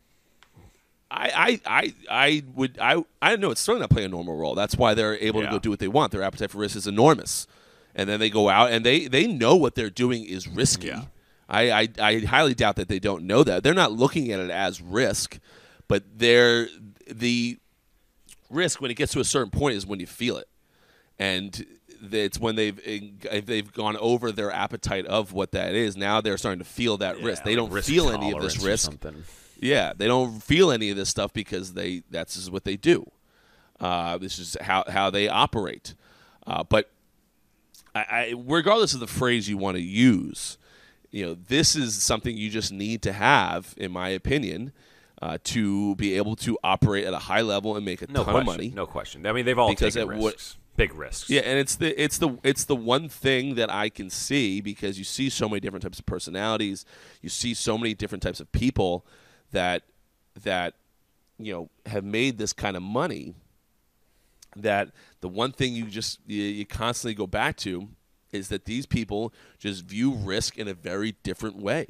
I, 1.12 1.60
I, 1.66 1.82
I, 1.82 1.94
I 2.10 2.44
would 2.56 2.80
I 2.80 3.04
I 3.22 3.36
know 3.36 3.52
it's 3.52 3.62
certainly 3.62 3.82
not 3.82 3.92
playing 3.92 4.08
a 4.08 4.12
normal 4.12 4.36
role. 4.36 4.56
That's 4.56 4.76
why 4.76 4.94
they're 4.94 5.18
able 5.18 5.42
to 5.42 5.48
go 5.48 5.60
do 5.60 5.70
what 5.70 5.80
they 5.80 5.88
want. 5.88 6.12
Their 6.12 6.24
appetite 6.24 6.52
for 6.52 6.58
risk 6.58 6.76
is 6.76 6.88
enormous, 6.88 7.48
and 7.94 8.10
then 8.10 8.20
they 8.20 8.30
go 8.30 8.50
out 8.50 8.72
and 8.72 8.86
they 8.86 9.08
they 9.08 9.28
know 9.28 9.56
what 9.56 9.76
they're 9.76 9.90
doing 9.90 10.26
is 10.26 10.48
risky. 10.48 10.88
Yeah. 10.88 11.04
I, 11.48 11.72
I 11.72 11.90
I 12.00 12.20
highly 12.22 12.56
doubt 12.56 12.78
that 12.78 12.88
they 12.88 13.00
don't 13.00 13.26
know 13.26 13.44
that. 13.44 13.64
They're 13.64 13.76
not 13.76 13.92
looking 13.92 14.32
at 14.32 14.40
it 14.40 14.50
as 14.50 14.82
risk, 14.82 15.38
but 15.88 16.04
they're 16.18 16.68
the 17.08 17.60
risk 18.50 18.82
when 18.82 18.90
it 18.90 18.96
gets 18.96 19.14
to 19.14 19.20
a 19.20 19.24
certain 19.26 19.52
point 19.52 19.76
is 19.76 19.86
when 19.86 20.00
you 20.00 20.08
feel 20.08 20.38
it, 20.38 20.48
and 21.20 21.66
it's 22.12 22.40
when 22.40 22.56
they've 22.56 22.80
if 22.84 23.46
they've 23.46 23.72
gone 23.72 23.96
over 23.98 24.32
their 24.32 24.52
appetite 24.52 25.06
of 25.06 25.34
what 25.34 25.52
that 25.52 25.76
is. 25.76 25.96
Now 25.96 26.20
they're 26.20 26.38
starting 26.38 26.60
to 26.60 26.66
feel 26.66 26.98
that 26.98 27.22
risk. 27.22 27.44
They 27.44 27.56
don't 27.56 27.72
feel 27.84 28.10
any 28.10 28.32
of 28.34 28.42
this 28.42 28.64
risk. 28.64 28.92
Yeah, 29.60 29.94
they 29.96 30.08
don't 30.08 30.42
feel 30.44 30.72
any 30.72 30.90
of 30.90 30.98
this 30.98 31.10
stuff 31.10 31.34
because 31.34 31.74
they 31.74 32.04
that's 32.10 32.36
just 32.36 32.52
what 32.52 32.64
they 32.66 32.76
do. 32.78 33.10
Uh, 33.80 34.18
this 34.18 34.40
is 34.40 34.56
how 34.62 34.84
how 34.88 35.10
they 35.10 35.28
operate. 35.28 35.96
Uh, 36.48 36.64
but 36.64 36.92
I, 37.94 38.00
I, 38.00 38.34
regardless 38.38 38.94
of 38.94 39.00
the 39.00 39.08
phrase 39.08 39.50
you 39.50 39.58
want 39.58 39.78
to 39.78 39.82
use, 39.82 40.58
you 41.12 41.26
know, 41.26 41.34
this 41.48 41.76
is 41.76 42.02
something 42.02 42.36
you 42.38 42.50
just 42.50 42.72
need 42.72 43.02
to 43.04 43.14
have, 43.14 43.74
in 43.78 43.92
my 43.92 44.10
opinion, 44.10 44.72
uh, 45.22 45.38
to 45.46 45.96
be 45.96 46.16
able 46.18 46.36
to 46.38 46.58
operate 46.64 47.06
at 47.06 47.14
a 47.14 47.20
high 47.20 47.42
level 47.42 47.76
and 47.76 47.86
make 47.86 48.02
a 48.02 48.08
No 48.08 48.24
ton 48.24 48.34
question. 48.34 48.40
of 48.42 48.46
money. 48.46 48.74
No 48.76 48.86
question. 48.86 49.26
I 49.26 49.32
mean, 49.32 49.46
they've 49.46 49.58
all 49.58 49.70
Because 49.70 49.94
taken 49.96 50.18
would- 50.20 50.36
Big 50.78 50.94
risks. 50.94 51.30
Yeah, 51.30 51.40
and 51.46 51.58
it's 51.58 51.78
the 51.78 52.02
it's 52.04 52.18
the 52.18 52.38
it's 52.44 52.66
the 52.66 52.76
one 52.76 53.08
thing 53.08 53.56
that 53.56 53.72
I 53.74 53.88
can 53.88 54.10
see 54.10 54.60
because 54.60 54.98
you 54.98 55.06
see 55.06 55.30
so 55.30 55.48
many 55.48 55.62
different 55.62 55.84
types 55.84 56.00
of 56.00 56.06
personalities, 56.06 56.84
you 57.22 57.30
see 57.30 57.54
so 57.54 57.78
many 57.78 57.94
different 57.94 58.22
types 58.22 58.42
of 58.42 58.52
people 58.52 59.06
that 59.56 59.84
that 60.44 60.74
you 61.40 61.54
know 61.54 61.70
have 61.86 62.04
made 62.04 62.38
this 62.38 62.52
kind 62.54 62.76
of 62.76 62.84
money 62.84 63.34
that 64.56 64.90
the 65.22 65.30
one 65.30 65.52
thing 65.52 65.74
you 65.74 65.86
just 65.86 66.20
you, 66.28 66.44
you 66.44 66.66
constantly 66.66 67.16
go 67.16 67.26
back 67.26 67.56
to 67.58 67.88
is 68.32 68.50
that 68.50 68.66
these 68.66 68.86
people 68.86 69.34
just 69.58 69.86
view 69.86 70.12
risk 70.14 70.58
in 70.58 70.68
a 70.68 70.74
very 70.74 71.16
different 71.24 71.56
way. 71.56 71.88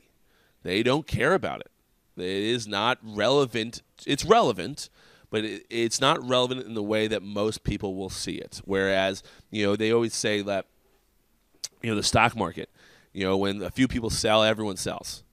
They 0.61 0.83
don't 0.83 1.07
care 1.07 1.33
about 1.33 1.61
it. 1.61 1.71
It 2.17 2.23
is 2.23 2.67
not 2.67 2.99
relevant. 3.01 3.81
It's 4.05 4.23
relevant, 4.23 4.89
but 5.31 5.43
it, 5.43 5.65
it's 5.69 5.99
not 5.99 6.27
relevant 6.27 6.65
in 6.65 6.75
the 6.75 6.83
way 6.83 7.07
that 7.07 7.23
most 7.23 7.63
people 7.63 7.95
will 7.95 8.11
see 8.11 8.35
it. 8.35 8.61
Whereas, 8.63 9.23
you 9.49 9.65
know, 9.65 9.75
they 9.75 9.91
always 9.91 10.13
say 10.13 10.41
that, 10.41 10.67
you 11.81 11.89
know, 11.89 11.95
the 11.95 12.03
stock 12.03 12.35
market, 12.35 12.69
you 13.11 13.23
know, 13.23 13.37
when 13.37 13.61
a 13.63 13.71
few 13.71 13.87
people 13.87 14.09
sell, 14.09 14.43
everyone 14.43 14.77
sells. 14.77 15.23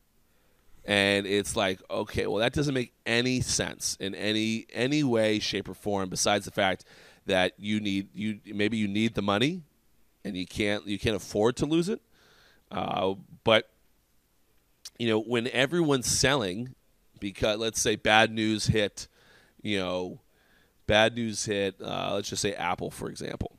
And 0.85 1.26
it's 1.26 1.55
like, 1.55 1.80
okay, 1.91 2.26
well, 2.26 2.39
that 2.39 2.53
doesn't 2.53 2.74
make 2.74 2.93
any 3.07 3.41
sense 3.41 3.97
in 4.01 4.14
any 4.14 4.66
any 4.72 5.05
way, 5.05 5.39
shape, 5.39 5.68
or 5.68 5.74
form. 5.74 6.09
Besides 6.09 6.45
the 6.45 6.51
fact 6.51 6.85
that 7.26 7.53
you 7.57 7.78
need 7.80 8.09
you 8.14 8.41
maybe 8.47 8.76
you 8.76 8.89
need 8.89 9.14
the 9.14 9.22
money, 9.22 9.62
and 10.24 10.37
you 10.37 10.47
can't 10.47 10.87
you 10.87 10.99
can't 10.99 11.16
afford 11.16 11.57
to 11.57 11.66
lose 11.66 11.89
it. 11.89 12.01
Uh, 12.70 13.14
but 13.45 13.70
you 14.99 15.09
know, 15.09 15.20
when 15.20 15.49
everyone's 15.49 16.07
selling, 16.07 16.74
because 17.20 17.59
let's 17.59 17.80
say 17.80 17.97
bad 17.97 18.33
news 18.33 18.66
hit, 18.66 19.07
you 19.62 19.78
know, 19.78 20.20
bad 20.87 21.14
news 21.14 21.45
hit, 21.45 21.76
uh, 21.80 22.12
let's 22.14 22.28
just 22.28 22.43
say 22.43 22.55
Apple, 22.55 22.91
for 22.91 23.09
example, 23.09 23.57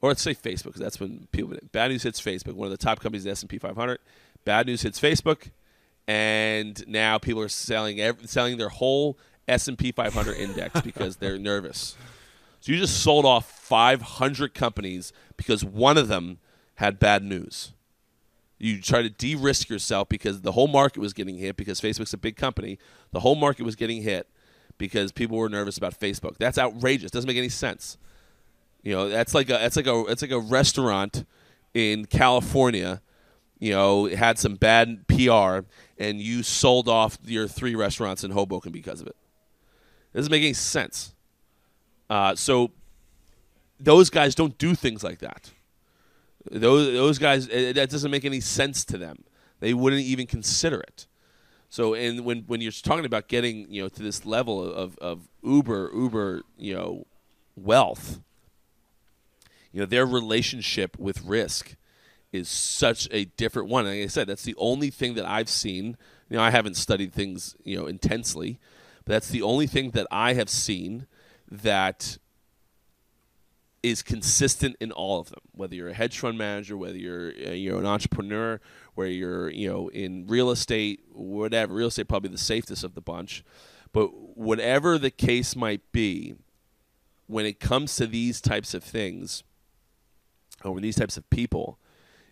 or 0.00 0.10
let's 0.10 0.22
say 0.22 0.34
Facebook, 0.34 0.64
because 0.64 0.80
that's 0.80 1.00
when 1.00 1.28
people. 1.32 1.54
Bad 1.72 1.90
news 1.90 2.02
hits 2.02 2.20
Facebook, 2.20 2.54
one 2.54 2.66
of 2.66 2.72
the 2.72 2.82
top 2.82 3.00
companies 3.00 3.24
in 3.24 3.28
the 3.28 3.32
S 3.32 3.42
and 3.42 3.50
P 3.50 3.58
500. 3.58 3.98
Bad 4.44 4.66
news 4.66 4.82
hits 4.82 5.00
Facebook, 5.00 5.50
and 6.06 6.86
now 6.86 7.18
people 7.18 7.42
are 7.42 7.48
selling 7.48 8.00
ev- 8.00 8.28
selling 8.28 8.56
their 8.58 8.68
whole 8.68 9.18
S 9.48 9.68
and 9.68 9.78
P 9.78 9.92
500 9.92 10.36
index 10.36 10.80
because 10.84 11.16
they're 11.16 11.38
nervous. 11.38 11.96
So 12.60 12.72
you 12.72 12.78
just 12.78 13.02
sold 13.02 13.24
off 13.24 13.50
500 13.50 14.54
companies 14.54 15.12
because 15.36 15.64
one 15.64 15.96
of 15.96 16.08
them 16.08 16.38
had 16.76 16.98
bad 16.98 17.22
news. 17.22 17.72
You 18.58 18.80
try 18.80 19.02
to 19.02 19.10
de-risk 19.10 19.68
yourself 19.68 20.08
because 20.08 20.40
the 20.40 20.52
whole 20.52 20.66
market 20.66 21.00
was 21.00 21.12
getting 21.12 21.36
hit 21.36 21.56
because 21.56 21.80
Facebook's 21.80 22.14
a 22.14 22.18
big 22.18 22.36
company. 22.36 22.78
The 23.12 23.20
whole 23.20 23.34
market 23.34 23.64
was 23.64 23.76
getting 23.76 24.02
hit 24.02 24.28
because 24.78 25.12
people 25.12 25.36
were 25.36 25.48
nervous 25.48 25.76
about 25.76 25.98
Facebook. 25.98 26.38
That's 26.38 26.56
outrageous. 26.56 27.10
Doesn't 27.10 27.28
make 27.28 27.36
any 27.36 27.50
sense. 27.50 27.98
You 28.82 28.92
know, 28.92 29.08
that's 29.08 29.34
like 29.34 29.48
a 29.48 29.54
that's 29.54 29.76
like 29.76 29.86
a 29.86 30.04
it's 30.06 30.22
like 30.22 30.30
a 30.30 30.38
restaurant 30.38 31.24
in 31.74 32.06
California. 32.06 33.02
You 33.58 33.72
know, 33.72 34.06
had 34.06 34.38
some 34.38 34.54
bad 34.56 35.06
PR, 35.08 35.60
and 35.98 36.20
you 36.20 36.42
sold 36.42 36.88
off 36.88 37.18
your 37.24 37.48
three 37.48 37.74
restaurants 37.74 38.22
in 38.22 38.30
Hoboken 38.30 38.70
because 38.70 39.00
of 39.00 39.06
it. 39.06 39.16
It 40.12 40.18
doesn't 40.18 40.30
make 40.30 40.42
any 40.42 40.52
sense. 40.52 41.14
Uh, 42.08 42.34
so 42.34 42.70
those 43.80 44.10
guys 44.10 44.34
don't 44.34 44.56
do 44.58 44.74
things 44.74 45.02
like 45.02 45.18
that. 45.20 45.50
Those 46.50 46.92
those 46.92 47.18
guys 47.18 47.48
eh, 47.50 47.72
that 47.72 47.90
doesn't 47.90 48.10
make 48.10 48.24
any 48.24 48.40
sense 48.40 48.84
to 48.86 48.98
them. 48.98 49.24
They 49.60 49.74
wouldn't 49.74 50.02
even 50.02 50.26
consider 50.26 50.80
it. 50.80 51.06
So 51.68 51.94
and 51.94 52.24
when 52.24 52.44
when 52.46 52.60
you're 52.60 52.72
talking 52.72 53.04
about 53.04 53.28
getting 53.28 53.70
you 53.70 53.82
know 53.82 53.88
to 53.88 54.02
this 54.02 54.24
level 54.24 54.62
of 54.62 54.96
of 54.98 55.28
uber 55.42 55.90
uber 55.94 56.42
you 56.56 56.74
know 56.74 57.06
wealth, 57.56 58.20
you 59.72 59.80
know 59.80 59.86
their 59.86 60.06
relationship 60.06 60.96
with 60.98 61.22
risk 61.22 61.74
is 62.36 62.48
such 62.48 63.08
a 63.10 63.24
different 63.24 63.68
one. 63.68 63.86
Like 63.86 64.02
I 64.02 64.06
said, 64.06 64.26
that's 64.26 64.44
the 64.44 64.54
only 64.58 64.90
thing 64.90 65.14
that 65.14 65.26
I've 65.26 65.48
seen. 65.48 65.96
You 66.28 66.36
know, 66.36 66.42
I 66.42 66.50
haven't 66.50 66.76
studied 66.76 67.12
things 67.12 67.56
you 67.64 67.76
know 67.76 67.86
intensely, 67.86 68.58
but 69.04 69.12
that's 69.12 69.28
the 69.28 69.42
only 69.42 69.66
thing 69.66 69.90
that 69.90 70.06
I 70.10 70.34
have 70.34 70.48
seen 70.48 71.06
that 71.50 72.18
is 73.82 74.02
consistent 74.02 74.76
in 74.80 74.90
all 74.90 75.20
of 75.20 75.30
them. 75.30 75.40
Whether 75.52 75.76
you're 75.76 75.90
a 75.90 75.94
hedge 75.94 76.18
fund 76.18 76.36
manager, 76.36 76.76
whether 76.76 76.98
you're 76.98 77.32
uh, 77.46 77.50
you're 77.50 77.78
an 77.78 77.86
entrepreneur, 77.86 78.60
where 78.94 79.06
you're 79.06 79.50
you 79.50 79.70
know 79.70 79.88
in 79.88 80.26
real 80.26 80.50
estate, 80.50 81.00
whatever. 81.12 81.74
Real 81.74 81.88
estate 81.88 82.08
probably 82.08 82.30
the 82.30 82.38
safest 82.38 82.82
of 82.82 82.94
the 82.94 83.00
bunch, 83.00 83.44
but 83.92 84.08
whatever 84.36 84.98
the 84.98 85.10
case 85.10 85.54
might 85.54 85.92
be, 85.92 86.34
when 87.26 87.46
it 87.46 87.60
comes 87.60 87.96
to 87.96 88.06
these 88.06 88.40
types 88.40 88.74
of 88.74 88.82
things, 88.82 89.44
or 90.64 90.80
these 90.80 90.96
types 90.96 91.16
of 91.16 91.28
people, 91.30 91.78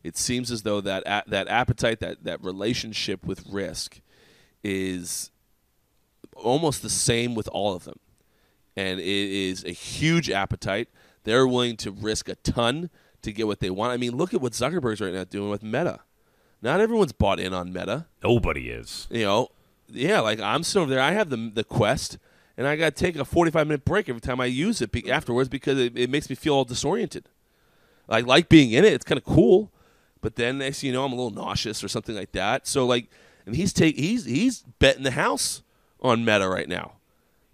it 0.05 0.17
seems 0.17 0.51
as 0.53 0.63
though 0.63 0.81
that 0.83 1.03
a- 1.07 1.29
that 1.29 1.49
appetite, 1.49 1.99
that 2.01 2.23
that 2.25 2.45
relationship 2.45 3.25
with 3.27 3.45
risk, 3.51 4.01
is 4.63 5.31
almost 6.37 6.83
the 6.83 6.91
same 6.91 7.35
with 7.35 7.49
all 7.49 7.75
of 7.75 7.85
them, 7.85 7.99
and 8.77 9.01
it 9.01 9.07
is 9.07 9.65
a 9.65 9.71
huge 9.73 10.31
appetite. 10.31 10.89
They're 11.25 11.47
willing 11.47 11.77
to 11.79 11.91
risk 11.91 12.29
a 12.29 12.35
ton 12.37 12.91
to 13.23 13.33
get 13.33 13.47
what 13.47 13.61
they 13.61 13.71
want. 13.71 13.93
I 13.93 13.97
mean, 13.97 14.17
look 14.17 14.35
at 14.35 14.41
what 14.41 14.53
Zuckerberg's 14.53 15.01
right 15.01 15.13
now 15.13 15.25
doing 15.25 15.49
with 15.51 15.63
Meta. 15.63 16.01
Not 16.61 16.81
everyone's 16.81 17.13
bought 17.13 17.41
in 17.41 17.53
on 17.55 17.73
Meta. 17.73 18.07
Nobody 18.23 18.71
is. 18.71 19.07
You 19.11 19.25
know, 19.25 19.49
yeah, 19.89 20.21
like 20.21 20.41
I'm 20.41 20.63
still 20.63 20.83
over 20.83 20.91
there. 20.91 21.01
I 21.01 21.13
have 21.13 21.31
the 21.31 21.51
the 21.53 21.65
Quest, 21.65 22.19
and 22.57 22.67
I 22.67 22.77
got 22.77 22.97
to 22.97 23.05
take 23.05 23.17
a 23.17 23.25
45 23.25 23.67
minute 23.67 23.85
break 23.85 24.09
every 24.09 24.21
time 24.21 24.41
I 24.41 24.47
use 24.47 24.81
it 24.83 24.93
be- 24.93 25.11
afterwards 25.11 25.49
because 25.49 25.79
it, 25.79 25.97
it 25.97 26.11
makes 26.11 26.29
me 26.29 26.37
feel 26.37 26.55
all 26.55 26.65
disoriented. 26.65 27.29
I 28.09 28.21
like 28.21 28.49
being 28.49 28.71
in 28.73 28.85
it; 28.85 28.93
it's 28.93 29.05
kind 29.05 29.19
of 29.19 29.25
cool, 29.25 29.73
but 30.25 30.37
then 30.37 30.57
next 30.57 30.81
thing 30.81 30.87
you 30.87 30.95
know, 30.95 31.05
I'm 31.05 31.13
a 31.13 31.17
little 31.17 31.31
nauseous 31.31 31.85
or 31.85 31.89
something 31.89 32.17
like 32.17 32.33
that. 32.33 32.67
So 32.67 32.87
like, 32.87 33.11
and 33.45 33.55
he's 33.55 33.75
take 33.75 33.99
he's 33.99 34.25
he's 34.25 34.63
betting 34.79 35.03
the 35.03 35.11
house 35.11 35.63
on 36.01 36.25
Meta 36.25 36.49
right 36.49 36.67
now. 36.67 36.93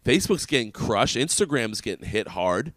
Facebook's 0.04 0.46
getting 0.46 0.70
crushed. 0.70 1.16
Instagram's 1.16 1.80
getting 1.80 2.06
hit 2.06 2.28
hard. 2.28 2.72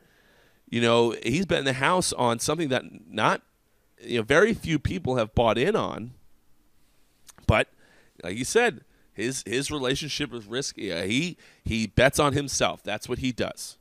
You 0.68 0.82
know, 0.82 1.12
he's 1.24 1.46
betting 1.46 1.66
the 1.66 1.74
house 1.74 2.12
on 2.12 2.40
something 2.40 2.70
that 2.70 2.84
not 3.08 3.44
you 4.02 4.18
know 4.18 4.24
very 4.24 4.56
few 4.56 4.80
people 4.80 5.18
have 5.18 5.36
bought 5.36 5.60
in 5.60 5.76
on. 5.76 6.14
But 7.46 7.68
like 8.24 8.36
you 8.36 8.46
said, 8.46 8.82
his 9.14 9.44
his 9.46 9.70
relationship 9.70 10.32
with 10.32 10.48
risk, 10.48 10.76
yeah, 10.76 11.04
he 11.04 11.38
he 11.64 11.86
bets 11.86 12.18
on 12.18 12.34
himself. 12.34 12.82
That's 12.82 13.08
what 13.08 13.20
he 13.20 13.32
does, 13.32 13.78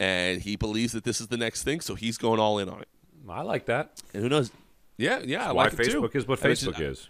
and 0.00 0.42
he 0.42 0.56
believes 0.56 0.94
that 0.94 1.04
this 1.04 1.20
is 1.20 1.28
the 1.28 1.36
next 1.36 1.62
thing, 1.62 1.80
so 1.80 1.94
he's 1.94 2.18
going 2.18 2.40
all 2.40 2.58
in 2.58 2.68
on 2.68 2.80
it. 2.80 2.88
I 3.28 3.42
like 3.42 3.66
that. 3.66 4.02
And 4.12 4.24
who 4.24 4.28
knows? 4.28 4.50
Yeah, 4.98 5.20
yeah, 5.24 5.48
I 5.48 5.52
Why 5.52 5.64
like 5.64 5.72
it 5.74 5.84
too. 5.84 6.02
Facebook 6.02 6.16
is 6.16 6.28
what 6.28 6.40
I 6.40 6.48
mean, 6.48 6.52
it's 6.52 6.64
Facebook 6.64 6.80
is. 6.80 7.08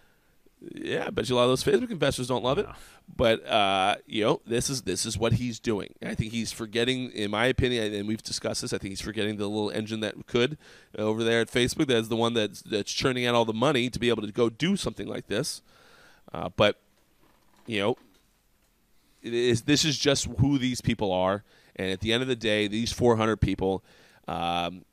Yeah, 0.60 1.06
I 1.06 1.10
bet 1.10 1.28
you 1.28 1.36
a 1.36 1.38
lot 1.38 1.44
of 1.44 1.50
those 1.50 1.64
Facebook 1.64 1.90
investors 1.90 2.26
don't 2.26 2.44
love 2.44 2.58
it. 2.58 2.66
But 3.16 3.46
uh, 3.46 3.96
you 4.06 4.24
know, 4.24 4.40
this 4.46 4.68
is 4.68 4.82
this 4.82 5.06
is 5.06 5.16
what 5.16 5.32
he's 5.34 5.58
doing. 5.58 5.94
I 6.04 6.14
think 6.14 6.32
he's 6.32 6.52
forgetting, 6.52 7.10
in 7.12 7.30
my 7.30 7.46
opinion, 7.46 7.94
and 7.94 8.06
we've 8.06 8.22
discussed 8.22 8.62
this. 8.62 8.72
I 8.72 8.78
think 8.78 8.90
he's 8.90 9.00
forgetting 9.00 9.36
the 9.36 9.46
little 9.46 9.70
engine 9.70 10.00
that 10.00 10.26
could 10.26 10.58
over 10.98 11.24
there 11.24 11.40
at 11.40 11.48
Facebook. 11.48 11.86
That's 11.86 12.08
the 12.08 12.16
one 12.16 12.34
that's 12.34 12.60
that's 12.62 12.92
churning 12.92 13.24
out 13.24 13.34
all 13.34 13.44
the 13.44 13.52
money 13.52 13.88
to 13.88 13.98
be 13.98 14.08
able 14.08 14.22
to 14.22 14.32
go 14.32 14.50
do 14.50 14.76
something 14.76 15.06
like 15.06 15.28
this. 15.28 15.62
Uh, 16.32 16.50
but 16.56 16.78
you 17.66 17.80
know, 17.80 17.96
it 19.22 19.32
is 19.32 19.62
this 19.62 19.84
is 19.84 19.96
just 19.96 20.26
who 20.38 20.58
these 20.58 20.80
people 20.80 21.12
are, 21.12 21.44
and 21.76 21.90
at 21.90 22.00
the 22.00 22.12
end 22.12 22.22
of 22.22 22.28
the 22.28 22.36
day, 22.36 22.66
these 22.68 22.92
400 22.92 23.36
people, 23.36 23.82
um, 24.26 24.84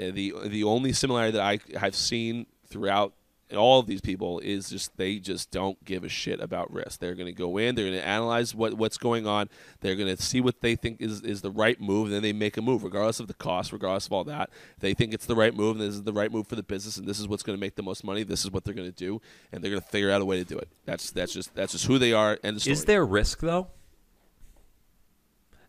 Uh, 0.00 0.10
the 0.12 0.34
the 0.46 0.64
only 0.64 0.92
similarity 0.92 1.36
that 1.36 1.42
I 1.42 1.78
have 1.78 1.94
seen 1.94 2.46
throughout 2.66 3.12
all 3.56 3.80
of 3.80 3.86
these 3.86 4.00
people 4.00 4.38
is 4.40 4.70
just 4.70 4.96
they 4.96 5.18
just 5.18 5.50
don't 5.50 5.82
give 5.84 6.04
a 6.04 6.08
shit 6.08 6.40
about 6.40 6.72
risk. 6.72 7.00
They're 7.00 7.14
going 7.14 7.26
to 7.26 7.32
go 7.32 7.58
in, 7.58 7.74
they're 7.74 7.84
going 7.84 7.98
to 7.98 8.06
analyze 8.06 8.54
what, 8.54 8.74
what's 8.74 8.98
going 8.98 9.26
on, 9.26 9.48
they're 9.80 9.96
going 9.96 10.14
to 10.14 10.20
see 10.22 10.40
what 10.40 10.60
they 10.60 10.76
think 10.76 11.00
is, 11.00 11.20
is 11.22 11.42
the 11.42 11.50
right 11.50 11.80
move, 11.80 12.06
and 12.06 12.14
then 12.14 12.22
they 12.22 12.32
make 12.32 12.56
a 12.56 12.62
move, 12.62 12.82
regardless 12.82 13.20
of 13.20 13.28
the 13.28 13.34
cost, 13.34 13.72
regardless 13.72 14.06
of 14.06 14.12
all 14.12 14.24
that. 14.24 14.50
They 14.80 14.94
think 14.94 15.14
it's 15.14 15.26
the 15.26 15.36
right 15.36 15.54
move, 15.54 15.76
and 15.76 15.80
this 15.80 15.94
is 15.94 16.02
the 16.02 16.12
right 16.12 16.32
move 16.32 16.46
for 16.46 16.56
the 16.56 16.62
business, 16.62 16.96
and 16.96 17.06
this 17.06 17.18
is 17.18 17.28
what's 17.28 17.42
going 17.42 17.56
to 17.56 17.60
make 17.60 17.76
the 17.76 17.82
most 17.82 18.04
money. 18.04 18.22
This 18.22 18.44
is 18.44 18.50
what 18.50 18.64
they're 18.64 18.74
going 18.74 18.90
to 18.90 18.96
do, 18.96 19.20
and 19.52 19.62
they're 19.62 19.70
going 19.70 19.82
to 19.82 19.88
figure 19.88 20.10
out 20.10 20.20
a 20.20 20.24
way 20.24 20.38
to 20.38 20.44
do 20.44 20.58
it. 20.58 20.68
That's 20.84 21.10
that's 21.10 21.32
just 21.32 21.54
that's 21.54 21.72
just 21.72 21.86
who 21.86 21.98
they 21.98 22.12
are. 22.12 22.38
And 22.42 22.58
the. 22.58 22.70
Is 22.70 22.84
there 22.84 23.04
risk 23.04 23.40
though? 23.40 23.68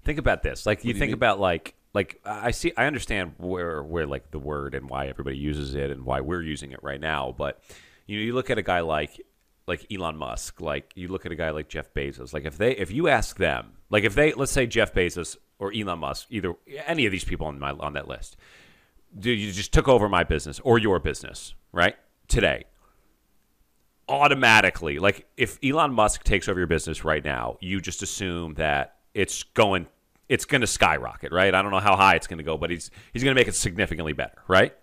Think 0.03 0.19
about 0.19 0.43
this. 0.43 0.65
Like 0.65 0.84
you 0.84 0.89
you 0.89 0.99
think 0.99 1.09
mean? 1.09 1.13
about 1.15 1.39
like 1.39 1.76
like 1.94 2.20
I 2.26 2.52
see 2.52 2.74
I 2.76 2.86
understand 2.86 3.34
where 3.38 3.84
where 3.84 4.08
like 4.08 4.32
the 4.32 4.39
word 4.39 4.74
and 4.74 4.89
why 4.89 5.08
everybody 5.08 5.38
uses 5.38 5.76
it 5.76 5.91
and 5.91 6.06
why 6.06 6.22
we're 6.22 6.41
using 6.41 6.72
it 6.72 6.80
right 6.82 7.00
now, 7.00 7.34
but 7.38 7.62
you 8.08 8.18
know 8.18 8.24
you 8.24 8.34
look 8.34 8.50
at 8.50 8.58
a 8.58 8.64
guy 8.64 8.80
like 8.82 9.22
like 9.68 9.86
Elon 9.91 10.18
Musk, 10.18 10.60
like 10.60 10.91
you 10.96 11.08
look 11.08 11.26
at 11.26 11.32
a 11.32 11.36
guy 11.36 11.52
like 11.52 11.70
Jeff 11.70 11.94
Bezos. 11.94 12.34
Like 12.34 12.46
if 12.46 12.58
they 12.58 12.72
if 12.76 12.91
you 12.91 13.08
ask 13.08 13.38
them, 13.38 13.74
like 13.89 14.04
if 14.04 14.16
they 14.16 14.34
let's 14.34 14.52
say 14.52 14.66
Jeff 14.66 14.94
Bezos 14.94 15.38
or 15.60 15.72
Elon 15.74 16.00
Musk, 16.00 16.28
either 16.30 16.56
any 16.88 17.06
of 17.06 17.12
these 17.12 17.24
people 17.24 17.48
on 17.48 17.60
my 17.60 17.72
on 17.72 17.94
that 17.94 18.08
list, 18.08 18.38
dude, 19.18 19.39
you 19.39 19.52
just 19.52 19.72
took 19.72 19.88
over 19.88 20.10
my 20.10 20.24
business 20.24 20.60
or 20.62 20.80
your 20.80 21.00
business, 21.00 21.54
right? 21.72 21.96
Today. 22.28 22.66
Automatically, 24.10 25.00
like 25.00 25.28
if 25.38 25.58
Elon 25.64 25.94
Musk 25.94 26.24
takes 26.24 26.50
over 26.50 26.60
your 26.60 26.68
business 26.68 27.06
right 27.06 27.24
now, 27.24 27.58
you 27.62 27.80
just 27.80 28.02
assume 28.02 28.56
that 28.56 28.98
it's 29.14 29.44
going 29.44 29.88
it's 30.30 30.45
going 30.45 30.61
to 30.61 30.67
skyrocket, 30.67 31.32
right? 31.32 31.53
I 31.53 31.61
don't 31.61 31.71
know 31.71 31.80
how 31.80 31.95
high 31.95 32.15
it's 32.15 32.28
going 32.28 32.38
to 32.38 32.43
go, 32.43 32.57
but 32.57 32.69
he's 32.69 32.91
he's 33.11 33.24
going 33.24 33.36
to 33.36 33.39
make 33.39 33.47
it 33.47 33.55
significantly 33.55 34.13
better, 34.13 34.41
right? 34.47 34.74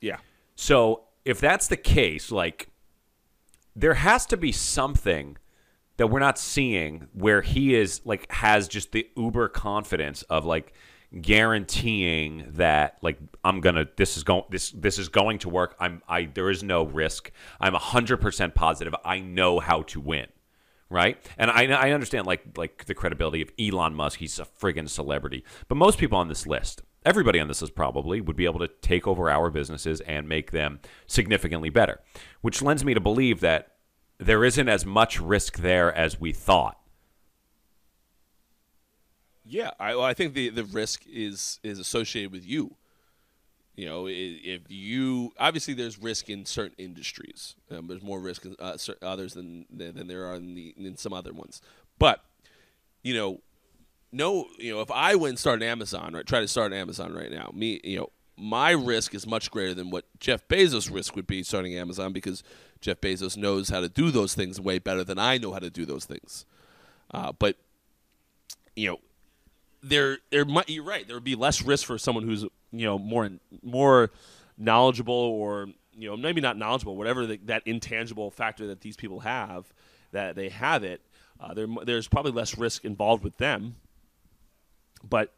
yeah. 0.00 0.18
So 0.54 1.04
if 1.24 1.40
that's 1.40 1.68
the 1.68 1.76
case, 1.76 2.30
like 2.30 2.68
there 3.74 3.94
has 3.94 4.26
to 4.26 4.36
be 4.36 4.52
something 4.52 5.36
that 5.96 6.08
we're 6.08 6.20
not 6.20 6.38
seeing 6.38 7.08
where 7.12 7.42
he 7.42 7.74
is 7.74 8.00
like 8.04 8.30
has 8.30 8.68
just 8.68 8.92
the 8.92 9.08
uber 9.16 9.48
confidence 9.48 10.22
of 10.22 10.44
like 10.44 10.74
guaranteeing 11.20 12.44
that 12.54 12.98
like 13.00 13.18
I'm 13.44 13.60
gonna 13.60 13.86
this 13.96 14.16
is 14.16 14.24
going 14.24 14.44
this 14.50 14.70
this 14.70 14.98
is 14.98 15.08
going 15.08 15.38
to 15.40 15.48
work. 15.48 15.74
I'm 15.80 16.02
I 16.08 16.24
there 16.24 16.50
is 16.50 16.62
no 16.62 16.84
risk. 16.84 17.30
I'm 17.60 17.74
hundred 17.74 18.18
percent 18.18 18.54
positive. 18.54 18.94
I 19.04 19.20
know 19.20 19.58
how 19.58 19.82
to 19.82 20.00
win. 20.00 20.26
Right, 20.88 21.18
and 21.36 21.50
I, 21.50 21.64
I 21.64 21.90
understand 21.90 22.26
like 22.26 22.56
like 22.56 22.84
the 22.84 22.94
credibility 22.94 23.42
of 23.42 23.50
Elon 23.58 23.94
Musk. 23.94 24.20
He's 24.20 24.38
a 24.38 24.44
friggin' 24.44 24.88
celebrity, 24.88 25.44
but 25.66 25.74
most 25.74 25.98
people 25.98 26.16
on 26.16 26.28
this 26.28 26.46
list, 26.46 26.82
everybody 27.04 27.40
on 27.40 27.48
this 27.48 27.60
list 27.60 27.74
probably 27.74 28.20
would 28.20 28.36
be 28.36 28.44
able 28.44 28.60
to 28.60 28.68
take 28.68 29.04
over 29.04 29.28
our 29.28 29.50
businesses 29.50 30.00
and 30.02 30.28
make 30.28 30.52
them 30.52 30.78
significantly 31.08 31.70
better, 31.70 32.00
which 32.40 32.62
lends 32.62 32.84
me 32.84 32.94
to 32.94 33.00
believe 33.00 33.40
that 33.40 33.72
there 34.18 34.44
isn't 34.44 34.68
as 34.68 34.86
much 34.86 35.20
risk 35.20 35.58
there 35.58 35.92
as 35.92 36.20
we 36.20 36.32
thought. 36.32 36.78
Yeah, 39.44 39.72
I, 39.78 39.94
well, 39.94 40.04
I 40.04 40.14
think 40.14 40.34
the, 40.34 40.50
the 40.50 40.64
risk 40.64 41.04
is 41.06 41.60
is 41.62 41.78
associated 41.78 42.32
with 42.32 42.46
you. 42.46 42.76
You 43.76 43.84
know, 43.84 44.06
if 44.08 44.62
you 44.68 45.32
obviously 45.38 45.74
there's 45.74 45.98
risk 45.98 46.30
in 46.30 46.46
certain 46.46 46.76
industries. 46.78 47.56
Um, 47.70 47.88
there's 47.88 48.02
more 48.02 48.20
risk 48.20 48.46
in 48.46 48.56
uh, 48.58 48.78
others 49.02 49.34
than, 49.34 49.66
than 49.70 50.06
there 50.06 50.24
are 50.24 50.36
in 50.36 50.54
the 50.54 50.74
in 50.78 50.96
some 50.96 51.12
other 51.12 51.34
ones. 51.34 51.60
But 51.98 52.24
you 53.02 53.14
know, 53.14 53.40
no, 54.12 54.46
you 54.58 54.74
know, 54.74 54.80
if 54.80 54.90
I 54.90 55.14
went 55.14 55.38
start 55.38 55.62
Amazon, 55.62 56.14
right, 56.14 56.26
try 56.26 56.40
to 56.40 56.48
start 56.48 56.72
Amazon 56.72 57.12
right 57.12 57.30
now, 57.30 57.50
me, 57.52 57.80
you 57.84 57.98
know, 57.98 58.10
my 58.38 58.70
risk 58.70 59.14
is 59.14 59.26
much 59.26 59.50
greater 59.50 59.74
than 59.74 59.90
what 59.90 60.06
Jeff 60.20 60.48
Bezos' 60.48 60.92
risk 60.92 61.14
would 61.14 61.26
be 61.26 61.42
starting 61.42 61.74
Amazon 61.74 62.14
because 62.14 62.42
Jeff 62.80 63.00
Bezos 63.00 63.36
knows 63.36 63.68
how 63.68 63.80
to 63.80 63.88
do 63.90 64.10
those 64.10 64.34
things 64.34 64.58
way 64.58 64.78
better 64.78 65.04
than 65.04 65.18
I 65.18 65.36
know 65.36 65.52
how 65.52 65.58
to 65.58 65.70
do 65.70 65.84
those 65.84 66.06
things. 66.06 66.46
Uh, 67.10 67.32
but 67.32 67.56
you 68.74 68.88
know, 68.88 69.00
there 69.82 70.18
there 70.30 70.44
might 70.46 70.68
you're 70.68 70.82
right. 70.82 71.06
There 71.06 71.16
would 71.16 71.24
be 71.24 71.34
less 71.34 71.62
risk 71.62 71.86
for 71.86 71.98
someone 71.98 72.24
who's 72.24 72.44
you 72.78 72.86
know 72.86 72.98
more 72.98 73.30
more 73.62 74.10
knowledgeable 74.58 75.14
or 75.14 75.68
you 75.92 76.08
know 76.08 76.16
maybe 76.16 76.40
not 76.40 76.56
knowledgeable, 76.56 76.96
whatever 76.96 77.26
the, 77.26 77.40
that 77.44 77.62
intangible 77.66 78.30
factor 78.30 78.66
that 78.68 78.80
these 78.80 78.96
people 78.96 79.20
have 79.20 79.72
that 80.12 80.36
they 80.36 80.48
have 80.48 80.84
it. 80.84 81.00
Uh, 81.38 81.52
there 81.54 81.66
there's 81.84 82.08
probably 82.08 82.32
less 82.32 82.56
risk 82.56 82.84
involved 82.84 83.22
with 83.24 83.36
them, 83.38 83.76
but. 85.08 85.32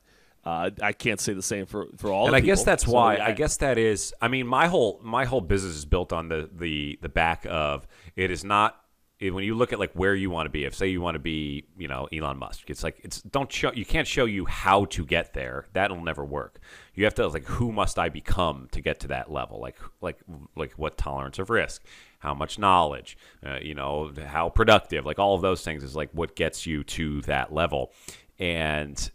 Uh, 0.44 0.70
I 0.80 0.92
can't 0.92 1.20
say 1.20 1.34
the 1.34 1.42
same 1.42 1.66
for, 1.66 1.88
for 1.98 2.10
all. 2.10 2.26
and 2.26 2.34
I 2.34 2.40
guess 2.40 2.62
that's 2.62 2.84
So, 2.86 2.92
why. 2.92 3.16
yeah, 3.16 3.26
I 3.26 3.32
guess 3.32 3.58
that 3.58 3.76
is. 3.76 4.14
I 4.22 4.28
mean, 4.28 4.46
my 4.46 4.68
whole 4.68 4.98
my 5.02 5.26
whole 5.26 5.42
business 5.42 5.74
is 5.74 5.84
built 5.84 6.10
on 6.10 6.28
the 6.28 6.48
the 6.50 6.98
the 7.02 7.08
back 7.10 7.44
of 7.50 7.86
it 8.16 8.30
is 8.30 8.44
not. 8.44 8.80
When 9.20 9.42
you 9.42 9.56
look 9.56 9.72
at 9.72 9.80
like 9.80 9.92
where 9.94 10.14
you 10.14 10.30
want 10.30 10.46
to 10.46 10.50
be, 10.50 10.64
if 10.64 10.76
say 10.76 10.86
you 10.86 11.00
want 11.00 11.16
to 11.16 11.20
be, 11.20 11.64
you 11.76 11.88
know, 11.88 12.08
Elon 12.12 12.38
Musk, 12.38 12.70
it's 12.70 12.84
like 12.84 13.00
it's 13.02 13.20
don't 13.22 13.50
show 13.50 13.72
you 13.72 13.84
can't 13.84 14.06
show 14.06 14.26
you 14.26 14.44
how 14.44 14.84
to 14.86 15.04
get 15.04 15.34
there. 15.34 15.66
That'll 15.72 16.00
never 16.00 16.24
work. 16.24 16.60
You 16.94 17.02
have 17.04 17.14
to 17.14 17.26
like 17.26 17.44
who 17.44 17.72
must 17.72 17.98
I 17.98 18.10
become 18.10 18.68
to 18.70 18.80
get 18.80 19.00
to 19.00 19.08
that 19.08 19.28
level? 19.28 19.60
Like 19.60 19.76
like 20.00 20.20
like 20.54 20.72
what 20.74 20.96
tolerance 20.96 21.40
of 21.40 21.50
risk, 21.50 21.84
how 22.20 22.32
much 22.32 22.60
knowledge, 22.60 23.18
uh, 23.44 23.58
you 23.60 23.74
know, 23.74 24.12
how 24.24 24.50
productive. 24.50 25.04
Like 25.04 25.18
all 25.18 25.34
of 25.34 25.42
those 25.42 25.64
things 25.64 25.82
is 25.82 25.96
like 25.96 26.10
what 26.12 26.36
gets 26.36 26.64
you 26.64 26.84
to 26.84 27.20
that 27.22 27.52
level, 27.52 27.92
and 28.38 29.10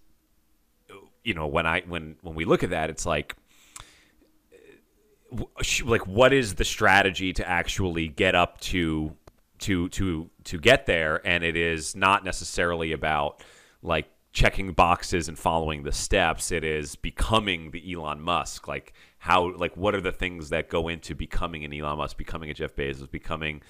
you 1.24 1.34
know 1.34 1.48
when 1.48 1.66
I 1.66 1.82
when 1.88 2.18
when 2.22 2.36
we 2.36 2.44
look 2.44 2.62
at 2.62 2.72
that, 2.72 2.90
it's 2.90 3.06
like 3.06 3.38
like 5.86 6.06
what 6.06 6.34
is 6.34 6.56
the 6.56 6.66
strategy 6.66 7.34
to 7.34 7.48
actually 7.48 8.08
get 8.08 8.36
up 8.36 8.60
to 8.62 9.16
to 9.64 9.90
to 9.90 10.30
to 10.44 10.60
get 10.60 10.86
there 10.86 11.26
and 11.26 11.44
it 11.44 11.56
is 11.56 11.96
not 11.96 12.24
necessarily 12.24 12.92
about 12.92 13.42
like 13.82 14.08
checking 14.34 14.74
boxes 14.74 15.28
and 15.30 15.38
following 15.38 15.84
the 15.84 15.92
steps. 15.92 16.52
It 16.52 16.64
is 16.64 16.96
becoming 16.96 17.72
the 17.72 17.94
Elon 17.94 18.20
Musk. 18.20 18.68
Like 18.68 18.94
how 19.20 19.56
like 19.56 19.78
what 19.78 19.96
are 19.96 20.02
the 20.02 20.12
things 20.12 20.50
that 20.50 20.70
go 20.70 20.88
into 20.88 21.16
becoming 21.16 21.64
an 21.64 21.74
Elon 21.74 21.98
Musk 21.98 22.18
becoming 22.18 22.50
a 22.50 22.54
Jeff 22.54 22.76
Bezos 22.76 23.10
becoming 23.10 23.62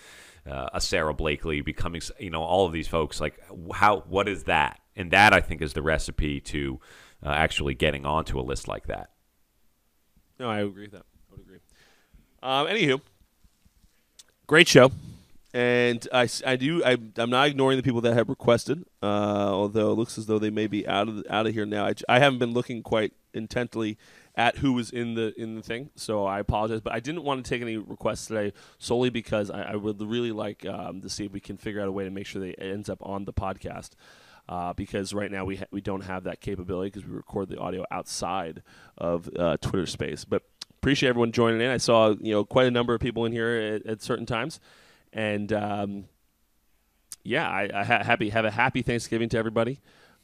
uh, 0.49 0.69
a 0.73 0.81
Sara 0.81 1.13
Blakely 1.13 1.61
becoming 1.61 2.01
you 2.17 2.29
know 2.29 2.41
all 2.41 2.65
of 2.65 2.73
these 2.73 2.87
folks? 2.87 3.21
Like 3.21 3.39
how 3.73 4.03
what 4.07 4.27
is 4.27 4.45
that? 4.45 4.79
And 4.95 5.11
that 5.11 5.33
I 5.33 5.41
think 5.41 5.61
is 5.61 5.73
the 5.73 5.81
recipe 5.81 6.39
to 6.41 6.79
uh, 7.23 7.29
actually 7.29 7.75
getting 7.75 8.05
onto 8.05 8.39
a 8.39 8.41
list 8.41 8.67
like 8.67 8.87
that. 8.87 9.09
No, 10.39 10.49
I 10.49 10.61
agree 10.61 10.83
with 10.83 10.93
that. 10.93 11.05
I 11.29 11.31
would 11.31 11.41
agree. 11.41 11.59
Um, 12.41 12.67
anywho, 12.67 13.01
great 14.47 14.67
show, 14.67 14.91
and 15.53 16.07
I, 16.11 16.27
I 16.45 16.55
do 16.55 16.83
I, 16.83 16.97
I'm 17.17 17.29
not 17.29 17.47
ignoring 17.47 17.77
the 17.77 17.83
people 17.83 18.01
that 18.01 18.13
have 18.13 18.27
requested, 18.27 18.85
uh, 19.03 19.05
although 19.05 19.91
it 19.91 19.95
looks 19.95 20.17
as 20.17 20.25
though 20.25 20.39
they 20.39 20.49
may 20.49 20.67
be 20.67 20.87
out 20.87 21.07
of 21.07 21.23
out 21.29 21.45
of 21.45 21.53
here 21.53 21.65
now. 21.65 21.85
I, 21.85 21.93
I 22.09 22.19
haven't 22.19 22.39
been 22.39 22.53
looking 22.53 22.81
quite 22.81 23.13
intently 23.33 23.97
at 24.35 24.57
who 24.57 24.73
was 24.73 24.89
in 24.89 25.13
the 25.13 25.39
in 25.39 25.55
the 25.55 25.61
thing, 25.61 25.91
so 25.95 26.25
I 26.25 26.39
apologize. 26.39 26.81
But 26.81 26.93
I 26.93 26.99
didn't 26.99 27.23
want 27.23 27.45
to 27.45 27.49
take 27.49 27.61
any 27.61 27.77
requests 27.77 28.25
today 28.25 28.53
solely 28.79 29.11
because 29.11 29.51
I, 29.51 29.73
I 29.73 29.75
would 29.75 30.01
really 30.01 30.31
like 30.31 30.65
um, 30.65 31.01
to 31.01 31.09
see 31.09 31.25
if 31.25 31.31
we 31.31 31.39
can 31.39 31.57
figure 31.57 31.81
out 31.81 31.87
a 31.87 31.91
way 31.91 32.03
to 32.03 32.09
make 32.09 32.25
sure 32.25 32.43
it 32.43 32.55
ends 32.57 32.89
up 32.89 32.99
on 33.01 33.25
the 33.25 33.33
podcast. 33.33 33.91
Uh, 34.49 34.73
because 34.73 35.13
right 35.13 35.31
now 35.31 35.45
we 35.45 35.55
ha- 35.55 35.65
we 35.71 35.79
don't 35.79 36.01
have 36.01 36.25
that 36.25 36.41
capability 36.41 36.89
because 36.89 37.07
we 37.07 37.15
record 37.15 37.47
the 37.47 37.57
audio 37.57 37.85
outside 37.91 38.61
of 38.97 39.29
uh, 39.39 39.55
Twitter 39.61 39.85
Space. 39.85 40.25
But 40.25 40.43
appreciate 40.69 41.09
everyone 41.09 41.31
joining 41.31 41.61
in. 41.61 41.69
I 41.69 41.77
saw 41.77 42.09
you 42.19 42.33
know 42.33 42.43
quite 42.43 42.67
a 42.67 42.71
number 42.71 42.93
of 42.93 42.99
people 42.99 43.23
in 43.23 43.31
here 43.31 43.55
at, 43.55 43.85
at 43.85 44.01
certain 44.01 44.25
times, 44.25 44.59
and 45.13 45.53
um, 45.53 46.05
yeah, 47.23 47.49
I, 47.49 47.69
I 47.73 47.83
ha- 47.83 48.03
happy 48.03 48.29
have 48.29 48.45
a 48.45 48.51
happy 48.51 48.81
Thanksgiving 48.81 49.29
to 49.29 49.37
everybody, 49.37 49.79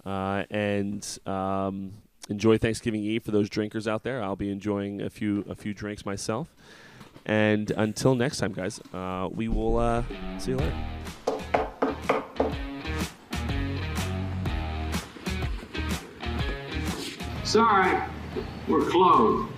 uh, 0.06 0.44
and 0.50 1.06
um, 1.26 1.94
enjoy 2.30 2.58
Thanksgiving 2.58 3.04
Eve 3.04 3.24
for 3.24 3.32
those 3.32 3.50
drinkers 3.50 3.88
out 3.88 4.04
there. 4.04 4.22
I'll 4.22 4.36
be 4.36 4.52
enjoying 4.52 5.02
a 5.02 5.10
few 5.10 5.46
a 5.50 5.56
few 5.56 5.74
drinks 5.74 6.06
myself. 6.06 6.54
And 7.26 7.70
until 7.72 8.16
next 8.16 8.38
time, 8.40 8.54
guys, 8.54 8.82
uh, 8.94 9.30
we 9.32 9.48
will 9.48 9.78
uh, 9.78 10.04
see 10.40 10.52
you 10.52 10.58
later. 10.58 10.76
Sorry, 17.44 18.02
we're 18.68 18.86
closed. 18.86 19.52